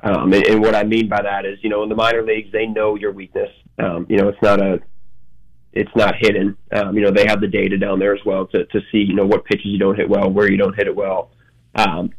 Um, 0.00 0.32
and, 0.32 0.46
and 0.46 0.60
what 0.60 0.76
I 0.76 0.84
mean 0.84 1.08
by 1.08 1.20
that 1.22 1.44
is, 1.44 1.58
you 1.62 1.68
know, 1.68 1.82
in 1.82 1.88
the 1.88 1.96
minor 1.96 2.22
leagues, 2.22 2.52
they 2.52 2.66
know 2.66 2.94
your 2.94 3.10
weakness. 3.10 3.50
Um, 3.78 4.06
you 4.08 4.16
know, 4.16 4.28
it's 4.28 4.42
not 4.42 4.60
a, 4.60 4.80
it's 5.72 5.94
not 5.94 6.14
hidden. 6.18 6.56
Um, 6.72 6.96
you 6.96 7.02
know, 7.02 7.10
they 7.10 7.26
have 7.26 7.40
the 7.40 7.48
data 7.48 7.76
down 7.76 7.98
there 7.98 8.14
as 8.14 8.24
well 8.24 8.46
to, 8.46 8.64
to 8.64 8.80
see, 8.90 8.98
you 8.98 9.14
know, 9.14 9.26
what 9.26 9.44
pitches 9.44 9.66
you 9.66 9.78
don't 9.78 9.96
hit 9.96 10.08
well, 10.08 10.30
where 10.30 10.50
you 10.50 10.56
don't 10.56 10.74
hit 10.74 10.86
it 10.86 10.96
well. 10.96 11.30
Um, 11.74 12.10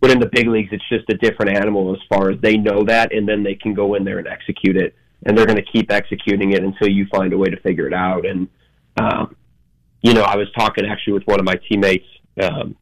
but 0.00 0.10
in 0.10 0.20
the 0.20 0.28
big 0.30 0.46
leagues, 0.48 0.68
it's 0.70 0.88
just 0.88 1.08
a 1.08 1.16
different 1.16 1.56
animal 1.56 1.92
as 1.94 2.00
far 2.08 2.30
as 2.30 2.40
they 2.40 2.56
know 2.56 2.84
that, 2.84 3.12
and 3.14 3.26
then 3.26 3.42
they 3.42 3.54
can 3.54 3.74
go 3.74 3.94
in 3.94 4.04
there 4.04 4.18
and 4.18 4.28
execute 4.28 4.76
it, 4.76 4.94
and 5.24 5.36
they're 5.36 5.46
going 5.46 5.56
to 5.56 5.72
keep 5.72 5.90
executing 5.90 6.52
it 6.52 6.62
until 6.62 6.88
you 6.88 7.06
find 7.06 7.32
a 7.32 7.38
way 7.38 7.48
to 7.48 7.58
figure 7.60 7.86
it 7.86 7.94
out. 7.94 8.26
And 8.26 8.46
um, 8.96 9.34
you 10.02 10.12
know, 10.12 10.22
I 10.22 10.36
was 10.36 10.46
talking 10.56 10.84
actually 10.84 11.14
with 11.14 11.22
one 11.24 11.40
of 11.40 11.46
my 11.46 11.54
teammates, 11.68 12.04
um, 12.42 12.76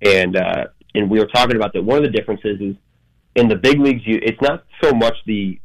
and 0.00 0.36
uh, 0.36 0.64
and 0.94 1.10
we 1.10 1.18
were 1.18 1.26
talking 1.26 1.56
about 1.56 1.74
that. 1.74 1.82
One 1.82 1.98
of 1.98 2.04
the 2.04 2.10
differences 2.10 2.58
is 2.60 2.76
in 3.34 3.48
the 3.48 3.56
big 3.56 3.78
leagues, 3.78 4.00
you 4.06 4.18
it's 4.22 4.40
not 4.40 4.64
so 4.82 4.92
much 4.92 5.14
the 5.26 5.60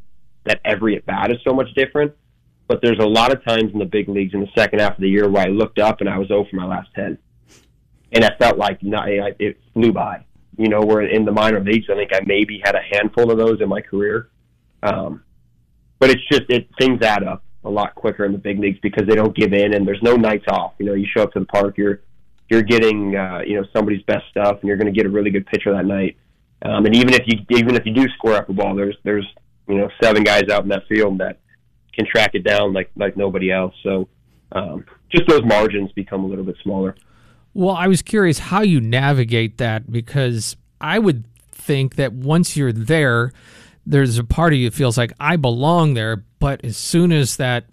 that 0.46 0.62
every 0.66 0.96
at 0.96 1.06
bat 1.06 1.32
is 1.32 1.38
so 1.44 1.54
much 1.54 1.74
different, 1.76 2.14
but 2.68 2.82
there's 2.82 3.00
a 3.00 3.08
lot 3.08 3.32
of 3.32 3.44
times 3.46 3.72
in 3.74 3.80
the 3.80 3.86
big 3.86 4.10
leagues 4.10 4.34
in 4.34 4.42
the 4.42 4.50
second 4.56 4.80
half 4.80 4.94
of 4.94 5.02
the 5.02 5.10
year 5.10 5.30
where 5.30 5.44
I 5.44 5.50
looked 5.50 5.80
up 5.80 6.02
and 6.02 6.10
I 6.10 6.18
was 6.18 6.28
0 6.28 6.46
for 6.50 6.56
my 6.56 6.66
last 6.66 6.90
10, 6.96 7.18
and 8.12 8.26
I 8.26 8.36
felt 8.38 8.58
like 8.58 8.82
not, 8.84 9.08
it 9.10 9.60
flew 9.74 9.92
by. 9.92 10.26
You 10.58 10.70
know, 10.70 10.82
where 10.82 11.02
in 11.02 11.26
the 11.26 11.32
minor 11.32 11.60
leagues, 11.60 11.88
I 11.90 11.96
think 11.96 12.12
I 12.14 12.20
maybe 12.26 12.62
had 12.64 12.76
a 12.76 12.82
handful 12.92 13.32
of 13.32 13.38
those 13.38 13.60
in 13.60 13.68
my 13.68 13.82
career, 13.82 14.30
um, 14.84 15.24
but 15.98 16.12
it's 16.12 16.22
just 16.32 16.44
it 16.50 16.70
things 16.78 17.02
add 17.02 17.24
up 17.24 17.44
a 17.64 17.70
lot 17.70 17.96
quicker 17.96 18.26
in 18.26 18.34
the 18.34 18.38
big 18.38 18.60
leagues 18.60 18.78
because 18.84 19.08
they 19.08 19.16
don't 19.16 19.36
give 19.36 19.54
in 19.54 19.74
and 19.74 19.88
there's 19.88 20.02
no 20.04 20.16
nights 20.16 20.46
off. 20.50 20.74
You 20.78 20.86
know, 20.86 20.94
you 20.94 21.08
show 21.12 21.24
up 21.24 21.32
to 21.34 21.40
the 21.40 21.46
park, 21.46 21.78
you're 21.78 22.02
you're 22.50 22.62
getting 22.62 23.16
uh, 23.16 23.40
you 23.46 23.60
know 23.60 23.66
somebody's 23.74 24.04
best 24.04 24.26
stuff, 24.30 24.60
and 24.62 24.68
you're 24.68 24.78
going 24.78 24.94
to 24.94 24.98
get 24.98 25.08
a 25.08 25.10
really 25.10 25.32
good 25.32 25.48
pitcher 25.48 25.74
that 25.74 25.86
night. 25.86 26.18
Um, 26.62 26.86
and 26.86 26.96
even 26.96 27.14
if 27.14 27.24
you 27.26 27.40
even 27.50 27.76
if 27.76 27.86
you 27.86 27.94
do 27.94 28.08
score 28.18 28.34
up 28.34 28.50
a 28.50 28.54
ball, 28.54 28.76
there's 28.76 28.96
there's 29.04 29.26
you 29.68 29.76
know 29.76 29.90
seven 30.02 30.24
guys 30.24 30.44
out 30.52 30.64
in 30.64 30.70
that 30.70 30.88
field 30.88 31.20
that 31.20 31.40
can 31.94 32.06
track 32.06 32.32
it 32.34 32.44
down 32.44 32.74
like 32.74 32.90
like 32.96 33.16
nobody 33.18 33.52
else. 33.52 33.74
So 33.84 34.08
um, 34.52 34.86
just 35.10 35.28
those 35.28 35.44
margins 35.44 35.92
become 35.94 36.24
a 36.24 36.28
little 36.28 36.46
bit 36.46 36.56
smaller. 36.64 36.96
Well, 37.54 37.76
I 37.76 37.88
was 37.88 38.02
curious 38.02 38.40
how 38.40 38.62
you 38.62 38.82
navigate 38.82 39.58
that 39.60 39.92
because 39.92 40.56
I 40.82 41.00
would 41.00 41.26
think 41.52 41.96
that 41.96 42.14
once 42.14 42.58
you're 42.58 42.74
there, 42.74 43.32
there's 43.86 44.18
a 44.18 44.24
part 44.24 44.54
of 44.54 44.60
you 44.60 44.70
that 44.70 44.76
feels 44.76 44.98
like 44.98 45.14
I 45.20 45.36
belong 45.36 45.94
there, 45.94 46.24
but 46.40 46.64
as 46.66 46.78
soon 46.78 47.12
as 47.12 47.38
that 47.38 47.66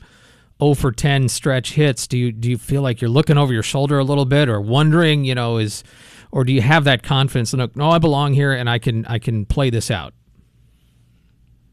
0 0.61 0.75
for 0.75 0.93
10 0.93 1.29
stretch 1.29 1.73
hits, 1.73 2.07
do 2.07 2.19
you 2.19 2.33
do 2.33 2.51
you 2.51 2.59
feel 2.59 2.83
like 2.83 3.01
you're 3.01 3.11
looking 3.11 3.39
over 3.39 3.53
your 3.53 3.63
shoulder 3.63 3.99
a 3.99 4.05
little 4.05 4.27
bit 4.27 4.49
or 4.49 4.61
wondering, 4.61 5.25
you 5.25 5.35
know, 5.35 5.57
is 5.57 5.83
or 6.31 6.45
do 6.45 6.53
you 6.53 6.61
have 6.61 6.85
that 6.85 7.03
confidence 7.03 7.53
and 7.53 7.75
no, 7.75 7.91
I 7.91 7.99
belong 7.99 8.35
here 8.35 8.53
and 8.53 8.69
I 8.69 8.79
can 8.79 9.07
I 9.07 9.19
can 9.19 9.47
play 9.47 9.71
this 9.71 9.91
out? 9.91 10.13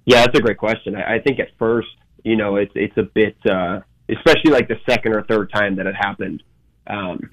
Yeah, 0.07 0.21
that's 0.21 0.39
a 0.39 0.41
great 0.41 0.57
question. 0.57 0.95
I, 0.95 1.15
I 1.15 1.19
think 1.19 1.37
at 1.41 1.49
first, 1.59 1.89
you 2.23 2.37
know, 2.37 2.55
it's 2.55 2.71
it's 2.75 2.95
a 2.95 3.03
bit, 3.03 3.35
uh, 3.45 3.81
especially 4.09 4.51
like 4.51 4.69
the 4.69 4.79
second 4.89 5.13
or 5.13 5.23
third 5.23 5.51
time 5.51 5.75
that 5.75 5.85
it 5.85 5.95
happened. 5.95 6.41
Um, 6.87 7.29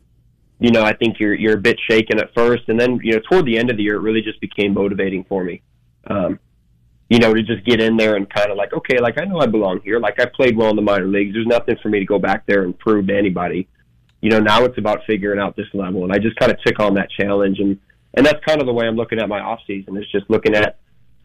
you 0.58 0.72
know, 0.72 0.82
I 0.82 0.92
think 0.92 1.20
you're 1.20 1.34
you're 1.34 1.54
a 1.54 1.60
bit 1.60 1.78
shaken 1.88 2.18
at 2.18 2.34
first, 2.34 2.64
and 2.66 2.78
then 2.78 2.98
you 3.04 3.12
know, 3.12 3.20
toward 3.30 3.46
the 3.46 3.58
end 3.58 3.70
of 3.70 3.76
the 3.76 3.84
year, 3.84 3.94
it 3.94 4.00
really 4.00 4.22
just 4.22 4.40
became 4.40 4.74
motivating 4.74 5.24
for 5.28 5.44
me. 5.44 5.62
Um, 6.10 6.40
you 7.08 7.20
know, 7.20 7.32
to 7.32 7.42
just 7.44 7.64
get 7.64 7.80
in 7.80 7.96
there 7.96 8.16
and 8.16 8.28
kind 8.28 8.50
of 8.50 8.56
like, 8.56 8.72
okay, 8.72 8.98
like 8.98 9.20
I 9.20 9.24
know 9.24 9.38
I 9.38 9.46
belong 9.46 9.80
here. 9.84 10.00
Like 10.00 10.18
I 10.18 10.26
played 10.26 10.56
well 10.56 10.70
in 10.70 10.76
the 10.76 10.82
minor 10.82 11.06
leagues. 11.06 11.32
There's 11.32 11.46
nothing 11.46 11.76
for 11.80 11.90
me 11.90 12.00
to 12.00 12.04
go 12.04 12.18
back 12.18 12.44
there 12.46 12.64
and 12.64 12.76
prove 12.76 13.06
to 13.06 13.16
anybody. 13.16 13.68
You 14.20 14.30
know, 14.30 14.40
now 14.40 14.64
it's 14.64 14.78
about 14.78 15.02
figuring 15.06 15.38
out 15.38 15.54
this 15.54 15.68
level, 15.74 16.02
and 16.02 16.12
I 16.12 16.18
just 16.18 16.34
kind 16.40 16.50
of 16.50 16.60
took 16.66 16.80
on 16.80 16.94
that 16.94 17.08
challenge. 17.08 17.60
And 17.60 17.78
and 18.14 18.26
that's 18.26 18.44
kind 18.44 18.60
of 18.60 18.66
the 18.66 18.72
way 18.72 18.88
I'm 18.88 18.96
looking 18.96 19.20
at 19.20 19.28
my 19.28 19.38
off 19.38 19.60
season. 19.64 19.96
Is 19.96 20.10
just 20.10 20.28
looking 20.28 20.56
at 20.56 20.80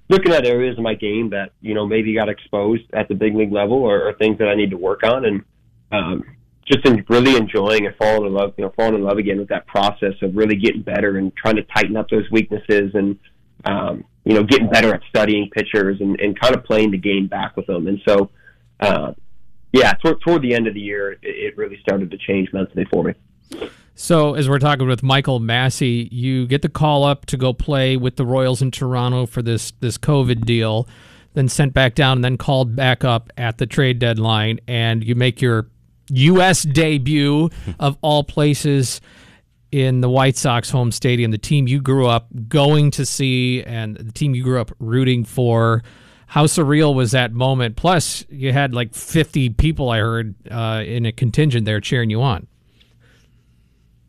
looking 0.09 0.33
at 0.33 0.45
areas 0.45 0.77
of 0.77 0.83
my 0.83 0.95
game 0.95 1.29
that 1.29 1.51
you 1.61 1.73
know 1.73 1.87
maybe 1.87 2.13
got 2.13 2.29
exposed 2.29 2.83
at 2.93 3.07
the 3.07 3.15
big 3.15 3.35
league 3.35 3.51
level, 3.51 3.77
or, 3.77 4.09
or 4.09 4.13
things 4.13 4.37
that 4.39 4.47
I 4.47 4.55
need 4.55 4.71
to 4.71 4.77
work 4.77 5.03
on, 5.03 5.25
and 5.25 5.43
um, 5.91 6.23
just 6.69 6.85
in 6.85 7.03
really 7.09 7.35
enjoying 7.35 7.85
and 7.85 7.95
falling 7.95 8.27
in 8.27 8.33
love, 8.33 8.53
you 8.57 8.63
know, 8.63 8.73
falling 8.75 8.95
in 8.95 9.03
love 9.03 9.17
again 9.17 9.39
with 9.39 9.49
that 9.49 9.65
process 9.67 10.13
of 10.21 10.35
really 10.35 10.55
getting 10.55 10.81
better 10.81 11.17
and 11.17 11.35
trying 11.35 11.55
to 11.55 11.63
tighten 11.63 11.97
up 11.97 12.09
those 12.09 12.29
weaknesses 12.31 12.91
and 12.93 13.17
um, 13.65 14.03
you 14.25 14.33
know 14.33 14.43
getting 14.43 14.69
better 14.69 14.93
at 14.93 15.01
studying 15.09 15.49
pitchers 15.51 15.99
and, 16.01 16.19
and 16.19 16.39
kind 16.39 16.55
of 16.55 16.63
playing 16.63 16.91
the 16.91 16.97
game 16.97 17.27
back 17.27 17.55
with 17.55 17.67
them. 17.67 17.87
And 17.87 17.99
so, 18.07 18.29
uh, 18.79 19.13
yeah, 19.73 19.93
toward, 19.93 20.21
toward 20.21 20.41
the 20.41 20.53
end 20.53 20.67
of 20.67 20.73
the 20.73 20.79
year, 20.79 21.13
it, 21.13 21.19
it 21.21 21.57
really 21.57 21.79
started 21.81 22.11
to 22.11 22.17
change 22.17 22.49
mentally 22.53 22.85
for 22.85 23.03
me. 23.03 23.13
So, 24.01 24.35
as 24.35 24.47
we're 24.47 24.59
talking 24.59 24.87
with 24.87 25.03
Michael 25.03 25.41
Massey, 25.41 26.07
you 26.09 26.47
get 26.47 26.61
the 26.61 26.69
call 26.69 27.03
up 27.03 27.25
to 27.25 27.35
go 27.35 27.51
play 27.51 27.97
with 27.97 28.15
the 28.15 28.25
Royals 28.25 28.61
in 28.61 28.71
Toronto 28.71 29.25
for 29.25 29.41
this 29.41 29.71
this 29.81 29.97
COVID 29.97 30.45
deal, 30.45 30.87
then 31.33 31.49
sent 31.49 31.73
back 31.73 31.95
down, 31.95 32.19
and 32.19 32.23
then 32.23 32.37
called 32.37 32.77
back 32.77 33.03
up 33.03 33.29
at 33.35 33.57
the 33.57 33.65
trade 33.65 33.99
deadline, 33.99 34.61
and 34.69 35.03
you 35.03 35.15
make 35.15 35.41
your 35.41 35.67
U.S. 36.11 36.63
debut 36.63 37.49
of 37.79 37.97
all 38.01 38.23
places 38.23 39.01
in 39.69 39.99
the 39.99 40.09
White 40.09 40.37
Sox 40.37 40.69
home 40.69 40.93
stadium, 40.93 41.31
the 41.31 41.37
team 41.37 41.67
you 41.67 41.81
grew 41.81 42.07
up 42.07 42.29
going 42.47 42.91
to 42.91 43.05
see 43.05 43.61
and 43.63 43.97
the 43.97 44.13
team 44.13 44.33
you 44.33 44.43
grew 44.43 44.61
up 44.61 44.71
rooting 44.79 45.25
for. 45.25 45.83
How 46.25 46.45
surreal 46.45 46.95
was 46.95 47.11
that 47.11 47.33
moment? 47.33 47.75
Plus, 47.75 48.23
you 48.29 48.53
had 48.53 48.73
like 48.73 48.93
50 48.93 49.49
people, 49.49 49.89
I 49.89 49.97
heard, 49.97 50.35
uh, 50.49 50.83
in 50.85 51.05
a 51.05 51.11
contingent 51.11 51.65
there 51.65 51.81
cheering 51.81 52.09
you 52.09 52.21
on. 52.21 52.47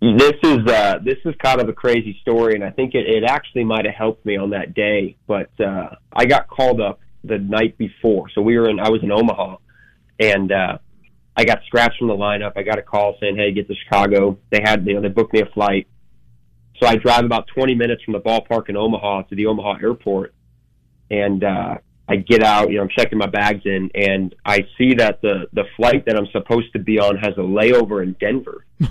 This 0.00 0.32
is 0.42 0.66
uh, 0.66 0.98
this 1.04 1.18
is 1.26 1.34
kind 1.42 1.60
of 1.60 1.68
a 1.68 1.74
crazy 1.74 2.18
story, 2.22 2.54
and 2.54 2.64
I 2.64 2.70
think 2.70 2.94
it, 2.94 3.06
it 3.06 3.22
actually 3.22 3.64
might 3.64 3.84
have 3.84 3.94
helped 3.94 4.24
me 4.24 4.38
on 4.38 4.50
that 4.50 4.72
day. 4.72 5.16
But 5.26 5.50
uh, 5.60 5.90
I 6.10 6.24
got 6.24 6.48
called 6.48 6.80
up 6.80 7.00
the 7.22 7.38
night 7.38 7.76
before, 7.76 8.30
so 8.34 8.40
we 8.40 8.58
were 8.58 8.70
in. 8.70 8.80
I 8.80 8.88
was 8.88 9.02
in 9.02 9.12
Omaha, 9.12 9.56
and 10.18 10.52
uh, 10.52 10.78
I 11.36 11.44
got 11.44 11.58
scratched 11.66 11.98
from 11.98 12.08
the 12.08 12.14
lineup. 12.14 12.52
I 12.56 12.62
got 12.62 12.78
a 12.78 12.82
call 12.82 13.16
saying, 13.20 13.36
"Hey, 13.36 13.52
get 13.52 13.68
to 13.68 13.74
Chicago." 13.74 14.38
They 14.50 14.60
had 14.64 14.86
you 14.86 14.94
know 14.94 15.02
they 15.02 15.08
booked 15.08 15.34
me 15.34 15.42
a 15.42 15.46
flight, 15.46 15.86
so 16.80 16.86
I 16.86 16.96
drive 16.96 17.26
about 17.26 17.48
20 17.54 17.74
minutes 17.74 18.02
from 18.02 18.14
the 18.14 18.20
ballpark 18.20 18.70
in 18.70 18.78
Omaha 18.78 19.22
to 19.22 19.34
the 19.34 19.46
Omaha 19.46 19.80
airport, 19.82 20.32
and 21.10 21.44
uh, 21.44 21.76
I 22.08 22.16
get 22.16 22.42
out. 22.42 22.70
You 22.70 22.76
know, 22.76 22.84
I'm 22.84 22.88
checking 22.88 23.18
my 23.18 23.26
bags 23.26 23.66
in, 23.66 23.90
and 23.94 24.34
I 24.46 24.66
see 24.78 24.94
that 24.94 25.20
the 25.20 25.46
the 25.52 25.64
flight 25.76 26.06
that 26.06 26.16
I'm 26.16 26.28
supposed 26.32 26.72
to 26.72 26.78
be 26.78 26.98
on 26.98 27.18
has 27.18 27.34
a 27.36 27.42
layover 27.42 28.02
in 28.02 28.16
Denver. 28.18 28.64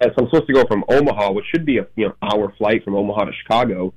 as 0.00 0.10
I'm 0.18 0.26
supposed 0.26 0.46
to 0.48 0.52
go 0.52 0.64
from 0.66 0.84
Omaha, 0.88 1.32
which 1.32 1.46
should 1.50 1.64
be 1.64 1.78
a 1.78 1.86
you 1.96 2.08
know 2.08 2.14
hour 2.22 2.52
flight 2.58 2.84
from 2.84 2.94
Omaha 2.94 3.26
to 3.26 3.32
Chicago, 3.32 3.94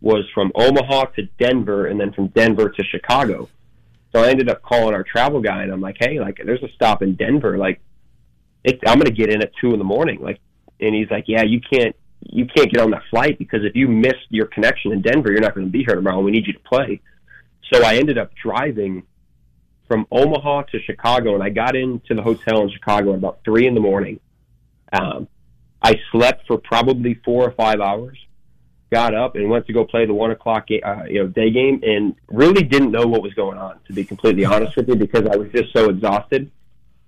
was 0.00 0.24
from 0.34 0.52
Omaha 0.54 1.06
to 1.16 1.22
Denver 1.38 1.86
and 1.86 2.00
then 2.00 2.12
from 2.12 2.28
Denver 2.28 2.68
to 2.68 2.84
Chicago. 2.84 3.48
So 4.12 4.22
I 4.22 4.28
ended 4.28 4.48
up 4.48 4.62
calling 4.62 4.94
our 4.94 5.02
travel 5.02 5.40
guy 5.40 5.62
and 5.62 5.72
I'm 5.72 5.80
like, 5.80 5.96
hey, 6.00 6.20
like 6.20 6.40
there's 6.44 6.62
a 6.62 6.72
stop 6.74 7.02
in 7.02 7.14
Denver, 7.16 7.58
like 7.58 7.80
it's 8.64 8.80
I'm 8.86 8.98
gonna 8.98 9.10
get 9.10 9.30
in 9.30 9.42
at 9.42 9.52
two 9.60 9.72
in 9.72 9.78
the 9.78 9.84
morning, 9.84 10.20
like, 10.20 10.40
and 10.80 10.94
he's 10.94 11.10
like, 11.10 11.24
yeah, 11.28 11.42
you 11.42 11.60
can't 11.60 11.94
you 12.22 12.46
can't 12.46 12.70
get 12.72 12.82
on 12.82 12.90
that 12.90 13.02
flight 13.10 13.38
because 13.38 13.64
if 13.64 13.74
you 13.74 13.88
miss 13.88 14.14
your 14.30 14.46
connection 14.46 14.92
in 14.92 15.02
Denver, 15.02 15.30
you're 15.30 15.40
not 15.40 15.54
going 15.54 15.66
to 15.66 15.72
be 15.72 15.84
here 15.84 15.94
tomorrow. 15.94 16.20
We 16.20 16.32
need 16.32 16.46
you 16.46 16.52
to 16.54 16.60
play. 16.60 17.00
So 17.72 17.84
I 17.84 17.96
ended 17.96 18.18
up 18.18 18.32
driving 18.34 19.04
from 19.88 20.06
Omaha 20.10 20.62
to 20.72 20.80
Chicago, 20.80 21.34
and 21.34 21.42
I 21.42 21.50
got 21.50 21.76
into 21.76 22.14
the 22.14 22.22
hotel 22.22 22.62
in 22.62 22.70
Chicago 22.70 23.12
at 23.12 23.18
about 23.18 23.40
three 23.44 23.66
in 23.66 23.74
the 23.74 23.80
morning. 23.80 24.20
Um, 24.92 25.28
I 25.86 26.00
slept 26.10 26.48
for 26.48 26.58
probably 26.58 27.14
four 27.24 27.44
or 27.44 27.52
five 27.52 27.80
hours. 27.80 28.18
Got 28.90 29.14
up 29.14 29.36
and 29.36 29.48
went 29.48 29.68
to 29.68 29.72
go 29.72 29.84
play 29.84 30.04
the 30.04 30.14
one 30.14 30.32
o'clock 30.32 30.66
uh, 30.70 31.04
you 31.08 31.20
know 31.20 31.28
day 31.28 31.50
game, 31.50 31.80
and 31.84 32.16
really 32.28 32.64
didn't 32.64 32.90
know 32.90 33.06
what 33.06 33.22
was 33.22 33.32
going 33.34 33.56
on. 33.56 33.78
To 33.86 33.92
be 33.92 34.04
completely 34.04 34.44
honest 34.44 34.76
with 34.76 34.88
you, 34.88 34.96
because 34.96 35.28
I 35.30 35.36
was 35.36 35.48
just 35.52 35.72
so 35.72 35.88
exhausted 35.88 36.50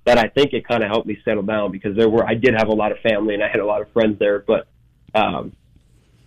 that 0.05 0.17
I 0.17 0.29
think 0.29 0.53
it 0.53 0.67
kind 0.67 0.85
of 0.85 0.91
helped 0.91 1.09
me 1.09 1.19
settle 1.25 1.43
down 1.43 1.73
because 1.73 1.97
there 1.97 2.09
were 2.09 2.25
I 2.25 2.35
did 2.35 2.55
have 2.55 2.69
a 2.69 2.73
lot 2.73 2.93
of 2.93 2.99
family 2.99 3.35
and 3.35 3.43
I 3.43 3.49
had 3.49 3.59
a 3.59 3.67
lot 3.67 3.83
of 3.83 3.91
friends 3.93 4.17
there, 4.21 4.39
but 4.41 4.69
um, 5.13 5.53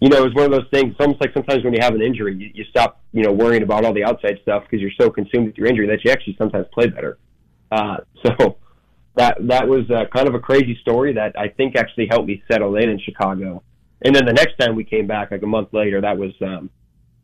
you 0.02 0.10
know 0.10 0.18
it 0.18 0.24
was 0.24 0.34
one 0.34 0.46
of 0.46 0.52
those 0.52 0.70
things. 0.74 0.92
It's 0.92 1.00
almost 1.00 1.22
like 1.22 1.34
sometimes 1.34 1.64
when 1.64 1.74
you 1.74 1.80
have 1.82 1.96
an 1.96 2.02
injury, 2.02 2.36
you, 2.36 2.52
you 2.54 2.66
stop 2.66 3.00
you 3.14 3.24
know 3.24 3.32
worrying 3.32 3.64
about 3.64 3.86
all 3.86 3.94
the 3.94 4.04
outside 4.04 4.40
stuff 4.42 4.64
because 4.64 4.82
you're 4.82 4.98
so 5.00 5.10
consumed 5.10 5.48
with 5.48 5.58
your 5.58 5.68
injury 5.68 5.88
that 5.88 6.04
you 6.04 6.12
actually 6.12 6.36
sometimes 6.38 6.68
play 6.74 6.88
better. 6.88 7.18
Uh, 7.72 7.98
so 8.26 8.58
that 9.16 9.38
that 9.48 9.68
was 9.68 9.90
uh, 9.90 10.06
kind 10.14 10.28
of 10.28 10.36
a 10.36 10.40
crazy 10.40 10.78
story 10.82 11.14
that 11.14 11.38
I 11.38 11.50
think 11.50 11.76
actually 11.76 12.08
helped 12.10 12.28
me 12.28 12.44
settle 12.50 12.76
in 12.76 12.90
in 12.90 13.00
Chicago. 13.00 13.64
And 14.04 14.16
then 14.16 14.26
the 14.26 14.34
next 14.34 14.58
time 14.58 14.76
we 14.76 14.84
came 14.84 15.06
back, 15.06 15.32
like 15.32 15.44
a 15.44 15.48
month 15.48 15.70
later, 15.74 16.02
that 16.02 16.18
was 16.18 16.32
um, 16.42 16.70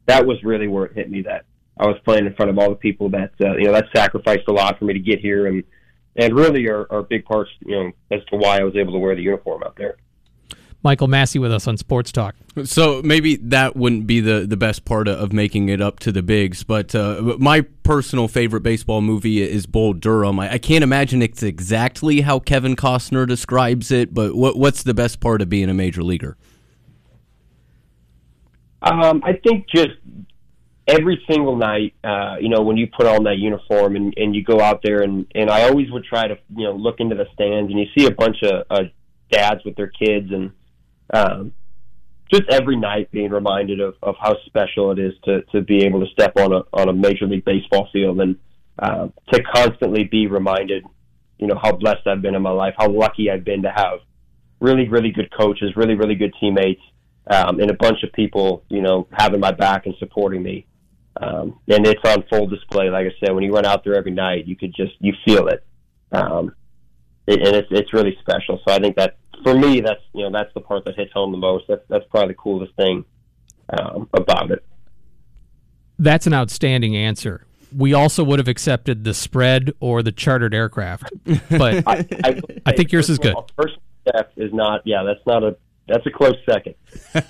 that 0.06 0.26
was 0.26 0.38
really 0.44 0.68
where 0.68 0.86
it 0.86 0.94
hit 0.96 1.10
me 1.10 1.22
that 1.24 1.46
I 1.80 1.88
was 1.88 1.98
playing 2.04 2.26
in 2.26 2.34
front 2.34 2.52
of 2.52 2.58
all 2.58 2.70
the 2.70 2.76
people 2.76 3.10
that 3.10 3.32
uh, 3.42 3.56
you 3.58 3.66
know 3.66 3.74
that 3.74 3.86
sacrificed 3.96 4.48
a 4.48 4.54
lot 4.54 4.78
for 4.80 4.86
me 4.86 4.94
to 4.94 5.00
get 5.00 5.20
here, 5.20 5.48
and 5.48 5.64
and 6.16 6.36
really 6.36 6.68
are, 6.68 6.88
are 6.92 7.04
big 7.04 7.26
parts 7.26 7.52
you 7.60 7.76
know 7.76 7.92
as 8.12 8.24
to 8.26 8.38
why 8.38 8.60
I 8.60 8.64
was 8.64 8.76
able 8.76 8.94
to 8.94 9.00
wear 9.00 9.16
the 9.16 9.22
uniform 9.22 9.64
out 9.64 9.76
there. 9.78 9.98
Michael 10.88 11.10
Massey 11.10 11.38
with 11.38 11.52
us 11.52 11.68
on 11.68 11.76
Sports 11.76 12.14
Talk. 12.14 12.34
So 12.64 13.02
maybe 13.04 13.36
that 13.36 13.76
wouldn't 13.76 14.08
be 14.08 14.22
the, 14.22 14.48
the 14.48 14.56
best 14.56 14.86
part 14.86 15.10
of 15.10 15.34
making 15.34 15.68
it 15.68 15.82
up 15.82 16.00
to 16.00 16.14
the 16.14 16.22
bigs, 16.22 16.64
but 16.64 16.96
uh, 16.96 17.36
my 17.40 17.60
personal 17.84 18.30
favorite 18.30 18.62
baseball 18.62 19.02
movie 19.02 19.42
is 19.42 19.66
Bull 19.66 19.92
Durham. 19.92 20.40
I, 20.40 20.54
I, 20.54 20.58
can't 20.60 20.86
imagine 20.86 21.22
it's 21.22 21.44
exactly 21.44 22.22
how 22.22 22.40
Kevin 22.40 22.78
Costner 22.78 23.28
describes 23.28 23.92
it, 23.92 24.14
but 24.14 24.34
what 24.34 24.58
what's 24.58 24.82
the 24.84 24.94
best 24.94 25.20
part 25.20 25.42
of 25.42 25.50
being 25.50 25.70
a 25.70 25.74
major 25.74 26.02
leaguer? 26.02 26.38
Um, 28.82 29.22
I 29.26 29.34
think 29.34 29.68
just 29.68 29.98
every 30.88 31.22
single 31.30 31.58
night, 31.58 31.96
uh, 32.02 32.38
you 32.40 32.48
know, 32.48 32.62
when 32.62 32.78
you 32.78 32.88
put 32.88 33.08
on 33.08 33.26
that 33.26 33.40
uniform 33.40 33.98
and, 33.98 34.14
and 34.16 34.34
you 34.34 34.42
go 34.42 34.62
out 34.62 34.80
there 34.86 35.02
and, 35.02 35.30
and 35.36 35.50
I 35.50 35.64
always 35.64 35.92
would 35.92 36.06
try 36.06 36.30
to, 36.30 36.38
you 36.56 36.64
know, 36.64 36.78
look 36.78 37.02
into 37.02 37.16
the 37.16 37.26
stands 37.34 37.70
and 37.70 37.78
you 37.78 37.88
see 37.98 38.06
a 38.06 38.12
bunch 38.12 38.38
of 38.44 38.64
uh, 38.70 38.84
dads 39.30 39.66
with 39.66 39.76
their 39.76 39.90
kids 39.90 40.32
and 40.32 40.54
um, 41.14 41.54
just 42.32 42.44
every 42.50 42.76
night 42.76 43.12
being 43.12 43.32
reminded 43.32 43.80
of, 43.80 43.96
of 44.04 44.16
how 44.20 44.36
special 44.46 44.92
it 44.92 45.00
is 45.00 45.14
to, 45.24 45.42
to 45.54 45.62
be 45.62 45.86
able 45.86 46.02
to 46.02 46.12
step 46.12 46.34
on 46.38 46.52
a 46.54 46.62
on 46.74 46.90
a 46.90 46.94
major 46.94 47.26
league 47.26 47.46
baseball 47.46 47.88
field 47.94 48.20
and 48.20 48.38
uh, 48.80 49.08
to 49.32 49.44
constantly 49.56 50.04
be 50.04 50.28
reminded, 50.28 50.84
you 51.40 51.48
know, 51.48 51.58
how 51.62 51.72
blessed 51.72 52.06
I've 52.06 52.22
been 52.22 52.36
in 52.36 52.42
my 52.42 52.52
life, 52.52 52.76
how 52.78 52.90
lucky 52.90 53.32
I've 53.32 53.46
been 53.46 53.64
to 53.64 53.72
have 53.72 54.00
really 54.60 54.90
really 54.90 55.12
good 55.12 55.32
coaches, 55.32 55.76
really 55.76 55.96
really 55.96 56.16
good 56.16 56.34
teammates, 56.40 56.82
um, 57.28 57.60
and 57.60 57.72
a 57.72 57.76
bunch 57.76 58.04
of 58.04 58.12
people, 58.14 58.64
you 58.70 58.82
know, 58.82 59.08
having 59.12 59.40
my 59.40 59.52
back 59.52 59.86
and 59.86 59.96
supporting 60.00 60.44
me. 60.44 60.66
Um, 61.20 61.60
and 61.68 61.88
it's 61.88 62.02
on 62.06 62.24
full 62.30 62.48
display. 62.48 62.90
Like 62.90 63.08
I 63.08 63.12
said, 63.20 63.34
when 63.34 63.44
you 63.44 63.52
run 63.54 63.66
out 63.66 63.84
there 63.84 63.96
every 63.96 64.12
night, 64.12 64.48
you 64.48 64.56
could 64.56 64.76
just 64.76 64.94
you 65.00 65.14
feel 65.26 65.48
it, 65.48 65.66
um, 66.12 66.54
it 67.26 67.40
and 67.40 67.56
it's 67.56 67.70
it's 67.72 67.94
really 67.94 68.18
special. 68.20 68.60
So 68.68 68.74
I 68.74 68.80
think 68.80 68.98
that 68.98 69.18
for 69.44 69.54
me, 69.54 69.82
that's 69.82 70.02
you 70.14 70.24
know 70.24 70.32
that's 70.32 70.54
the 70.54 70.62
part 70.62 70.86
that 70.86 70.96
hits 70.96 71.12
home 71.14 71.32
the 71.32 71.38
most. 71.38 71.66
That's 71.68 71.84
that's 71.90 72.06
probably 72.10 72.30
the 72.30 72.38
coolest 72.40 72.76
thing 72.76 73.06
um, 73.78 74.10
about 74.14 74.52
it. 74.52 74.64
That's 76.00 76.28
an 76.28 76.34
outstanding 76.34 76.96
answer. 76.96 77.46
We 77.76 77.94
also 77.94 78.24
would 78.24 78.40
have 78.40 78.48
accepted 78.48 79.04
the 79.04 79.14
spread 79.14 79.74
or 79.80 80.02
the 80.02 80.12
chartered 80.12 80.54
aircraft, 80.54 81.12
but 81.50 81.84
I, 81.88 82.06
I, 82.24 82.42
I 82.66 82.72
think 82.72 82.92
yours 82.92 83.10
is 83.10 83.18
good. 83.18 83.36
First 83.56 83.78
step 84.08 84.32
is 84.38 84.54
not. 84.54 84.82
Yeah, 84.86 85.04
that's 85.04 85.26
not 85.26 85.44
a. 85.44 85.58
That's 85.88 86.06
a 86.06 86.12
close 86.12 86.36
second. 86.46 86.76
uh, 87.16 87.22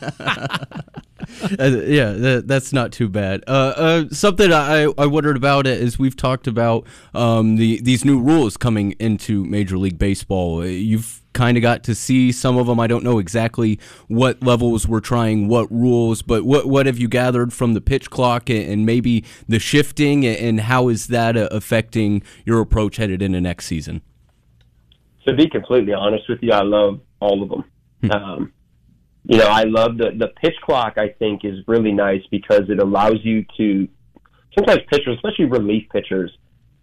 yeah, 1.59 2.11
that, 2.11 2.45
that's 2.47 2.73
not 2.73 2.91
too 2.91 3.07
bad. 3.07 3.43
Uh, 3.45 3.51
uh, 3.51 4.09
something 4.09 4.51
I, 4.51 4.91
I 4.97 5.05
wondered 5.05 5.37
about 5.37 5.67
it 5.67 5.79
is 5.79 5.99
we've 5.99 6.15
talked 6.15 6.47
about 6.47 6.87
um, 7.13 7.57
the 7.57 7.79
these 7.81 8.03
new 8.03 8.19
rules 8.19 8.57
coming 8.57 8.93
into 8.93 9.45
Major 9.45 9.77
League 9.77 9.99
Baseball. 9.99 10.65
You've 10.65 11.21
kind 11.37 11.55
of 11.55 11.61
got 11.61 11.83
to 11.83 11.93
see 11.93 12.31
some 12.31 12.57
of 12.57 12.65
them. 12.65 12.79
I 12.79 12.87
don't 12.87 13.03
know 13.03 13.19
exactly 13.19 13.79
what 14.07 14.41
levels 14.41 14.87
we're 14.87 14.99
trying, 14.99 15.47
what 15.47 15.71
rules, 15.71 16.23
but 16.23 16.43
what 16.43 16.65
what 16.65 16.87
have 16.87 16.97
you 16.97 17.07
gathered 17.07 17.53
from 17.53 17.75
the 17.75 17.81
pitch 17.81 18.09
clock 18.09 18.49
and, 18.49 18.85
maybe 18.85 19.23
the 19.47 19.59
shifting, 19.59 20.25
and 20.25 20.61
how 20.61 20.87
is 20.87 21.07
that 21.07 21.37
uh, 21.37 21.47
affecting 21.51 22.23
your 22.45 22.59
approach 22.59 22.97
headed 22.97 23.21
into 23.21 23.39
next 23.39 23.65
season? 23.65 24.01
To 25.27 25.35
be 25.35 25.47
completely 25.49 25.93
honest 25.93 26.27
with 26.27 26.39
you, 26.41 26.51
I 26.51 26.63
love 26.63 27.01
all 27.19 27.43
of 27.43 27.49
them. 27.49 27.63
Hmm. 28.01 28.11
Um, 28.11 28.53
you 29.25 29.37
know, 29.37 29.47
I 29.47 29.63
love 29.63 29.97
the 29.97 30.11
the 30.17 30.29
pitch 30.41 30.55
clock. 30.63 30.97
I 30.97 31.09
think 31.09 31.45
is 31.45 31.59
really 31.67 31.91
nice 31.91 32.23
because 32.31 32.69
it 32.69 32.79
allows 32.79 33.19
you 33.23 33.45
to 33.57 33.87
sometimes 34.57 34.81
pitchers, 34.89 35.15
especially 35.17 35.45
relief 35.45 35.87
pitchers, 35.91 36.31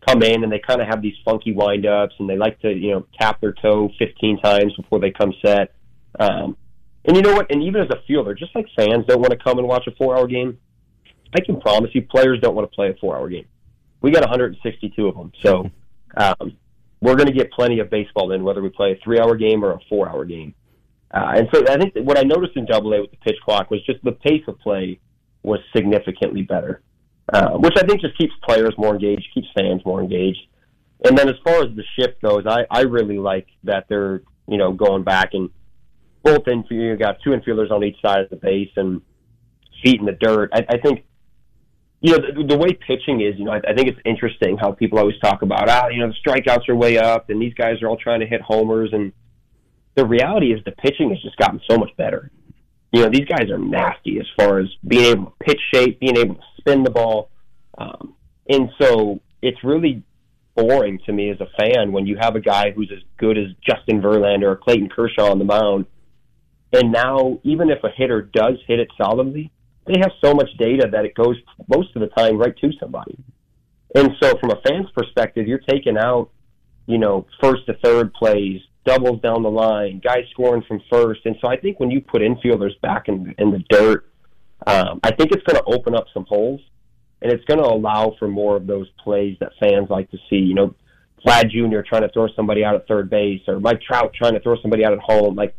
come 0.06 0.22
in 0.22 0.42
and 0.42 0.52
they 0.52 0.60
kind 0.60 0.80
of 0.80 0.88
have 0.88 1.02
these 1.02 1.14
funky 1.24 1.54
windups 1.54 2.12
and 2.18 2.28
they 2.28 2.36
like 2.36 2.60
to 2.60 2.72
you 2.72 2.92
know 2.92 3.06
tap 3.18 3.40
their 3.40 3.52
toe 3.52 3.90
15 3.98 4.40
times 4.40 4.72
before 4.76 5.00
they 5.00 5.10
come 5.10 5.32
set. 5.44 5.72
Um, 6.18 6.56
and 7.04 7.16
you 7.16 7.22
know 7.22 7.34
what? 7.34 7.50
And 7.50 7.62
even 7.62 7.82
as 7.82 7.90
a 7.90 8.02
fielder, 8.06 8.34
just 8.34 8.54
like 8.54 8.66
fans 8.76 9.04
don't 9.06 9.20
want 9.20 9.32
to 9.32 9.38
come 9.38 9.58
and 9.58 9.68
watch 9.68 9.86
a 9.86 9.94
four-hour 9.96 10.26
game, 10.26 10.58
I 11.34 11.40
can 11.40 11.60
promise 11.60 11.90
you, 11.92 12.02
players 12.02 12.40
don't 12.40 12.54
want 12.54 12.70
to 12.70 12.74
play 12.74 12.88
a 12.88 12.94
four-hour 12.94 13.28
game. 13.28 13.46
We 14.00 14.10
got 14.10 14.22
162 14.22 15.06
of 15.06 15.14
them, 15.14 15.32
so 15.42 15.70
um, 16.16 16.56
we're 17.00 17.16
going 17.16 17.26
to 17.26 17.32
get 17.32 17.50
plenty 17.52 17.80
of 17.80 17.90
baseball 17.90 18.32
in, 18.32 18.44
whether 18.44 18.62
we 18.62 18.68
play 18.70 18.92
a 18.92 19.04
three-hour 19.04 19.36
game 19.36 19.64
or 19.64 19.72
a 19.72 19.80
four-hour 19.88 20.24
game. 20.24 20.54
Uh, 21.10 21.32
and 21.36 21.48
so 21.52 21.62
I 21.68 21.76
think 21.76 21.94
what 21.96 22.18
I 22.18 22.22
noticed 22.22 22.56
in 22.56 22.66
Double 22.66 22.92
A 22.94 23.00
with 23.02 23.10
the 23.10 23.16
pitch 23.18 23.36
clock 23.44 23.70
was 23.70 23.84
just 23.84 24.02
the 24.02 24.12
pace 24.12 24.42
of 24.48 24.58
play 24.60 24.98
was 25.42 25.60
significantly 25.74 26.42
better, 26.42 26.82
uh, 27.32 27.52
which 27.52 27.74
I 27.76 27.86
think 27.86 28.00
just 28.00 28.16
keeps 28.18 28.32
players 28.42 28.74
more 28.76 28.92
engaged, 28.92 29.26
keeps 29.32 29.48
fans 29.56 29.82
more 29.84 30.00
engaged. 30.00 30.46
And 31.04 31.16
then 31.16 31.28
as 31.28 31.36
far 31.44 31.62
as 31.62 31.74
the 31.74 31.84
shift 31.98 32.22
goes, 32.22 32.44
I, 32.46 32.64
I 32.70 32.82
really 32.82 33.18
like 33.18 33.46
that 33.64 33.86
they're 33.88 34.22
you 34.46 34.58
know 34.58 34.72
going 34.72 35.04
back 35.04 35.30
and 35.32 35.50
both 36.22 36.48
in 36.48 36.64
you 36.70 36.96
got 36.96 37.18
two 37.22 37.30
infielders 37.30 37.70
on 37.70 37.84
each 37.84 38.00
side 38.00 38.20
of 38.20 38.30
the 38.30 38.36
base 38.36 38.70
and 38.76 39.02
feet 39.82 40.00
in 40.00 40.06
the 40.06 40.12
dirt. 40.12 40.50
I, 40.52 40.64
I 40.68 40.78
think 40.78 41.04
you 42.00 42.12
know 42.12 42.18
the, 42.18 42.46
the 42.46 42.58
way 42.58 42.72
pitching 42.72 43.20
is. 43.20 43.38
You 43.38 43.44
know, 43.44 43.52
I, 43.52 43.60
I 43.68 43.74
think 43.74 43.88
it's 43.88 44.00
interesting 44.04 44.56
how 44.58 44.72
people 44.72 44.98
always 44.98 45.18
talk 45.22 45.42
about 45.42 45.68
ah, 45.68 45.88
you 45.88 46.00
know, 46.00 46.08
the 46.08 46.30
strikeouts 46.30 46.68
are 46.68 46.74
way 46.74 46.98
up, 46.98 47.30
and 47.30 47.40
these 47.40 47.54
guys 47.54 47.82
are 47.82 47.88
all 47.88 47.98
trying 47.98 48.20
to 48.20 48.26
hit 48.26 48.40
homers. 48.40 48.90
And 48.92 49.12
the 49.94 50.06
reality 50.06 50.52
is, 50.52 50.64
the 50.64 50.72
pitching 50.72 51.10
has 51.10 51.22
just 51.22 51.36
gotten 51.36 51.60
so 51.70 51.76
much 51.76 51.90
better. 51.96 52.30
You 52.94 53.02
know, 53.02 53.10
these 53.10 53.26
guys 53.26 53.50
are 53.50 53.58
nasty 53.58 54.18
as 54.20 54.26
far 54.36 54.60
as 54.60 54.66
being 54.86 55.04
able 55.04 55.24
to 55.26 55.44
pitch 55.44 55.60
shape, 55.72 56.00
being 56.00 56.16
able 56.16 56.36
to 56.36 56.40
spin 56.58 56.84
the 56.84 56.90
ball, 56.90 57.30
um, 57.76 58.14
and 58.48 58.70
so 58.80 59.20
it's 59.42 59.62
really 59.64 60.02
boring 60.54 61.00
to 61.06 61.12
me 61.12 61.30
as 61.30 61.38
a 61.40 61.46
fan 61.58 61.90
when 61.92 62.06
you 62.06 62.16
have 62.20 62.36
a 62.36 62.40
guy 62.40 62.70
who's 62.70 62.90
as 62.94 63.02
good 63.16 63.36
as 63.36 63.46
Justin 63.66 64.00
Verlander 64.00 64.44
or 64.44 64.56
Clayton 64.56 64.88
Kershaw 64.88 65.30
on 65.30 65.38
the 65.38 65.44
mound 65.44 65.86
and 66.74 66.90
now, 66.90 67.38
even 67.44 67.70
if 67.70 67.84
a 67.84 67.88
hitter 67.88 68.22
does 68.22 68.54
hit 68.66 68.80
it 68.80 68.88
solidly, 69.00 69.52
they 69.86 70.00
have 70.00 70.10
so 70.22 70.34
much 70.34 70.48
data 70.58 70.88
that 70.90 71.04
it 71.04 71.14
goes 71.14 71.36
most 71.68 71.94
of 71.94 72.00
the 72.00 72.08
time 72.08 72.36
right 72.36 72.56
to 72.56 72.72
somebody. 72.80 73.16
And 73.94 74.10
so, 74.20 74.36
from 74.38 74.50
a 74.50 74.60
fan's 74.66 74.90
perspective, 74.90 75.46
you're 75.46 75.60
taking 75.68 75.96
out, 75.96 76.30
you 76.86 76.98
know, 76.98 77.26
first 77.40 77.66
to 77.66 77.74
third 77.74 78.12
plays, 78.12 78.60
doubles 78.84 79.20
down 79.20 79.42
the 79.42 79.50
line, 79.50 80.00
guys 80.02 80.24
scoring 80.30 80.62
from 80.66 80.80
first. 80.90 81.20
And 81.24 81.36
so, 81.40 81.48
I 81.48 81.56
think 81.56 81.80
when 81.80 81.90
you 81.90 82.00
put 82.00 82.22
infielders 82.22 82.78
back 82.80 83.08
in, 83.08 83.34
in 83.38 83.50
the 83.50 83.64
dirt, 83.70 84.06
um, 84.66 85.00
I 85.02 85.12
think 85.12 85.32
it's 85.32 85.42
going 85.44 85.56
to 85.56 85.64
open 85.66 85.94
up 85.94 86.06
some 86.14 86.24
holes, 86.26 86.60
and 87.22 87.32
it's 87.32 87.44
going 87.44 87.60
to 87.60 87.66
allow 87.66 88.14
for 88.18 88.28
more 88.28 88.56
of 88.56 88.66
those 88.66 88.88
plays 89.02 89.36
that 89.40 89.52
fans 89.60 89.88
like 89.90 90.10
to 90.10 90.18
see. 90.30 90.36
You 90.36 90.54
know, 90.54 90.74
Vlad 91.26 91.50
Jr. 91.50 91.80
trying 91.86 92.02
to 92.02 92.10
throw 92.12 92.28
somebody 92.36 92.64
out 92.64 92.74
at 92.74 92.86
third 92.86 93.10
base, 93.10 93.42
or 93.48 93.60
Mike 93.60 93.80
Trout 93.82 94.12
trying 94.14 94.34
to 94.34 94.40
throw 94.40 94.56
somebody 94.60 94.84
out 94.84 94.92
at 94.92 95.00
home. 95.00 95.34
Like 95.34 95.54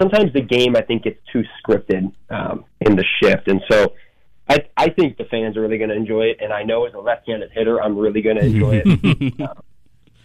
sometimes 0.00 0.32
the 0.32 0.40
game 0.40 0.76
I 0.76 0.82
think 0.82 1.04
gets 1.04 1.18
too 1.32 1.42
scripted 1.62 2.12
um, 2.30 2.64
in 2.80 2.96
the 2.96 3.04
shift, 3.22 3.48
and 3.48 3.60
so 3.70 3.92
I 4.48 4.58
I 4.76 4.88
think 4.90 5.16
the 5.16 5.24
fans 5.24 5.56
are 5.56 5.60
really 5.60 5.78
going 5.78 5.90
to 5.90 5.96
enjoy 5.96 6.24
it. 6.26 6.38
And 6.40 6.52
I 6.52 6.62
know 6.62 6.86
as 6.86 6.94
a 6.94 6.98
left-handed 6.98 7.50
hitter, 7.52 7.82
I'm 7.82 7.96
really 7.96 8.22
going 8.22 8.36
to 8.36 8.44
enjoy 8.44 8.82
it. 8.84 9.40
uh, 9.40 9.54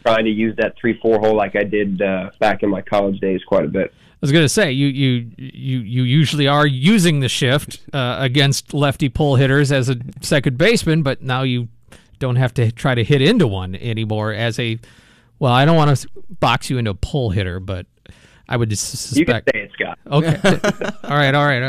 trying 0.01 0.25
to 0.25 0.31
use 0.31 0.55
that 0.57 0.75
three 0.79 0.99
four 0.99 1.19
hole 1.19 1.35
like 1.35 1.55
I 1.55 1.63
did 1.63 2.01
uh, 2.01 2.31
back 2.39 2.63
in 2.63 2.69
my 2.69 2.81
college 2.81 3.19
days 3.19 3.41
quite 3.45 3.65
a 3.65 3.67
bit. 3.67 3.91
I 3.91 4.17
was 4.21 4.31
going 4.31 4.43
to 4.43 4.49
say 4.49 4.71
you 4.71 4.87
you 4.87 5.31
you 5.37 5.79
you 5.79 6.03
usually 6.03 6.47
are 6.47 6.67
using 6.67 7.21
the 7.21 7.29
shift 7.29 7.79
uh, 7.93 8.17
against 8.19 8.73
lefty 8.73 9.07
pull 9.09 9.35
hitters 9.35 9.71
as 9.71 9.89
a 9.89 9.97
second 10.21 10.57
baseman, 10.57 11.03
but 11.03 11.21
now 11.21 11.43
you 11.43 11.69
don't 12.19 12.35
have 12.35 12.53
to 12.55 12.71
try 12.71 12.95
to 12.95 13.03
hit 13.03 13.21
into 13.21 13.47
one 13.47 13.75
anymore 13.75 14.33
as 14.33 14.59
a 14.59 14.77
well. 15.39 15.53
I 15.53 15.63
don't 15.63 15.77
want 15.77 15.97
to 15.97 16.09
box 16.41 16.69
you 16.69 16.77
into 16.77 16.91
a 16.91 16.95
pull 16.95 17.29
hitter, 17.29 17.61
but 17.61 17.85
I 18.49 18.57
would 18.57 18.77
suspect. 18.77 19.17
You 19.17 19.25
can 19.25 19.43
say 19.53 19.59
it, 19.61 19.71
Scott. 19.73 19.99
Okay. 20.11 20.35
all 21.03 21.15
right. 21.15 21.33
All 21.35 21.45
right. 21.45 21.61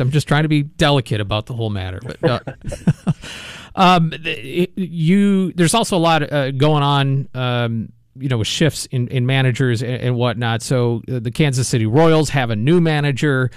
I'm 0.00 0.10
just 0.10 0.26
trying 0.26 0.44
to 0.44 0.48
be 0.48 0.62
delicate 0.62 1.20
about 1.20 1.46
the 1.46 1.54
whole 1.54 1.70
matter, 1.70 2.00
but. 2.02 2.24
Uh, 2.24 2.40
um, 3.74 4.12
you 4.76 5.52
there's 5.52 5.74
also 5.74 5.96
a 5.96 5.98
lot 5.98 6.32
uh, 6.32 6.50
going 6.52 6.82
on. 6.82 7.28
Um, 7.34 7.92
you 8.16 8.28
know, 8.28 8.38
with 8.38 8.46
shifts 8.46 8.86
in, 8.92 9.08
in 9.08 9.26
managers 9.26 9.82
and, 9.82 10.00
and 10.00 10.14
whatnot. 10.14 10.62
So 10.62 11.02
uh, 11.10 11.18
the 11.18 11.32
Kansas 11.32 11.66
City 11.66 11.84
Royals 11.84 12.28
have 12.28 12.50
a 12.50 12.54
new 12.54 12.80
manager, 12.80 13.50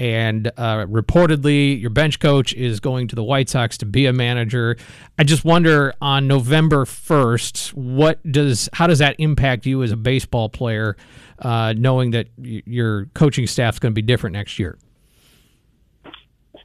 and 0.00 0.48
uh, 0.56 0.84
reportedly 0.86 1.80
your 1.80 1.90
bench 1.90 2.18
coach 2.18 2.52
is 2.52 2.80
going 2.80 3.06
to 3.06 3.14
the 3.14 3.22
White 3.22 3.48
Sox 3.48 3.78
to 3.78 3.86
be 3.86 4.06
a 4.06 4.12
manager. 4.12 4.76
I 5.16 5.22
just 5.22 5.44
wonder 5.44 5.94
on 6.02 6.26
November 6.26 6.86
first, 6.86 7.68
what 7.74 8.20
does 8.28 8.68
how 8.72 8.88
does 8.88 8.98
that 8.98 9.14
impact 9.20 9.64
you 9.64 9.84
as 9.84 9.92
a 9.92 9.96
baseball 9.96 10.48
player? 10.48 10.96
uh, 11.40 11.74
knowing 11.76 12.10
that 12.12 12.28
y- 12.36 12.62
your 12.66 13.06
coaching 13.14 13.46
staff 13.46 13.74
is 13.74 13.78
going 13.78 13.92
to 13.92 13.94
be 13.94 14.02
different 14.02 14.34
next 14.34 14.58
year? 14.58 14.78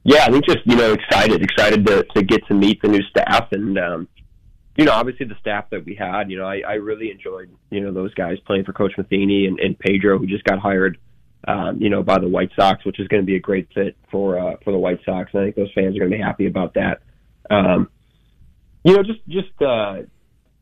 Yeah, 0.07 0.23
I 0.23 0.29
think 0.29 0.45
just 0.45 0.59
you 0.65 0.75
know 0.75 0.93
excited, 0.93 1.41
excited 1.41 1.85
to 1.87 2.03
to 2.15 2.21
get 2.21 2.45
to 2.47 2.53
meet 2.53 2.79
the 2.83 2.87
new 2.87 3.01
staff, 3.09 3.47
and 3.51 3.77
um, 3.79 4.07
you 4.77 4.85
know 4.85 4.91
obviously 4.91 5.25
the 5.25 5.35
staff 5.41 5.65
that 5.71 5.83
we 5.83 5.95
had. 5.95 6.29
You 6.29 6.37
know, 6.37 6.45
I, 6.45 6.61
I 6.65 6.73
really 6.73 7.09
enjoyed 7.09 7.49
you 7.71 7.81
know 7.81 7.91
those 7.91 8.13
guys 8.13 8.37
playing 8.45 8.65
for 8.65 8.73
Coach 8.73 8.93
Matheny 8.97 9.47
and, 9.47 9.59
and 9.59 9.77
Pedro, 9.77 10.19
who 10.19 10.27
just 10.27 10.43
got 10.43 10.59
hired. 10.59 10.99
Um, 11.47 11.79
you 11.79 11.89
know, 11.89 12.01
by 12.01 12.19
the 12.19 12.27
White 12.27 12.49
Sox, 12.55 12.85
which 12.85 12.99
is 12.99 13.07
going 13.07 13.21
to 13.21 13.25
be 13.25 13.35
a 13.35 13.39
great 13.39 13.67
fit 13.73 13.97
for 14.11 14.37
uh, 14.39 14.57
for 14.63 14.71
the 14.71 14.77
White 14.77 14.99
Sox, 15.05 15.31
and 15.33 15.41
I 15.41 15.45
think 15.45 15.55
those 15.55 15.71
fans 15.73 15.95
are 15.95 15.99
going 15.99 16.11
to 16.11 16.17
be 16.17 16.23
happy 16.23 16.45
about 16.45 16.75
that. 16.75 17.01
Um, 17.49 17.89
you 18.83 18.95
know, 18.95 19.01
just 19.01 19.25
just 19.27 19.59
uh, 19.61 20.03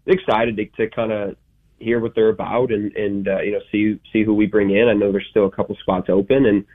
excited 0.05 0.55
to, 0.55 0.65
to 0.77 0.89
kind 0.89 1.11
of 1.11 1.35
hear 1.79 1.99
what 1.99 2.15
they're 2.15 2.29
about 2.29 2.71
and 2.71 2.95
and 2.95 3.27
uh, 3.27 3.41
you 3.41 3.51
know 3.51 3.59
see 3.73 3.99
see 4.13 4.23
who 4.23 4.33
we 4.33 4.45
bring 4.45 4.69
in. 4.69 4.87
I 4.87 4.93
know 4.93 5.11
there's 5.11 5.27
still 5.29 5.47
a 5.47 5.51
couple 5.51 5.75
spots 5.81 6.07
open 6.09 6.45
and 6.45 6.65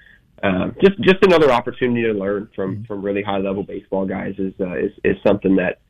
uh, 0.42 0.68
just 0.80 1.00
just 1.00 1.18
another 1.22 1.50
opportunity 1.50 2.02
to 2.02 2.12
learn 2.12 2.48
from 2.54 2.76
mm-hmm. 2.76 2.84
from 2.84 3.02
really 3.02 3.22
high 3.22 3.38
level 3.38 3.62
baseball 3.62 4.06
guys 4.06 4.34
is 4.38 4.54
uh, 4.60 4.76
is 4.76 4.92
is 5.04 5.16
something 5.26 5.56
that 5.56 5.80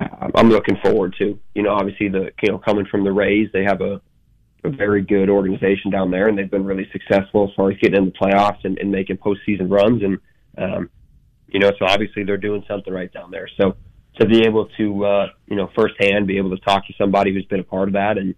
uh, 0.00 0.28
I'm 0.34 0.48
looking 0.48 0.76
forward 0.82 1.14
to. 1.18 1.38
You 1.54 1.62
know, 1.62 1.74
obviously 1.74 2.08
the 2.08 2.30
you 2.42 2.52
know 2.52 2.58
coming 2.58 2.86
from 2.86 3.04
the 3.04 3.12
Rays, 3.12 3.48
they 3.52 3.64
have 3.64 3.80
a 3.80 4.00
a 4.64 4.70
very 4.70 5.02
good 5.02 5.30
organization 5.30 5.90
down 5.90 6.10
there, 6.10 6.28
and 6.28 6.36
they've 6.36 6.50
been 6.50 6.64
really 6.64 6.88
successful 6.92 7.48
as 7.48 7.54
far 7.54 7.70
as 7.70 7.78
getting 7.78 7.96
in 7.96 8.04
the 8.06 8.10
playoffs 8.12 8.64
and, 8.64 8.78
and 8.78 8.90
making 8.90 9.18
postseason 9.18 9.70
runs. 9.70 10.02
And 10.02 10.18
um, 10.58 10.90
you 11.46 11.60
know, 11.60 11.70
so 11.78 11.86
obviously 11.86 12.24
they're 12.24 12.36
doing 12.36 12.64
something 12.66 12.92
right 12.92 13.12
down 13.12 13.30
there. 13.30 13.48
So 13.60 13.76
to 14.18 14.26
be 14.26 14.42
able 14.42 14.66
to 14.76 15.04
uh, 15.04 15.26
you 15.46 15.56
know 15.56 15.70
firsthand 15.76 16.26
be 16.26 16.38
able 16.38 16.50
to 16.50 16.62
talk 16.64 16.86
to 16.86 16.92
somebody 16.98 17.32
who's 17.32 17.46
been 17.46 17.60
a 17.60 17.64
part 17.64 17.88
of 17.88 17.94
that 17.94 18.18
and 18.18 18.34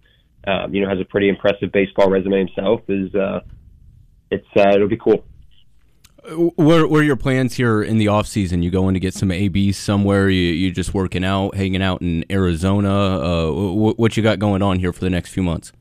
um, 0.47 0.73
you 0.73 0.81
know 0.81 0.89
has 0.89 0.99
a 0.99 1.05
pretty 1.05 1.29
impressive 1.29 1.71
baseball 1.71 2.09
resume 2.09 2.37
himself 2.37 2.81
is 2.87 3.13
uh, 3.15 3.39
it's 4.29 4.47
uh, 4.55 4.69
it'll 4.73 4.87
be 4.87 4.97
cool. 4.97 5.25
What, 6.29 6.89
what 6.89 6.99
are 6.99 7.03
your 7.03 7.15
plans 7.15 7.55
here 7.55 7.81
in 7.81 7.97
the 7.97 8.07
off 8.07 8.27
season? 8.27 8.61
You 8.61 8.69
going 8.69 8.93
to 8.93 8.99
get 8.99 9.13
some 9.13 9.31
ABs 9.31 9.77
somewhere? 9.77 10.29
You 10.29 10.53
you 10.53 10.71
just 10.71 10.93
working 10.93 11.25
out, 11.25 11.55
hanging 11.55 11.81
out 11.81 12.01
in 12.01 12.25
Arizona? 12.29 12.89
Uh, 12.89 13.51
what, 13.51 13.97
what 13.97 14.17
you 14.17 14.21
got 14.21 14.37
going 14.37 14.61
on 14.61 14.79
here 14.79 14.93
for 14.93 14.99
the 14.99 15.09
next 15.09 15.31
few 15.31 15.41
months? 15.41 15.71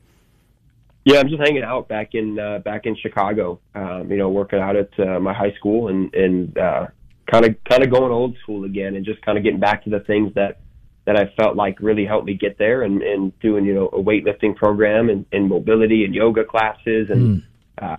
Yeah, 1.05 1.19
I'm 1.19 1.29
just 1.29 1.41
hanging 1.41 1.63
out 1.63 1.89
back 1.89 2.15
in 2.15 2.39
uh, 2.39 2.59
back 2.61 2.87
in 2.87 2.97
Chicago. 2.97 3.61
Um, 3.75 4.11
you 4.11 4.17
know, 4.17 4.31
working 4.31 4.59
out 4.59 4.77
at 4.77 4.99
uh, 4.99 5.21
my 5.21 5.35
high 5.35 5.53
school 5.53 5.89
and 5.89 6.13
and 6.15 6.57
uh, 6.57 6.87
kind 7.31 7.45
of 7.47 7.57
kind 7.65 7.83
of 7.83 7.91
going 7.91 8.11
old 8.11 8.37
school 8.43 8.65
again 8.65 8.97
and 8.97 9.05
just 9.05 9.21
kind 9.23 9.37
of 9.37 9.45
getting 9.45 9.61
back 9.61 9.85
to 9.85 9.91
the 9.91 10.01
things 10.01 10.33
that 10.35 10.61
that 11.07 11.17
I 11.17 11.33
felt 11.37 11.57
like 11.57 11.81
really 11.81 12.05
helped 12.05 12.27
me 12.27 12.35
get 12.35 12.59
there 12.59 12.83
and, 12.83 13.03
and 13.03 13.39
doing 13.41 13.65
you 13.65 13.75
know 13.75 13.87
a 13.89 14.03
weightlifting 14.03 14.57
program 14.57 15.09
and, 15.11 15.27
and 15.33 15.49
mobility 15.49 16.05
and 16.05 16.15
yoga 16.15 16.45
classes 16.45 17.09
and 17.11 17.43
mm. 17.43 17.45
uh, 17.81 17.97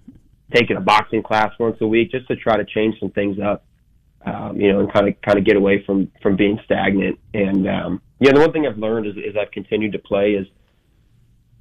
taking 0.51 0.77
a 0.77 0.81
boxing 0.81 1.23
class 1.23 1.51
once 1.59 1.77
a 1.81 1.87
week 1.87 2.11
just 2.11 2.27
to 2.27 2.35
try 2.35 2.57
to 2.57 2.65
change 2.65 2.99
some 2.99 3.11
things 3.11 3.37
up 3.39 3.65
um, 4.25 4.59
you 4.59 4.71
know 4.71 4.79
and 4.79 4.93
kind 4.93 5.07
of 5.07 5.19
kind 5.21 5.37
of 5.37 5.45
get 5.45 5.55
away 5.55 5.83
from 5.85 6.11
from 6.21 6.35
being 6.35 6.59
stagnant 6.65 7.19
and 7.33 7.67
um, 7.67 8.01
yeah 8.19 8.31
the 8.31 8.39
one 8.39 8.51
thing 8.51 8.67
I've 8.67 8.77
learned 8.77 9.07
is, 9.07 9.15
is 9.17 9.35
I've 9.39 9.51
continued 9.51 9.93
to 9.93 9.99
play 9.99 10.31
is 10.31 10.47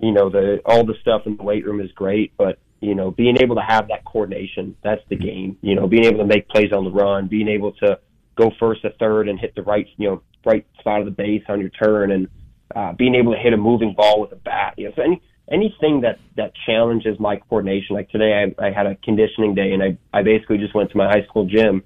you 0.00 0.12
know 0.12 0.29
the 0.29 0.61
all 0.64 0.85
the 0.85 0.94
stuff 1.00 1.22
in 1.26 1.37
the 1.37 1.42
weight 1.42 1.64
room 1.64 1.81
is 1.81 1.90
great 1.92 2.33
but 2.37 2.59
you 2.81 2.94
know, 2.94 3.11
being 3.11 3.37
able 3.40 3.57
to 3.57 3.62
have 3.62 3.88
that 3.88 4.05
coordination, 4.05 4.74
that's 4.83 5.03
the 5.09 5.16
game. 5.16 5.59
You 5.61 5.74
know, 5.74 5.87
being 5.87 6.05
able 6.05 6.18
to 6.18 6.26
make 6.26 6.48
plays 6.48 6.72
on 6.72 6.85
the 6.85 6.90
run, 6.90 7.29
being 7.29 7.48
able 7.48 7.72
to 7.72 7.98
go 8.37 8.50
first 8.59 8.83
to 8.83 8.90
third 8.98 9.29
and 9.29 9.38
hit 9.38 9.55
the 9.55 9.62
right, 9.62 9.87
you 9.98 10.09
know, 10.09 10.22
right 10.46 10.66
spot 10.79 11.00
of 11.00 11.05
the 11.05 11.11
base 11.11 11.42
on 11.48 11.61
your 11.61 11.68
turn 11.68 12.11
and 12.11 12.29
uh, 12.74 12.92
being 12.94 13.14
able 13.14 13.33
to 13.33 13.38
hit 13.38 13.53
a 13.53 13.57
moving 13.57 13.94
ball 13.94 14.20
with 14.20 14.33
a 14.33 14.37
bat. 14.37 14.74
You 14.79 14.87
know, 14.87 14.92
so 14.96 15.03
any 15.03 15.20
anything 15.51 16.03
that 16.03 16.19
that 16.37 16.53
challenges 16.67 17.19
my 17.19 17.37
coordination. 17.37 17.97
Like 17.97 18.11
today, 18.11 18.53
I, 18.59 18.67
I 18.67 18.71
had 18.71 18.87
a 18.87 18.97
conditioning 18.97 19.55
day, 19.55 19.73
and 19.73 19.83
I 19.83 19.99
I 20.13 20.23
basically 20.23 20.59
just 20.59 20.75
went 20.75 20.91
to 20.91 20.97
my 20.97 21.07
high 21.07 21.25
school 21.27 21.47
gym, 21.47 21.83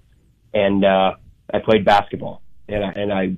and 0.52 0.84
uh, 0.84 1.12
I 1.52 1.58
played 1.60 1.84
basketball, 1.84 2.42
and 2.68 2.84
I 2.84 2.90
and 2.90 3.12
I 3.12 3.36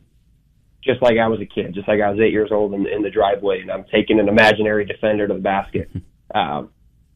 just 0.85 1.03
like 1.03 1.19
I 1.19 1.29
was 1.29 1.41
a 1.41 1.47
kid, 1.47 1.75
just 1.75 1.89
like 1.89 2.01
I 2.01 2.11
was 2.11 2.21
eight 2.21 2.33
years 2.33 2.51
old 2.53 2.75
in, 2.75 2.87
in 2.87 3.03
the 3.03 3.11
driveway, 3.11 3.61
and 3.61 3.71
I'm 3.71 3.85
taking 3.93 4.21
an 4.21 4.29
imaginary 4.29 4.85
defender 4.85 5.27
to 5.29 5.35
the 5.35 5.41
basket. 5.41 5.91
Um, 6.35 6.71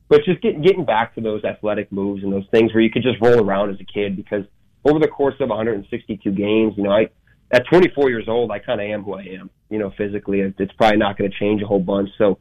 but 0.09 0.25
just 0.25 0.41
getting 0.41 0.63
getting 0.63 0.85
back 0.85 1.17
to 1.17 1.21
those 1.21 1.43
athletic 1.43 1.91
moves 1.91 2.23
and 2.23 2.33
those 2.33 2.47
things 2.53 2.73
where 2.73 2.81
you 2.81 2.91
could 2.91 3.03
just 3.03 3.21
roll 3.21 3.41
around 3.41 3.71
as 3.71 3.81
a 3.81 3.85
kid 3.85 4.15
because 4.15 4.45
over 4.85 5.01
the 5.01 5.09
course 5.09 5.35
of 5.41 5.49
162 5.49 6.31
games, 6.31 6.75
you 6.77 6.85
know, 6.85 6.93
I 6.93 7.09
at 7.53 7.65
24 7.69 8.09
years 8.09 8.27
old, 8.29 8.51
I 8.51 8.61
kind 8.61 8.81
of 8.81 8.87
am 8.87 9.03
who 9.03 9.15
I 9.15 9.23
am. 9.23 9.51
You 9.69 9.81
know, 9.81 9.93
physically, 9.99 10.41
it's 10.41 10.73
probably 10.75 10.99
not 10.99 11.19
going 11.19 11.31
to 11.31 11.37
change 11.37 11.61
a 11.63 11.67
whole 11.67 11.81
bunch. 11.81 12.09
So 12.19 12.39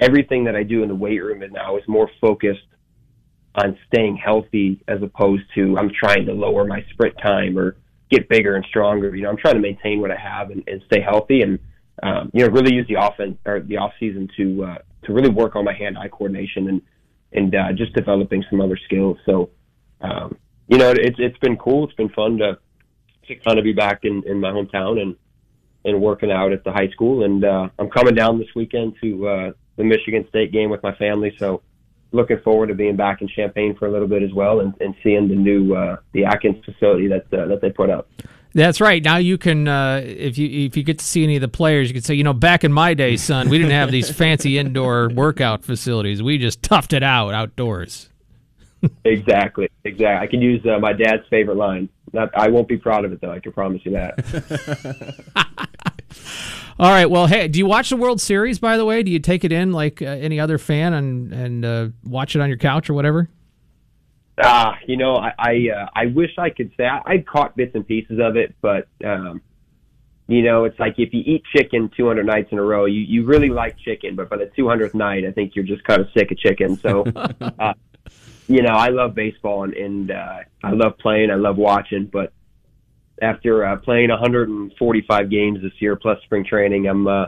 everything 0.00 0.44
that 0.44 0.56
I 0.56 0.62
do 0.62 0.82
in 0.82 0.88
the 0.88 0.94
weight 0.94 1.18
room 1.22 1.42
now 1.52 1.76
is 1.76 1.82
more 1.86 2.10
focused 2.20 2.66
on 3.54 3.76
staying 3.88 4.16
healthy 4.16 4.80
as 4.86 5.02
opposed 5.02 5.42
to 5.54 5.76
I'm 5.78 5.90
trying 5.90 6.26
to 6.26 6.32
lower 6.32 6.64
my 6.64 6.84
sprint 6.92 7.16
time 7.18 7.58
or 7.58 7.76
get 8.10 8.28
bigger 8.28 8.56
and 8.56 8.64
stronger. 8.68 9.14
You 9.14 9.24
know, 9.24 9.30
I'm 9.30 9.36
trying 9.36 9.54
to 9.54 9.60
maintain 9.60 10.00
what 10.00 10.10
I 10.10 10.16
have 10.16 10.50
and, 10.50 10.62
and 10.66 10.82
stay 10.86 11.00
healthy 11.00 11.42
and 11.42 11.58
um, 12.02 12.30
you 12.32 12.44
know 12.44 12.52
really 12.52 12.74
use 12.74 12.86
the 12.88 12.94
offense 12.94 13.38
or 13.44 13.60
the 13.60 13.76
off 13.78 13.92
season 13.98 14.28
to 14.36 14.64
uh, 14.64 14.78
to 15.04 15.12
really 15.12 15.30
work 15.30 15.56
on 15.56 15.64
my 15.64 15.74
hand 15.74 15.98
eye 15.98 16.08
coordination 16.08 16.68
and 16.68 16.82
and 17.32 17.54
uh, 17.54 17.72
just 17.72 17.92
developing 17.94 18.44
some 18.48 18.60
other 18.60 18.78
skills. 18.86 19.18
So, 19.26 19.50
um, 20.00 20.36
you 20.68 20.78
know, 20.78 20.90
it's 20.90 21.16
it's 21.18 21.38
been 21.38 21.56
cool. 21.56 21.84
It's 21.84 21.94
been 21.94 22.08
fun 22.10 22.38
to 22.38 22.58
to 23.26 23.34
kind 23.36 23.58
of 23.58 23.64
be 23.64 23.72
back 23.72 24.00
in 24.04 24.22
in 24.26 24.40
my 24.40 24.50
hometown 24.50 25.00
and 25.00 25.16
and 25.84 26.00
working 26.00 26.30
out 26.30 26.52
at 26.52 26.64
the 26.64 26.72
high 26.72 26.88
school. 26.90 27.24
And 27.24 27.44
uh, 27.44 27.68
I'm 27.78 27.90
coming 27.90 28.14
down 28.14 28.38
this 28.38 28.48
weekend 28.54 28.94
to 29.02 29.28
uh, 29.28 29.50
the 29.78 29.84
Michigan 29.84 30.26
State 30.28 30.52
game 30.52 30.68
with 30.68 30.82
my 30.82 30.94
family. 30.96 31.34
So, 31.38 31.62
looking 32.12 32.38
forward 32.40 32.66
to 32.66 32.74
being 32.74 32.96
back 32.96 33.22
in 33.22 33.28
Champaign 33.28 33.76
for 33.78 33.86
a 33.86 33.90
little 33.90 34.08
bit 34.08 34.22
as 34.22 34.32
well, 34.34 34.60
and, 34.60 34.74
and 34.80 34.94
seeing 35.02 35.28
the 35.28 35.34
new 35.34 35.74
uh, 35.74 35.96
the 36.12 36.26
Atkins 36.26 36.62
facility 36.64 37.08
that 37.08 37.32
uh, 37.32 37.46
that 37.46 37.62
they 37.62 37.70
put 37.70 37.88
up. 37.88 38.10
That's 38.54 38.80
right. 38.80 39.02
Now 39.02 39.18
you 39.18 39.38
can, 39.38 39.68
uh, 39.68 40.02
if 40.04 40.36
you 40.36 40.66
if 40.66 40.76
you 40.76 40.82
get 40.82 40.98
to 40.98 41.04
see 41.04 41.22
any 41.22 41.36
of 41.36 41.40
the 41.40 41.48
players, 41.48 41.88
you 41.88 41.94
can 41.94 42.02
say, 42.02 42.14
you 42.14 42.24
know, 42.24 42.32
back 42.32 42.64
in 42.64 42.72
my 42.72 42.92
day, 42.92 43.16
son, 43.16 43.48
we 43.48 43.56
didn't 43.56 43.72
have 43.72 43.90
these 43.90 44.10
fancy 44.10 44.58
indoor 44.58 45.08
workout 45.08 45.64
facilities. 45.64 46.22
We 46.22 46.38
just 46.38 46.60
toughed 46.60 46.92
it 46.92 47.02
out 47.02 47.34
outdoors. 47.34 48.10
exactly, 49.04 49.68
exactly. 49.84 50.06
I 50.06 50.26
can 50.26 50.40
use 50.40 50.64
uh, 50.66 50.78
my 50.78 50.92
dad's 50.92 51.26
favorite 51.28 51.56
line. 51.56 51.88
Not, 52.12 52.30
I 52.34 52.48
won't 52.48 52.68
be 52.68 52.78
proud 52.78 53.04
of 53.04 53.12
it 53.12 53.20
though. 53.20 53.30
I 53.30 53.40
can 53.40 53.52
promise 53.52 53.82
you 53.84 53.92
that. 53.92 55.84
All 56.78 56.90
right. 56.90 57.10
Well, 57.10 57.26
hey, 57.26 57.48
do 57.48 57.58
you 57.58 57.66
watch 57.66 57.90
the 57.90 57.96
World 57.96 58.20
Series? 58.20 58.58
By 58.58 58.76
the 58.76 58.84
way, 58.84 59.02
do 59.02 59.10
you 59.10 59.18
take 59.18 59.44
it 59.44 59.50
in 59.50 59.72
like 59.72 60.00
uh, 60.00 60.04
any 60.04 60.38
other 60.38 60.58
fan 60.58 60.92
and 60.92 61.32
and 61.32 61.64
uh, 61.64 61.88
watch 62.04 62.36
it 62.36 62.40
on 62.40 62.48
your 62.48 62.58
couch 62.58 62.88
or 62.88 62.94
whatever? 62.94 63.28
Ah, 64.40 64.78
you 64.86 64.96
know, 64.96 65.16
I 65.16 65.32
I, 65.38 65.68
uh, 65.74 65.88
I 65.94 66.06
wish 66.06 66.30
I 66.38 66.50
could 66.50 66.70
say 66.76 66.86
I, 66.86 67.00
I 67.04 67.18
caught 67.18 67.56
bits 67.56 67.74
and 67.74 67.86
pieces 67.86 68.20
of 68.22 68.36
it, 68.36 68.54
but 68.60 68.86
um, 69.04 69.42
you 70.28 70.42
know, 70.42 70.64
it's 70.64 70.78
like 70.78 70.94
if 70.98 71.12
you 71.12 71.22
eat 71.24 71.42
chicken 71.56 71.90
200 71.96 72.24
nights 72.24 72.52
in 72.52 72.58
a 72.58 72.62
row, 72.62 72.84
you 72.84 73.00
you 73.00 73.24
really 73.24 73.48
like 73.48 73.76
chicken, 73.78 74.14
but 74.14 74.28
by 74.28 74.36
the 74.36 74.50
200th 74.56 74.94
night, 74.94 75.24
I 75.24 75.32
think 75.32 75.56
you're 75.56 75.64
just 75.64 75.82
kind 75.84 76.00
of 76.00 76.08
sick 76.16 76.30
of 76.30 76.38
chicken. 76.38 76.76
So, 76.76 77.04
uh, 77.58 77.72
you 78.46 78.62
know, 78.62 78.74
I 78.74 78.88
love 78.90 79.16
baseball 79.16 79.64
and 79.64 79.74
and 79.74 80.10
uh, 80.12 80.38
I 80.62 80.70
love 80.72 80.98
playing, 80.98 81.32
I 81.32 81.34
love 81.34 81.56
watching, 81.56 82.06
but 82.06 82.32
after 83.22 83.64
uh, 83.64 83.76
playing 83.76 84.10
145 84.10 85.30
games 85.30 85.60
this 85.62 85.72
year 85.80 85.96
plus 85.96 86.20
spring 86.22 86.44
training, 86.44 86.86
I'm 86.86 87.06
uh, 87.06 87.26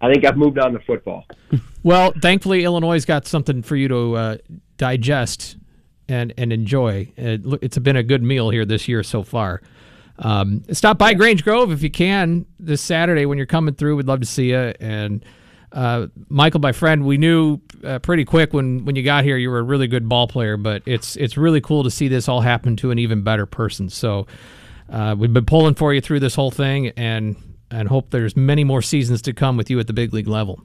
I 0.00 0.12
think 0.12 0.24
I've 0.24 0.36
moved 0.36 0.58
on 0.58 0.72
to 0.72 0.80
football. 0.80 1.24
Well, 1.82 2.12
thankfully, 2.20 2.64
Illinois 2.64 2.94
has 2.94 3.04
got 3.04 3.28
something 3.28 3.62
for 3.62 3.76
you 3.76 3.86
to 3.86 4.16
uh, 4.16 4.36
digest 4.76 5.56
and 6.08 6.34
and 6.36 6.52
enjoy. 6.52 7.12
It, 7.16 7.42
it's 7.62 7.78
been 7.78 7.94
a 7.94 8.02
good 8.02 8.24
meal 8.24 8.50
here 8.50 8.64
this 8.64 8.88
year 8.88 9.04
so 9.04 9.22
far. 9.22 9.62
Um, 10.18 10.64
stop 10.72 10.98
by 10.98 11.14
Grange 11.14 11.44
Grove 11.44 11.70
if 11.70 11.84
you 11.84 11.90
can 11.90 12.44
this 12.58 12.80
Saturday 12.80 13.24
when 13.24 13.38
you're 13.38 13.46
coming 13.46 13.74
through. 13.74 13.94
We'd 13.94 14.06
love 14.06 14.18
to 14.18 14.26
see 14.26 14.50
you. 14.50 14.74
And 14.80 15.24
uh, 15.70 16.06
Michael, 16.28 16.60
my 16.60 16.72
friend, 16.72 17.04
we 17.04 17.18
knew 17.18 17.60
uh, 17.84 17.98
pretty 17.98 18.24
quick 18.24 18.52
when 18.52 18.84
when 18.84 18.96
you 18.96 19.02
got 19.02 19.24
here 19.24 19.36
you 19.36 19.50
were 19.50 19.58
a 19.58 19.62
really 19.62 19.86
good 19.86 20.08
ball 20.08 20.26
player, 20.26 20.56
but 20.56 20.82
it's 20.86 21.16
it's 21.16 21.36
really 21.36 21.60
cool 21.60 21.84
to 21.84 21.90
see 21.90 22.08
this 22.08 22.28
all 22.28 22.40
happen 22.40 22.76
to 22.76 22.90
an 22.90 22.98
even 22.98 23.22
better 23.22 23.46
person. 23.46 23.90
So 23.90 24.26
uh, 24.90 25.14
we've 25.18 25.32
been 25.32 25.46
pulling 25.46 25.74
for 25.74 25.92
you 25.92 26.00
through 26.00 26.20
this 26.20 26.34
whole 26.34 26.50
thing, 26.50 26.88
and 26.96 27.36
and 27.70 27.88
hope 27.88 28.10
there's 28.10 28.36
many 28.36 28.64
more 28.64 28.82
seasons 28.82 29.22
to 29.22 29.32
come 29.32 29.56
with 29.56 29.70
you 29.70 29.78
at 29.80 29.86
the 29.86 29.92
big 29.92 30.12
league 30.12 30.28
level. 30.28 30.60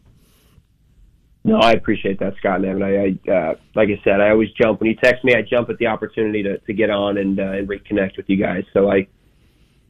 No, 1.43 1.57
I 1.57 1.71
appreciate 1.71 2.19
that, 2.19 2.35
Scott 2.37 2.63
and 2.63 2.83
I, 2.83 2.89
I 2.89 3.31
uh, 3.31 3.55
like 3.73 3.89
I 3.89 3.99
said, 4.03 4.21
I 4.21 4.29
always 4.29 4.49
jump 4.51 4.79
when 4.79 4.91
you 4.91 4.95
text 5.03 5.23
me. 5.23 5.33
I 5.33 5.41
jump 5.41 5.71
at 5.71 5.79
the 5.79 5.87
opportunity 5.87 6.43
to, 6.43 6.59
to 6.59 6.73
get 6.73 6.91
on 6.91 7.17
and, 7.17 7.39
uh, 7.39 7.43
and 7.43 7.67
reconnect 7.67 8.17
with 8.17 8.29
you 8.29 8.37
guys. 8.37 8.63
So 8.73 8.91
I 8.91 9.07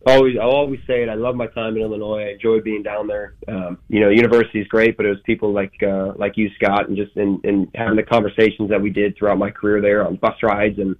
always 0.05 0.37
I'll 0.41 0.49
always 0.51 0.79
say 0.87 1.03
it. 1.03 1.09
I 1.09 1.15
love 1.15 1.35
my 1.35 1.47
time 1.47 1.75
in 1.75 1.81
Illinois. 1.81 2.23
I 2.23 2.31
enjoy 2.31 2.61
being 2.61 2.83
down 2.83 3.07
there. 3.07 3.35
Um, 3.49 3.79
you 3.89 3.99
know, 3.99 4.09
university 4.09 4.61
is 4.61 4.67
great, 4.67 4.95
but 4.95 5.05
it 5.05 5.09
was 5.09 5.19
people 5.25 5.51
like 5.51 5.73
uh, 5.83 6.13
like 6.15 6.37
you, 6.37 6.49
Scott, 6.55 6.87
and 6.87 6.95
just 6.95 7.15
in, 7.17 7.41
in 7.43 7.69
having 7.75 7.97
the 7.97 8.03
conversations 8.03 8.69
that 8.69 8.81
we 8.81 8.89
did 8.89 9.17
throughout 9.17 9.37
my 9.37 9.51
career 9.51 9.81
there 9.81 10.07
on 10.07 10.15
bus 10.15 10.41
rides 10.41 10.79
and 10.79 10.95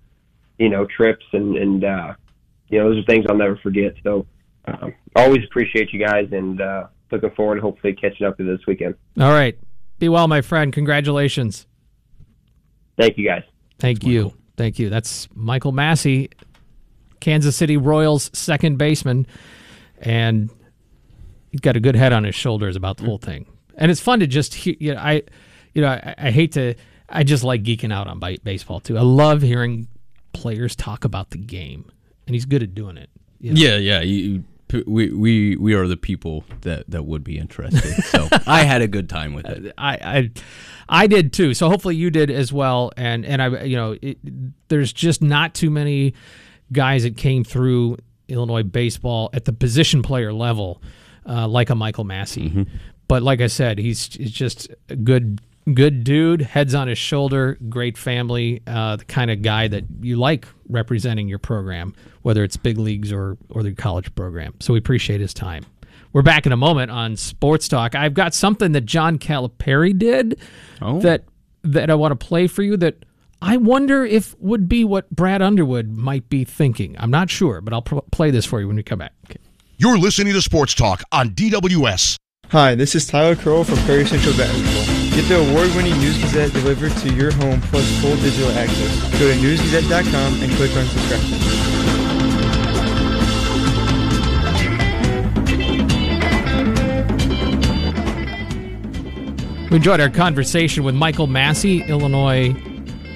you 0.59 0.69
know 0.69 0.85
trips 0.85 1.25
and 1.31 1.55
and 1.55 1.85
uh, 1.85 2.13
you 2.71 2.79
know 2.79 2.89
those 2.89 3.03
are 3.03 3.05
things 3.05 3.25
I'll 3.29 3.37
never 3.37 3.57
forget. 3.57 3.93
So 4.03 4.25
um, 4.65 4.93
always 5.15 5.43
appreciate 5.43 5.91
you 5.93 5.99
guys 5.99 6.29
and 6.31 6.61
uh, 6.61 6.87
looking 7.11 7.31
forward 7.31 7.55
to 7.55 7.61
hopefully 7.61 7.93
catching 7.93 8.25
up 8.25 8.37
with 8.37 8.47
you 8.47 8.57
this 8.57 8.65
weekend. 8.65 8.95
All 9.19 9.31
right. 9.31 9.57
Be 9.99 10.09
well, 10.09 10.27
my 10.27 10.41
friend. 10.41 10.73
Congratulations. 10.73 11.67
Thank 12.97 13.17
you, 13.17 13.27
guys. 13.27 13.43
Thank 13.79 14.03
you. 14.03 14.33
Thank 14.57 14.79
you. 14.79 14.89
That's 14.89 15.27
Michael 15.33 15.71
Massey, 15.71 16.29
Kansas 17.19 17.55
City 17.55 17.77
Royals 17.77 18.29
second 18.33 18.77
baseman, 18.77 19.25
and 19.99 20.49
he's 21.49 21.61
got 21.61 21.75
a 21.75 21.79
good 21.79 21.95
head 21.95 22.13
on 22.13 22.23
his 22.23 22.35
shoulders 22.35 22.75
about 22.75 22.97
the 22.97 23.05
whole 23.05 23.17
thing. 23.17 23.47
And 23.75 23.89
it's 23.89 24.01
fun 24.01 24.19
to 24.19 24.27
just 24.27 24.53
hear. 24.53 24.75
You 24.79 24.93
know, 24.93 24.99
I, 24.99 25.23
you 25.73 25.81
know, 25.81 25.87
I, 25.87 26.15
I 26.17 26.31
hate 26.31 26.51
to. 26.53 26.75
I 27.09 27.23
just 27.23 27.43
like 27.43 27.63
geeking 27.63 27.91
out 27.91 28.07
on 28.07 28.19
baseball 28.43 28.79
too. 28.79 28.97
I 28.97 29.01
love 29.01 29.41
hearing 29.41 29.87
players 30.33 30.75
talk 30.75 31.03
about 31.03 31.31
the 31.31 31.37
game, 31.37 31.91
and 32.31 32.35
he's 32.35 32.45
good 32.45 32.63
at 32.63 32.73
doing 32.73 32.95
it. 32.95 33.09
you 33.41 33.51
know? 33.51 33.59
Yeah, 33.59 33.75
yeah. 33.75 33.99
You, 33.99 34.45
we 34.87 35.11
we 35.11 35.57
we 35.57 35.73
are 35.73 35.85
the 35.85 35.97
people 35.97 36.45
that 36.61 36.89
that 36.89 37.03
would 37.03 37.25
be 37.25 37.37
interested. 37.37 37.93
So 38.05 38.29
I 38.47 38.63
had 38.63 38.81
a 38.81 38.87
good 38.87 39.09
time 39.09 39.33
with 39.33 39.45
it. 39.45 39.73
I, 39.77 39.97
I 40.01 40.31
I 40.87 41.07
did 41.07 41.33
too. 41.33 41.53
So 41.53 41.67
hopefully 41.67 41.97
you 41.97 42.09
did 42.09 42.31
as 42.31 42.53
well. 42.53 42.93
And 42.95 43.25
and 43.25 43.41
I 43.41 43.63
you 43.63 43.75
know 43.75 43.97
it, 44.01 44.17
there's 44.69 44.93
just 44.93 45.21
not 45.21 45.53
too 45.53 45.69
many 45.69 46.13
guys 46.71 47.03
that 47.03 47.17
came 47.17 47.43
through 47.43 47.97
Illinois 48.29 48.63
baseball 48.63 49.29
at 49.33 49.43
the 49.43 49.51
position 49.51 50.01
player 50.01 50.31
level 50.31 50.81
uh, 51.27 51.49
like 51.49 51.69
a 51.69 51.75
Michael 51.75 52.05
Massey. 52.05 52.65
But 53.09 53.23
like 53.23 53.41
I 53.41 53.47
said, 53.47 53.77
he's, 53.77 54.13
he's 54.15 54.31
just 54.31 54.69
a 54.87 54.95
good 54.95 55.41
good 55.75 56.03
dude, 56.03 56.41
heads 56.41 56.73
on 56.75 56.87
his 56.87 56.97
shoulder, 56.97 57.57
great 57.69 57.97
family, 57.97 58.61
uh, 58.67 58.95
the 58.97 59.05
kind 59.05 59.31
of 59.31 59.41
guy 59.41 59.67
that 59.67 59.85
you 60.01 60.15
like 60.17 60.47
representing 60.69 61.27
your 61.27 61.39
program, 61.39 61.93
whether 62.21 62.43
it's 62.43 62.57
big 62.57 62.77
leagues 62.77 63.11
or 63.11 63.37
or 63.49 63.63
the 63.63 63.73
college 63.73 64.13
program. 64.15 64.53
So 64.59 64.73
we 64.73 64.79
appreciate 64.79 65.21
his 65.21 65.33
time. 65.33 65.65
We're 66.13 66.21
back 66.23 66.45
in 66.45 66.51
a 66.51 66.57
moment 66.57 66.91
on 66.91 67.15
Sports 67.15 67.67
Talk. 67.67 67.95
I've 67.95 68.13
got 68.13 68.33
something 68.33 68.73
that 68.73 68.81
John 68.85 69.17
Calipari 69.17 69.97
did 69.97 70.39
Oh. 70.81 70.99
that 71.01 71.23
that 71.63 71.89
I 71.89 71.95
want 71.95 72.19
to 72.19 72.25
play 72.25 72.47
for 72.47 72.63
you 72.63 72.75
that 72.77 73.05
I 73.41 73.57
wonder 73.57 74.03
if 74.05 74.35
would 74.39 74.67
be 74.69 74.83
what 74.83 75.09
Brad 75.09 75.41
Underwood 75.41 75.95
might 75.97 76.29
be 76.29 76.43
thinking. 76.43 76.95
I'm 76.99 77.11
not 77.11 77.29
sure, 77.29 77.61
but 77.61 77.73
I'll 77.73 77.81
pl- 77.81 78.05
play 78.11 78.29
this 78.31 78.45
for 78.45 78.59
you 78.61 78.67
when 78.67 78.75
we 78.75 78.83
come 78.83 78.99
back. 78.99 79.13
Okay. 79.29 79.39
You're 79.77 79.97
listening 79.97 80.33
to 80.33 80.41
Sports 80.41 80.73
Talk 80.75 81.01
on 81.11 81.29
DWS. 81.31 82.17
Hi, 82.49 82.75
this 82.75 82.93
is 82.95 83.07
Tyler 83.07 83.35
Curl 83.35 83.63
from 83.63 83.77
Prairie 83.85 84.05
Central 84.05 84.33
Battenville. 84.35 85.00
Get 85.13 85.27
the 85.27 85.39
award-winning 85.39 85.97
News 85.99 86.17
Gazette 86.17 86.53
delivered 86.53 86.93
to 86.93 87.13
your 87.13 87.31
home 87.33 87.59
plus 87.63 87.85
full 87.99 88.15
digital 88.15 88.49
access. 88.51 89.01
Go 89.19 89.29
to 89.29 89.37
newsgazette.com 89.39 90.41
and 90.41 90.51
click 90.53 90.71
on 90.77 90.85
subscribe. 90.85 91.71
We 99.69 99.77
enjoyed 99.77 99.99
our 99.99 100.09
conversation 100.09 100.83
with 100.85 100.95
Michael 100.95 101.27
Massey, 101.27 101.81
Illinois, 101.83 102.55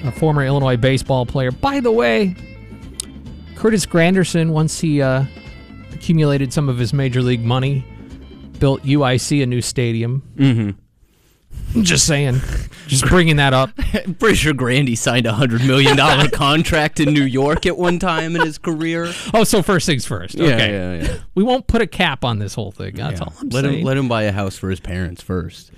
a 0.04 0.12
former 0.12 0.44
Illinois 0.44 0.76
baseball 0.76 1.24
player. 1.24 1.50
By 1.50 1.80
the 1.80 1.92
way, 1.92 2.34
Curtis 3.54 3.86
Granderson, 3.86 4.50
once 4.50 4.80
he 4.80 5.00
uh, 5.00 5.24
accumulated 5.92 6.52
some 6.52 6.68
of 6.68 6.76
his 6.76 6.92
major 6.92 7.22
league 7.22 7.44
money, 7.44 7.84
built 8.58 8.82
UIC 8.82 9.42
a 9.42 9.46
new 9.46 9.62
stadium. 9.62 10.22
Mm-hmm. 10.36 10.85
Just 11.82 12.06
saying, 12.06 12.40
just 12.86 13.04
bringing 13.06 13.36
that 13.36 13.52
up. 13.52 13.70
I'm 13.92 14.14
pretty 14.18 14.36
sure 14.36 14.54
Grandy 14.54 14.94
signed 14.94 15.26
a 15.26 15.32
hundred 15.32 15.62
million 15.66 15.94
dollar 15.96 16.28
contract 16.32 17.00
in 17.00 17.12
New 17.12 17.24
York 17.24 17.66
at 17.66 17.76
one 17.76 17.98
time 17.98 18.34
in 18.34 18.40
his 18.42 18.56
career. 18.56 19.12
Oh, 19.34 19.44
so 19.44 19.60
first 19.62 19.84
things 19.84 20.06
first. 20.06 20.36
Yeah, 20.36 20.54
Okay, 20.54 20.72
yeah, 20.72 21.02
yeah. 21.02 21.18
we 21.34 21.42
won't 21.42 21.66
put 21.66 21.82
a 21.82 21.86
cap 21.86 22.24
on 22.24 22.38
this 22.38 22.54
whole 22.54 22.72
thing. 22.72 22.94
That's 22.94 23.20
all 23.20 23.34
I'm 23.42 23.50
let 23.50 23.64
saying. 23.64 23.80
him 23.80 23.84
let 23.84 23.96
him 23.98 24.08
buy 24.08 24.22
a 24.22 24.32
house 24.32 24.56
for 24.56 24.70
his 24.70 24.80
parents 24.80 25.20
first. 25.22 25.70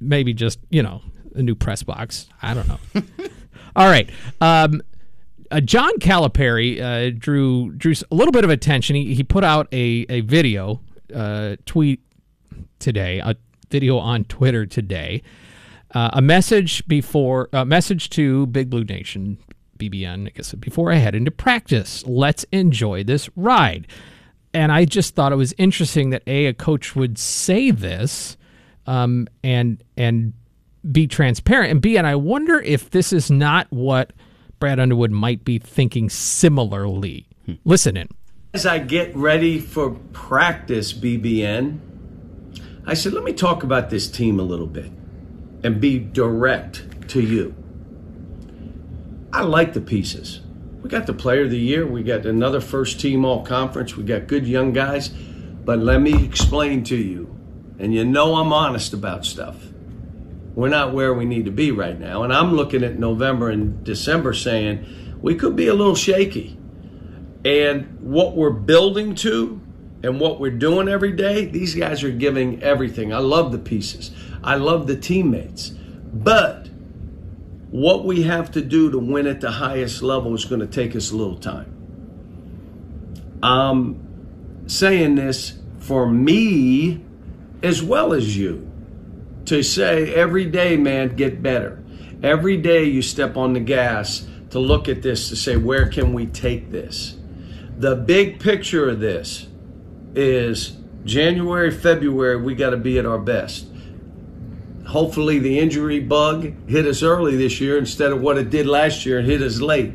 maybe 0.00 0.32
just 0.34 0.60
you 0.70 0.82
know 0.84 1.02
a 1.34 1.42
new 1.42 1.56
press 1.56 1.82
box. 1.82 2.28
I 2.40 2.54
don't 2.54 2.68
know. 2.68 2.78
All 3.76 3.86
right. 3.88 4.08
Um, 4.40 4.80
uh, 5.50 5.60
John 5.60 5.98
Calipari 5.98 6.80
uh, 6.80 7.16
drew 7.18 7.72
drew 7.72 7.94
a 8.10 8.14
little 8.14 8.32
bit 8.32 8.44
of 8.44 8.50
attention. 8.50 8.94
He, 8.94 9.14
he 9.14 9.24
put 9.24 9.42
out 9.42 9.66
a 9.72 10.06
a 10.08 10.20
video 10.20 10.80
uh, 11.12 11.56
tweet 11.66 12.00
today, 12.78 13.18
a 13.18 13.34
video 13.70 13.98
on 13.98 14.24
Twitter 14.24 14.66
today, 14.66 15.22
uh, 15.94 16.10
a 16.12 16.22
message 16.22 16.86
before 16.86 17.48
a 17.52 17.64
message 17.64 18.10
to 18.10 18.46
Big 18.46 18.70
Blue 18.70 18.84
Nation 18.84 19.38
BBN. 19.78 20.26
I 20.26 20.30
guess 20.30 20.52
before 20.54 20.92
I 20.92 20.96
head 20.96 21.14
into 21.14 21.30
practice, 21.30 22.04
let's 22.06 22.44
enjoy 22.52 23.04
this 23.04 23.28
ride. 23.36 23.86
And 24.54 24.72
I 24.72 24.84
just 24.84 25.14
thought 25.14 25.32
it 25.32 25.36
was 25.36 25.54
interesting 25.58 26.10
that 26.10 26.22
a 26.26 26.46
a 26.46 26.54
coach 26.54 26.96
would 26.96 27.18
say 27.18 27.70
this 27.70 28.36
um, 28.86 29.28
and 29.44 29.82
and 29.96 30.32
be 30.90 31.06
transparent. 31.06 31.70
And 31.70 31.80
B, 31.80 31.96
and 31.96 32.06
I 32.06 32.16
wonder 32.16 32.60
if 32.60 32.90
this 32.90 33.12
is 33.12 33.30
not 33.30 33.66
what 33.70 34.12
Brad 34.58 34.80
Underwood 34.80 35.10
might 35.10 35.44
be 35.44 35.58
thinking 35.58 36.08
similarly. 36.08 37.26
Listen 37.64 37.96
in. 37.96 38.08
As 38.54 38.66
I 38.66 38.78
get 38.78 39.14
ready 39.14 39.58
for 39.58 39.90
practice, 40.12 40.92
BBN, 40.92 41.78
I 42.88 42.94
said, 42.94 43.12
let 43.12 43.22
me 43.22 43.34
talk 43.34 43.62
about 43.62 43.90
this 43.90 44.08
team 44.08 44.40
a 44.40 44.42
little 44.42 44.66
bit 44.66 44.90
and 45.62 45.78
be 45.78 45.98
direct 45.98 47.06
to 47.10 47.20
you. 47.20 47.54
I 49.30 49.42
like 49.42 49.74
the 49.74 49.82
pieces. 49.82 50.40
We 50.82 50.88
got 50.88 51.06
the 51.06 51.12
player 51.12 51.42
of 51.42 51.50
the 51.50 51.58
year. 51.58 51.86
We 51.86 52.02
got 52.02 52.24
another 52.24 52.62
first 52.62 52.98
team 52.98 53.26
all 53.26 53.44
conference. 53.44 53.94
We 53.94 54.04
got 54.04 54.26
good 54.26 54.46
young 54.46 54.72
guys. 54.72 55.08
But 55.08 55.80
let 55.80 56.00
me 56.00 56.24
explain 56.24 56.82
to 56.84 56.96
you, 56.96 57.38
and 57.78 57.92
you 57.92 58.06
know 58.06 58.36
I'm 58.36 58.54
honest 58.54 58.94
about 58.94 59.26
stuff. 59.26 59.56
We're 60.54 60.70
not 60.70 60.94
where 60.94 61.12
we 61.12 61.26
need 61.26 61.44
to 61.44 61.50
be 61.50 61.70
right 61.70 62.00
now. 62.00 62.22
And 62.22 62.32
I'm 62.32 62.54
looking 62.54 62.82
at 62.82 62.98
November 62.98 63.50
and 63.50 63.84
December 63.84 64.32
saying 64.32 65.18
we 65.20 65.34
could 65.34 65.56
be 65.56 65.66
a 65.66 65.74
little 65.74 65.94
shaky. 65.94 66.58
And 67.44 68.00
what 68.00 68.34
we're 68.34 68.48
building 68.48 69.14
to 69.16 69.60
and 70.02 70.20
what 70.20 70.38
we're 70.40 70.50
doing 70.50 70.88
every 70.88 71.12
day, 71.12 71.46
these 71.46 71.74
guys 71.74 72.04
are 72.04 72.10
giving 72.10 72.62
everything. 72.62 73.12
I 73.12 73.18
love 73.18 73.52
the 73.52 73.58
pieces, 73.58 74.10
I 74.42 74.56
love 74.56 74.86
the 74.86 74.96
teammates. 74.96 75.70
But 75.70 76.68
what 77.70 78.04
we 78.04 78.22
have 78.22 78.52
to 78.52 78.62
do 78.62 78.90
to 78.90 78.98
win 78.98 79.26
at 79.26 79.40
the 79.40 79.50
highest 79.50 80.02
level 80.02 80.34
is 80.34 80.44
going 80.44 80.60
to 80.60 80.66
take 80.66 80.96
us 80.96 81.10
a 81.10 81.16
little 81.16 81.38
time. 81.38 81.74
I'm 83.42 84.64
saying 84.66 85.16
this 85.16 85.58
for 85.78 86.06
me 86.08 87.04
as 87.62 87.82
well 87.82 88.12
as 88.12 88.36
you 88.36 88.70
to 89.46 89.62
say 89.62 90.14
every 90.14 90.44
day, 90.46 90.76
man, 90.76 91.16
get 91.16 91.42
better. 91.42 91.82
Every 92.22 92.56
day 92.56 92.84
you 92.84 93.02
step 93.02 93.36
on 93.36 93.52
the 93.52 93.60
gas 93.60 94.26
to 94.50 94.58
look 94.58 94.88
at 94.88 95.02
this 95.02 95.28
to 95.28 95.36
say, 95.36 95.56
where 95.56 95.88
can 95.88 96.12
we 96.12 96.26
take 96.26 96.70
this? 96.70 97.16
The 97.78 97.94
big 97.94 98.40
picture 98.40 98.88
of 98.88 99.00
this 99.00 99.46
is 100.18 100.76
January, 101.04 101.70
February, 101.70 102.36
we 102.36 102.54
got 102.54 102.70
to 102.70 102.76
be 102.76 102.98
at 102.98 103.06
our 103.06 103.18
best. 103.18 103.66
Hopefully, 104.88 105.38
the 105.38 105.58
injury 105.58 106.00
bug 106.00 106.68
hit 106.68 106.86
us 106.86 107.02
early 107.02 107.36
this 107.36 107.60
year 107.60 107.78
instead 107.78 108.10
of 108.10 108.20
what 108.20 108.36
it 108.36 108.50
did 108.50 108.66
last 108.66 109.06
year 109.06 109.18
and 109.18 109.28
hit 109.28 109.42
us 109.42 109.60
late. 109.60 109.92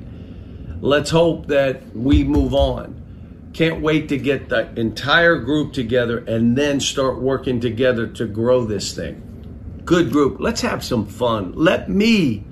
Let's 0.80 1.09
hope 1.09 1.47
that 1.47 1.95
we 1.95 2.24
move 2.24 2.53
on. 2.53 3.51
Can't 3.53 3.82
wait 3.82 4.07
to 4.09 4.17
get 4.17 4.49
the 4.49 4.69
entire 4.80 5.38
group 5.38 5.74
together 5.74 6.19
and 6.19 6.57
then 6.57 6.80
start 6.80 7.21
working 7.21 7.59
together 7.59 8.07
to 8.07 8.26
grow 8.26 8.65
this 8.65 8.95
thing. 8.95 9.82
Good 9.84 10.11
group. 10.11 10.39
Let's 10.39 10.61
have 10.61 10.84
some 10.84 11.05
fun. 11.05 11.53
Let 11.53 11.89
me 11.89 12.45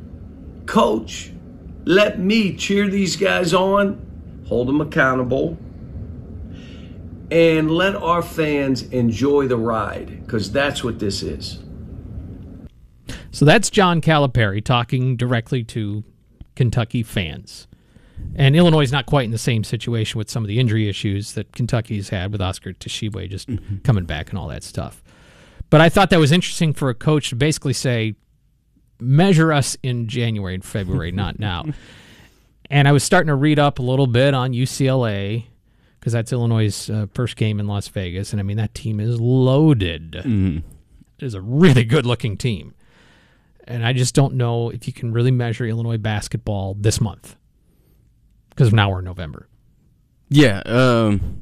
coach. 0.66 1.32
Let 1.86 2.20
me 2.20 2.56
cheer 2.56 2.90
these 2.90 3.16
guys 3.16 3.54
on, 3.54 4.44
hold 4.48 4.68
them 4.68 4.82
accountable, 4.82 5.58
and 7.32 7.72
let 7.72 7.96
our 7.96 8.22
fans 8.22 8.84
enjoy 8.84 9.48
the 9.48 9.58
ride 9.58 10.26
because 10.26 10.52
that's 10.52 10.84
what 10.84 11.00
this 11.00 11.24
is. 11.24 11.60
So 13.32 13.46
that's 13.46 13.70
John 13.70 14.02
Calipari 14.02 14.64
talking 14.64 15.16
directly 15.16 15.64
to 15.66 16.04
Kentucky 16.56 17.04
fans. 17.04 17.68
And 18.36 18.56
Illinois 18.56 18.82
is 18.82 18.92
not 18.92 19.06
quite 19.06 19.26
in 19.26 19.32
the 19.32 19.38
same 19.38 19.64
situation 19.64 20.18
with 20.18 20.30
some 20.30 20.44
of 20.44 20.48
the 20.48 20.60
injury 20.60 20.90
issues 20.90 21.34
that 21.34 21.54
Kentucky's 21.54 22.10
had 22.10 22.32
with 22.32 22.42
Oscar 22.42 22.74
Tshiebwe 22.74 23.30
just 23.30 23.50
mm-hmm. 23.50 23.78
coming 23.78 24.06
back 24.06 24.30
and 24.30 24.38
all 24.38 24.50
that 24.50 24.64
stuff. 24.64 25.02
But 25.70 25.80
I 25.82 25.90
thought 25.90 26.10
that 26.10 26.20
was 26.20 26.34
interesting 26.34 26.74
for 26.74 26.90
a 26.90 26.94
coach 26.94 27.30
to 27.30 27.36
basically 27.36 27.74
say, 27.74 28.16
measure 29.00 29.52
us 29.54 29.78
in 29.82 30.08
January 30.08 30.54
and 30.54 30.64
February, 30.64 31.12
not 31.12 31.40
now. 31.40 31.66
And 32.74 32.88
I 32.88 32.94
was 32.94 33.04
starting 33.04 33.28
to 33.28 33.36
read 33.36 33.60
up 33.60 33.80
a 33.80 33.82
little 33.82 34.08
bit 34.08 34.34
on 34.34 34.54
UCLA 34.54 35.44
because 36.02 36.14
that's 36.14 36.34
Illinois' 36.34 36.90
uh, 36.90 37.06
first 37.14 37.36
game 37.36 37.60
in 37.60 37.68
Las 37.68 37.88
Vegas. 37.88 38.34
And 38.34 38.40
I 38.40 38.44
mean, 38.44 38.58
that 38.58 38.74
team 38.74 39.00
is 39.00 39.22
loaded. 39.22 40.14
Mm-hmm. 40.14 40.58
It 41.20 41.26
is 41.26 41.36
a 41.36 41.42
really 41.42 41.84
good 41.84 42.08
looking 42.08 42.38
team. 42.38 42.74
And 43.66 43.86
I 43.86 43.94
just 43.94 44.16
don't 44.16 44.34
know 44.34 44.72
if 44.72 44.88
you 44.88 44.94
can 44.94 45.14
really 45.14 45.30
measure 45.30 45.64
Illinois 45.64 46.00
basketball 46.00 46.74
this 46.74 47.00
month 47.00 47.36
because 48.50 48.74
now 48.74 48.90
we're 48.90 49.00
in 49.00 49.06
November. 49.06 49.48
Yeah. 50.28 50.64
Um, 50.66 51.41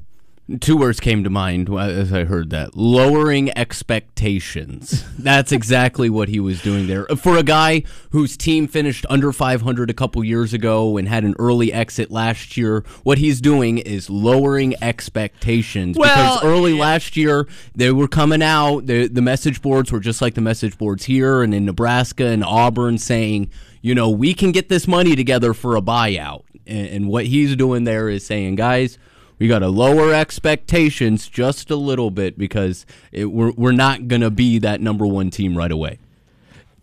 Two 0.61 0.77
words 0.77 0.99
came 0.99 1.23
to 1.23 1.29
mind 1.29 1.69
as 1.69 2.11
I 2.11 2.23
heard 2.23 2.49
that 2.49 2.75
lowering 2.75 3.55
expectations. 3.57 5.05
That's 5.19 5.51
exactly 5.51 6.09
what 6.09 6.27
he 6.27 6.39
was 6.39 6.61
doing 6.61 6.87
there. 6.87 7.11
Uh, 7.11 7.15
for 7.15 7.37
a 7.37 7.43
guy 7.43 7.83
whose 8.11 8.35
team 8.35 8.67
finished 8.67 9.05
under 9.09 9.31
500 9.31 9.89
a 9.89 9.93
couple 9.93 10.23
years 10.23 10.53
ago 10.53 10.97
and 10.97 11.07
had 11.07 11.23
an 11.23 11.35
early 11.37 11.71
exit 11.71 12.09
last 12.09 12.57
year, 12.57 12.83
what 13.03 13.19
he's 13.19 13.41
doing 13.41 13.77
is 13.77 14.09
lowering 14.09 14.73
expectations. 14.81 15.97
Well, 15.97 16.39
because 16.39 16.43
early 16.43 16.73
yeah. 16.73 16.81
last 16.81 17.15
year, 17.15 17.47
they 17.75 17.91
were 17.91 18.07
coming 18.07 18.41
out, 18.41 18.87
the, 18.87 19.07
the 19.07 19.21
message 19.21 19.61
boards 19.61 19.91
were 19.91 19.99
just 19.99 20.21
like 20.21 20.33
the 20.33 20.41
message 20.41 20.77
boards 20.77 21.05
here 21.05 21.43
and 21.43 21.53
in 21.53 21.65
Nebraska 21.65 22.25
and 22.25 22.43
Auburn 22.43 22.97
saying, 22.97 23.51
you 23.81 23.93
know, 23.93 24.09
we 24.09 24.33
can 24.33 24.51
get 24.51 24.67
this 24.67 24.87
money 24.87 25.15
together 25.15 25.53
for 25.53 25.75
a 25.75 25.81
buyout. 25.81 26.43
And, 26.65 26.87
and 26.87 27.07
what 27.07 27.27
he's 27.27 27.55
doing 27.55 27.83
there 27.83 28.09
is 28.09 28.25
saying, 28.25 28.55
guys, 28.55 28.97
we 29.39 29.47
got 29.47 29.59
to 29.59 29.69
lower 29.69 30.13
expectations 30.13 31.27
just 31.27 31.71
a 31.71 31.75
little 31.75 32.11
bit 32.11 32.37
because 32.37 32.85
it, 33.11 33.25
we're 33.25 33.51
we're 33.51 33.71
not 33.71 34.07
going 34.07 34.21
to 34.21 34.29
be 34.29 34.59
that 34.59 34.81
number 34.81 35.07
one 35.07 35.29
team 35.31 35.57
right 35.57 35.71
away. 35.71 35.97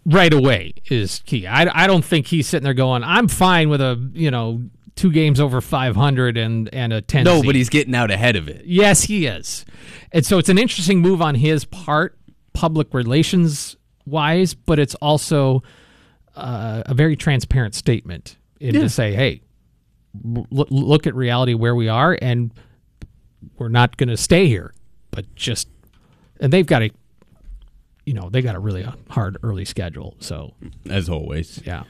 Right 0.06 0.32
away 0.32 0.72
is 0.86 1.20
key. 1.26 1.46
I, 1.46 1.84
I 1.84 1.86
don't 1.86 2.04
think 2.04 2.28
he's 2.28 2.46
sitting 2.46 2.64
there 2.64 2.74
going, 2.74 3.04
I'm 3.04 3.28
fine 3.28 3.68
with 3.68 3.80
a 3.80 4.10
you 4.14 4.30
know 4.30 4.62
two 4.94 5.12
games 5.12 5.38
over 5.38 5.60
500 5.60 6.36
and 6.36 6.72
and 6.72 6.92
a 6.92 7.02
10. 7.02 7.24
No, 7.24 7.42
but 7.42 7.54
he's 7.54 7.68
getting 7.68 7.94
out 7.94 8.10
ahead 8.10 8.36
of 8.36 8.48
it. 8.48 8.64
Yes, 8.64 9.02
he 9.02 9.26
is, 9.26 9.64
and 10.12 10.24
so 10.24 10.38
it's 10.38 10.48
an 10.48 10.58
interesting 10.58 11.00
move 11.00 11.20
on 11.20 11.34
his 11.34 11.64
part, 11.64 12.18
public 12.54 12.94
relations 12.94 13.76
wise, 14.06 14.54
but 14.54 14.78
it's 14.78 14.94
also 14.96 15.62
uh, 16.34 16.82
a 16.86 16.94
very 16.94 17.16
transparent 17.16 17.74
statement 17.74 18.36
in 18.60 18.74
yeah. 18.74 18.82
to 18.82 18.88
say, 18.88 19.12
hey, 19.12 19.42
look 20.24 21.06
at 21.06 21.14
reality 21.14 21.54
where 21.54 21.74
we 21.74 21.88
are, 21.88 22.18
and 22.20 22.52
we're 23.58 23.68
not 23.68 23.96
going 23.96 24.08
to 24.08 24.16
stay 24.16 24.46
here. 24.46 24.72
But 25.10 25.34
just, 25.34 25.68
and 26.40 26.52
they've 26.52 26.66
got 26.66 26.82
a, 26.82 26.90
you 28.04 28.14
know, 28.14 28.28
they 28.30 28.42
got 28.42 28.54
a 28.54 28.60
really 28.60 28.84
uh, 28.84 28.92
hard 29.10 29.38
early 29.42 29.64
schedule. 29.64 30.14
So 30.20 30.54
as 30.90 31.08
always, 31.08 31.60
yeah. 31.64 31.84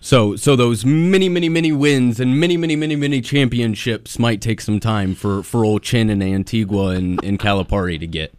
So, 0.00 0.36
so 0.36 0.54
those 0.54 0.84
many, 0.84 1.28
many, 1.28 1.48
many 1.48 1.72
wins 1.72 2.20
and 2.20 2.38
many, 2.38 2.56
many, 2.56 2.76
many, 2.76 2.94
many 2.94 3.20
championships 3.20 4.18
might 4.18 4.40
take 4.40 4.60
some 4.60 4.78
time 4.78 5.14
for 5.14 5.42
for 5.42 5.64
old 5.64 5.82
Chin 5.82 6.10
and 6.10 6.22
Antigua 6.22 6.88
and, 6.88 7.22
and 7.24 7.38
Calipari 7.38 7.98
to 7.98 8.06
get. 8.06 8.34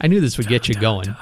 I 0.00 0.06
knew 0.06 0.20
this 0.20 0.38
would 0.38 0.48
get 0.48 0.68
you 0.68 0.74
going. 0.74 1.14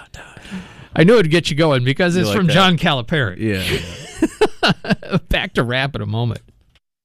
I 0.94 1.02
knew 1.02 1.14
it 1.14 1.22
would 1.22 1.30
get 1.30 1.50
you 1.50 1.56
going 1.56 1.82
because 1.82 2.14
it's 2.14 2.28
like 2.28 2.36
from 2.36 2.46
that? 2.46 2.52
John 2.52 2.78
Calipari. 2.78 3.38
Yeah. 3.38 5.18
Back 5.28 5.54
to 5.54 5.64
wrap 5.64 5.96
in 5.96 6.02
a 6.02 6.06
moment. 6.06 6.42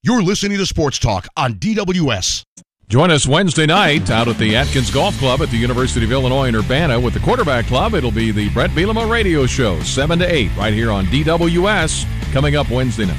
You're 0.02 0.24
listening 0.24 0.58
to 0.60 0.66
Sports 0.66 0.97
Talk 0.97 1.28
on 1.36 1.56
DWS. 1.56 2.45
Join 2.88 3.12
us 3.12 3.28
Wednesday 3.28 3.66
night 3.66 4.10
out 4.10 4.30
at 4.30 4.38
the 4.38 4.56
Atkins 4.56 4.89
Golf 4.91 5.14
Club 5.20 5.41
at 5.41 5.50
the 5.50 5.58
University 5.58 6.06
of 6.06 6.12
Illinois 6.14 6.47
in 6.47 6.56
Urbana 6.56 6.97
with 6.97 7.14
the 7.14 7.20
Quarterback 7.20 7.66
Club. 7.66 7.93
It'll 7.93 8.10
be 8.10 8.32
the 8.32 8.47
Bret 8.52 8.70
Bielema 8.70 9.12
Radio 9.12 9.45
Show, 9.45 9.82
7 9.82 10.20
to 10.20 10.26
8, 10.26 10.56
right 10.56 10.74
here 10.74 10.89
on 10.89 11.06
DWS, 11.08 12.06
coming 12.32 12.56
up 12.56 12.70
Wednesday 12.70 13.08
night. 13.08 13.18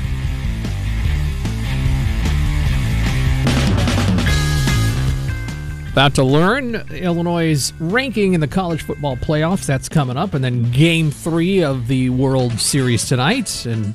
About 5.92 6.14
to 6.14 6.24
learn 6.24 6.76
Illinois' 6.92 7.74
ranking 7.78 8.32
in 8.32 8.40
the 8.40 8.48
college 8.48 8.80
football 8.80 9.18
playoffs. 9.18 9.66
That's 9.66 9.90
coming 9.90 10.16
up. 10.16 10.32
And 10.32 10.42
then 10.42 10.70
game 10.70 11.10
three 11.10 11.62
of 11.62 11.88
the 11.88 12.08
World 12.08 12.58
Series 12.58 13.06
tonight. 13.06 13.66
And 13.66 13.94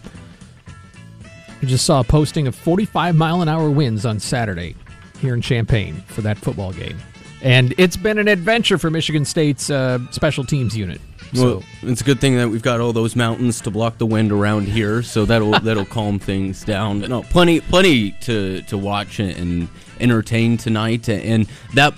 we 1.62 1.68
just 1.68 1.86
saw 1.86 2.02
a 2.02 2.04
posting 2.04 2.48
of 2.48 2.56
45 2.56 3.16
mile 3.16 3.42
an 3.42 3.50
hour 3.50 3.70
winds 3.70 4.06
on 4.06 4.20
Saturday 4.20 4.76
here 5.20 5.34
in 5.34 5.42
Champaign 5.42 5.96
for 6.08 6.22
that 6.22 6.38
football 6.38 6.74
game. 6.74 6.98
And 7.42 7.74
it's 7.78 7.98
been 7.98 8.18
an 8.18 8.28
adventure 8.28 8.78
for 8.78 8.90
Michigan 8.90 9.26
State's 9.26 9.70
uh, 9.70 10.00
special 10.12 10.44
teams 10.44 10.76
unit. 10.76 11.00
So. 11.34 11.44
Well, 11.44 11.64
it's 11.84 12.02
a 12.02 12.04
good 12.04 12.22
thing 12.22 12.38
that 12.38 12.50
we've 12.50 12.62
got 12.62 12.80
all 12.80 12.94
those 12.94 13.16
mountains 13.16 13.60
to 13.62 13.72
block 13.72 13.98
the 13.98 14.06
wind 14.06 14.32
around 14.32 14.68
here, 14.68 15.04
so 15.04 15.26
that'll 15.26 15.52
that'll 15.60 15.86
calm 15.86 16.18
things 16.18 16.64
down. 16.64 17.02
But 17.02 17.10
no, 17.10 17.24
plenty 17.24 17.60
plenty 17.62 18.12
to 18.22 18.62
to 18.64 18.78
watch 18.78 19.20
and 19.20 19.68
entertain 20.00 20.58
tonight, 20.58 21.10
and 21.10 21.48
that 21.74 21.94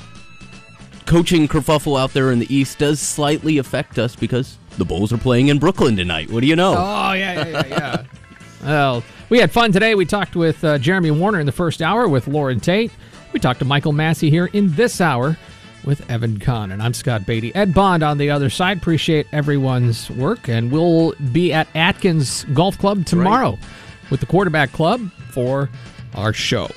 coaching 1.05 1.47
kerfuffle 1.47 1.99
out 1.99 2.13
there 2.13 2.31
in 2.31 2.39
the 2.39 2.53
East 2.53 2.79
does 2.79 2.99
slightly 2.99 3.57
affect 3.57 3.99
us 3.99 4.15
because 4.15 4.57
the 4.77 4.85
Bulls 4.85 5.11
are 5.13 5.17
playing 5.17 5.47
in 5.47 5.59
Brooklyn 5.59 5.95
tonight. 5.95 6.29
What 6.31 6.41
do 6.41 6.47
you 6.47 6.55
know? 6.55 6.75
Oh 6.77 7.13
yeah, 7.13 7.33
yeah, 7.33 7.47
yeah, 7.47 7.65
yeah. 7.67 8.03
well, 8.63 9.03
we 9.29 9.39
had 9.39 9.51
fun 9.51 9.71
today. 9.71 9.95
We 9.95 10.05
talked 10.05 10.35
with 10.35 10.63
uh, 10.63 10.77
Jeremy 10.77 11.11
Warner 11.11 11.39
in 11.39 11.45
the 11.45 11.51
first 11.51 11.81
hour 11.81 12.07
with 12.07 12.27
Lauren 12.27 12.59
Tate. 12.59 12.91
We 13.33 13.39
talked 13.39 13.59
to 13.59 13.65
Michael 13.65 13.91
Massey 13.91 14.29
here 14.29 14.45
in 14.47 14.73
this 14.75 15.01
hour 15.01 15.37
with 15.83 16.09
Evan 16.09 16.39
Kahn. 16.39 16.71
And 16.71 16.81
I'm 16.81 16.93
Scott 16.93 17.25
Beatty. 17.25 17.53
Ed 17.55 17.73
Bond 17.73 18.03
on 18.03 18.17
the 18.17 18.29
other 18.29 18.49
side. 18.49 18.77
Appreciate 18.77 19.27
everyone's 19.31 20.09
work. 20.11 20.47
And 20.47 20.71
we'll 20.71 21.13
be 21.31 21.53
at 21.53 21.67
Atkins 21.75 22.45
Golf 22.53 22.77
Club 22.77 23.05
tomorrow 23.05 23.51
right. 23.51 24.11
with 24.11 24.19
the 24.19 24.25
quarterback 24.25 24.71
club 24.71 25.11
for 25.31 25.69
our 26.15 26.33
show. 26.33 26.69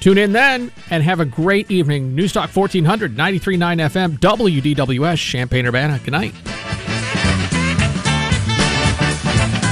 Tune 0.00 0.18
in 0.18 0.32
then 0.32 0.70
and 0.90 1.02
have 1.02 1.20
a 1.20 1.24
great 1.24 1.70
evening. 1.70 2.14
Newstalk 2.14 2.54
1400, 2.54 3.16
93.9 3.16 4.18
FM, 4.18 4.18
WDWS, 4.18 5.16
Champaign 5.16 5.66
Urbana. 5.66 5.98
Good 6.04 6.12
night. 6.12 6.34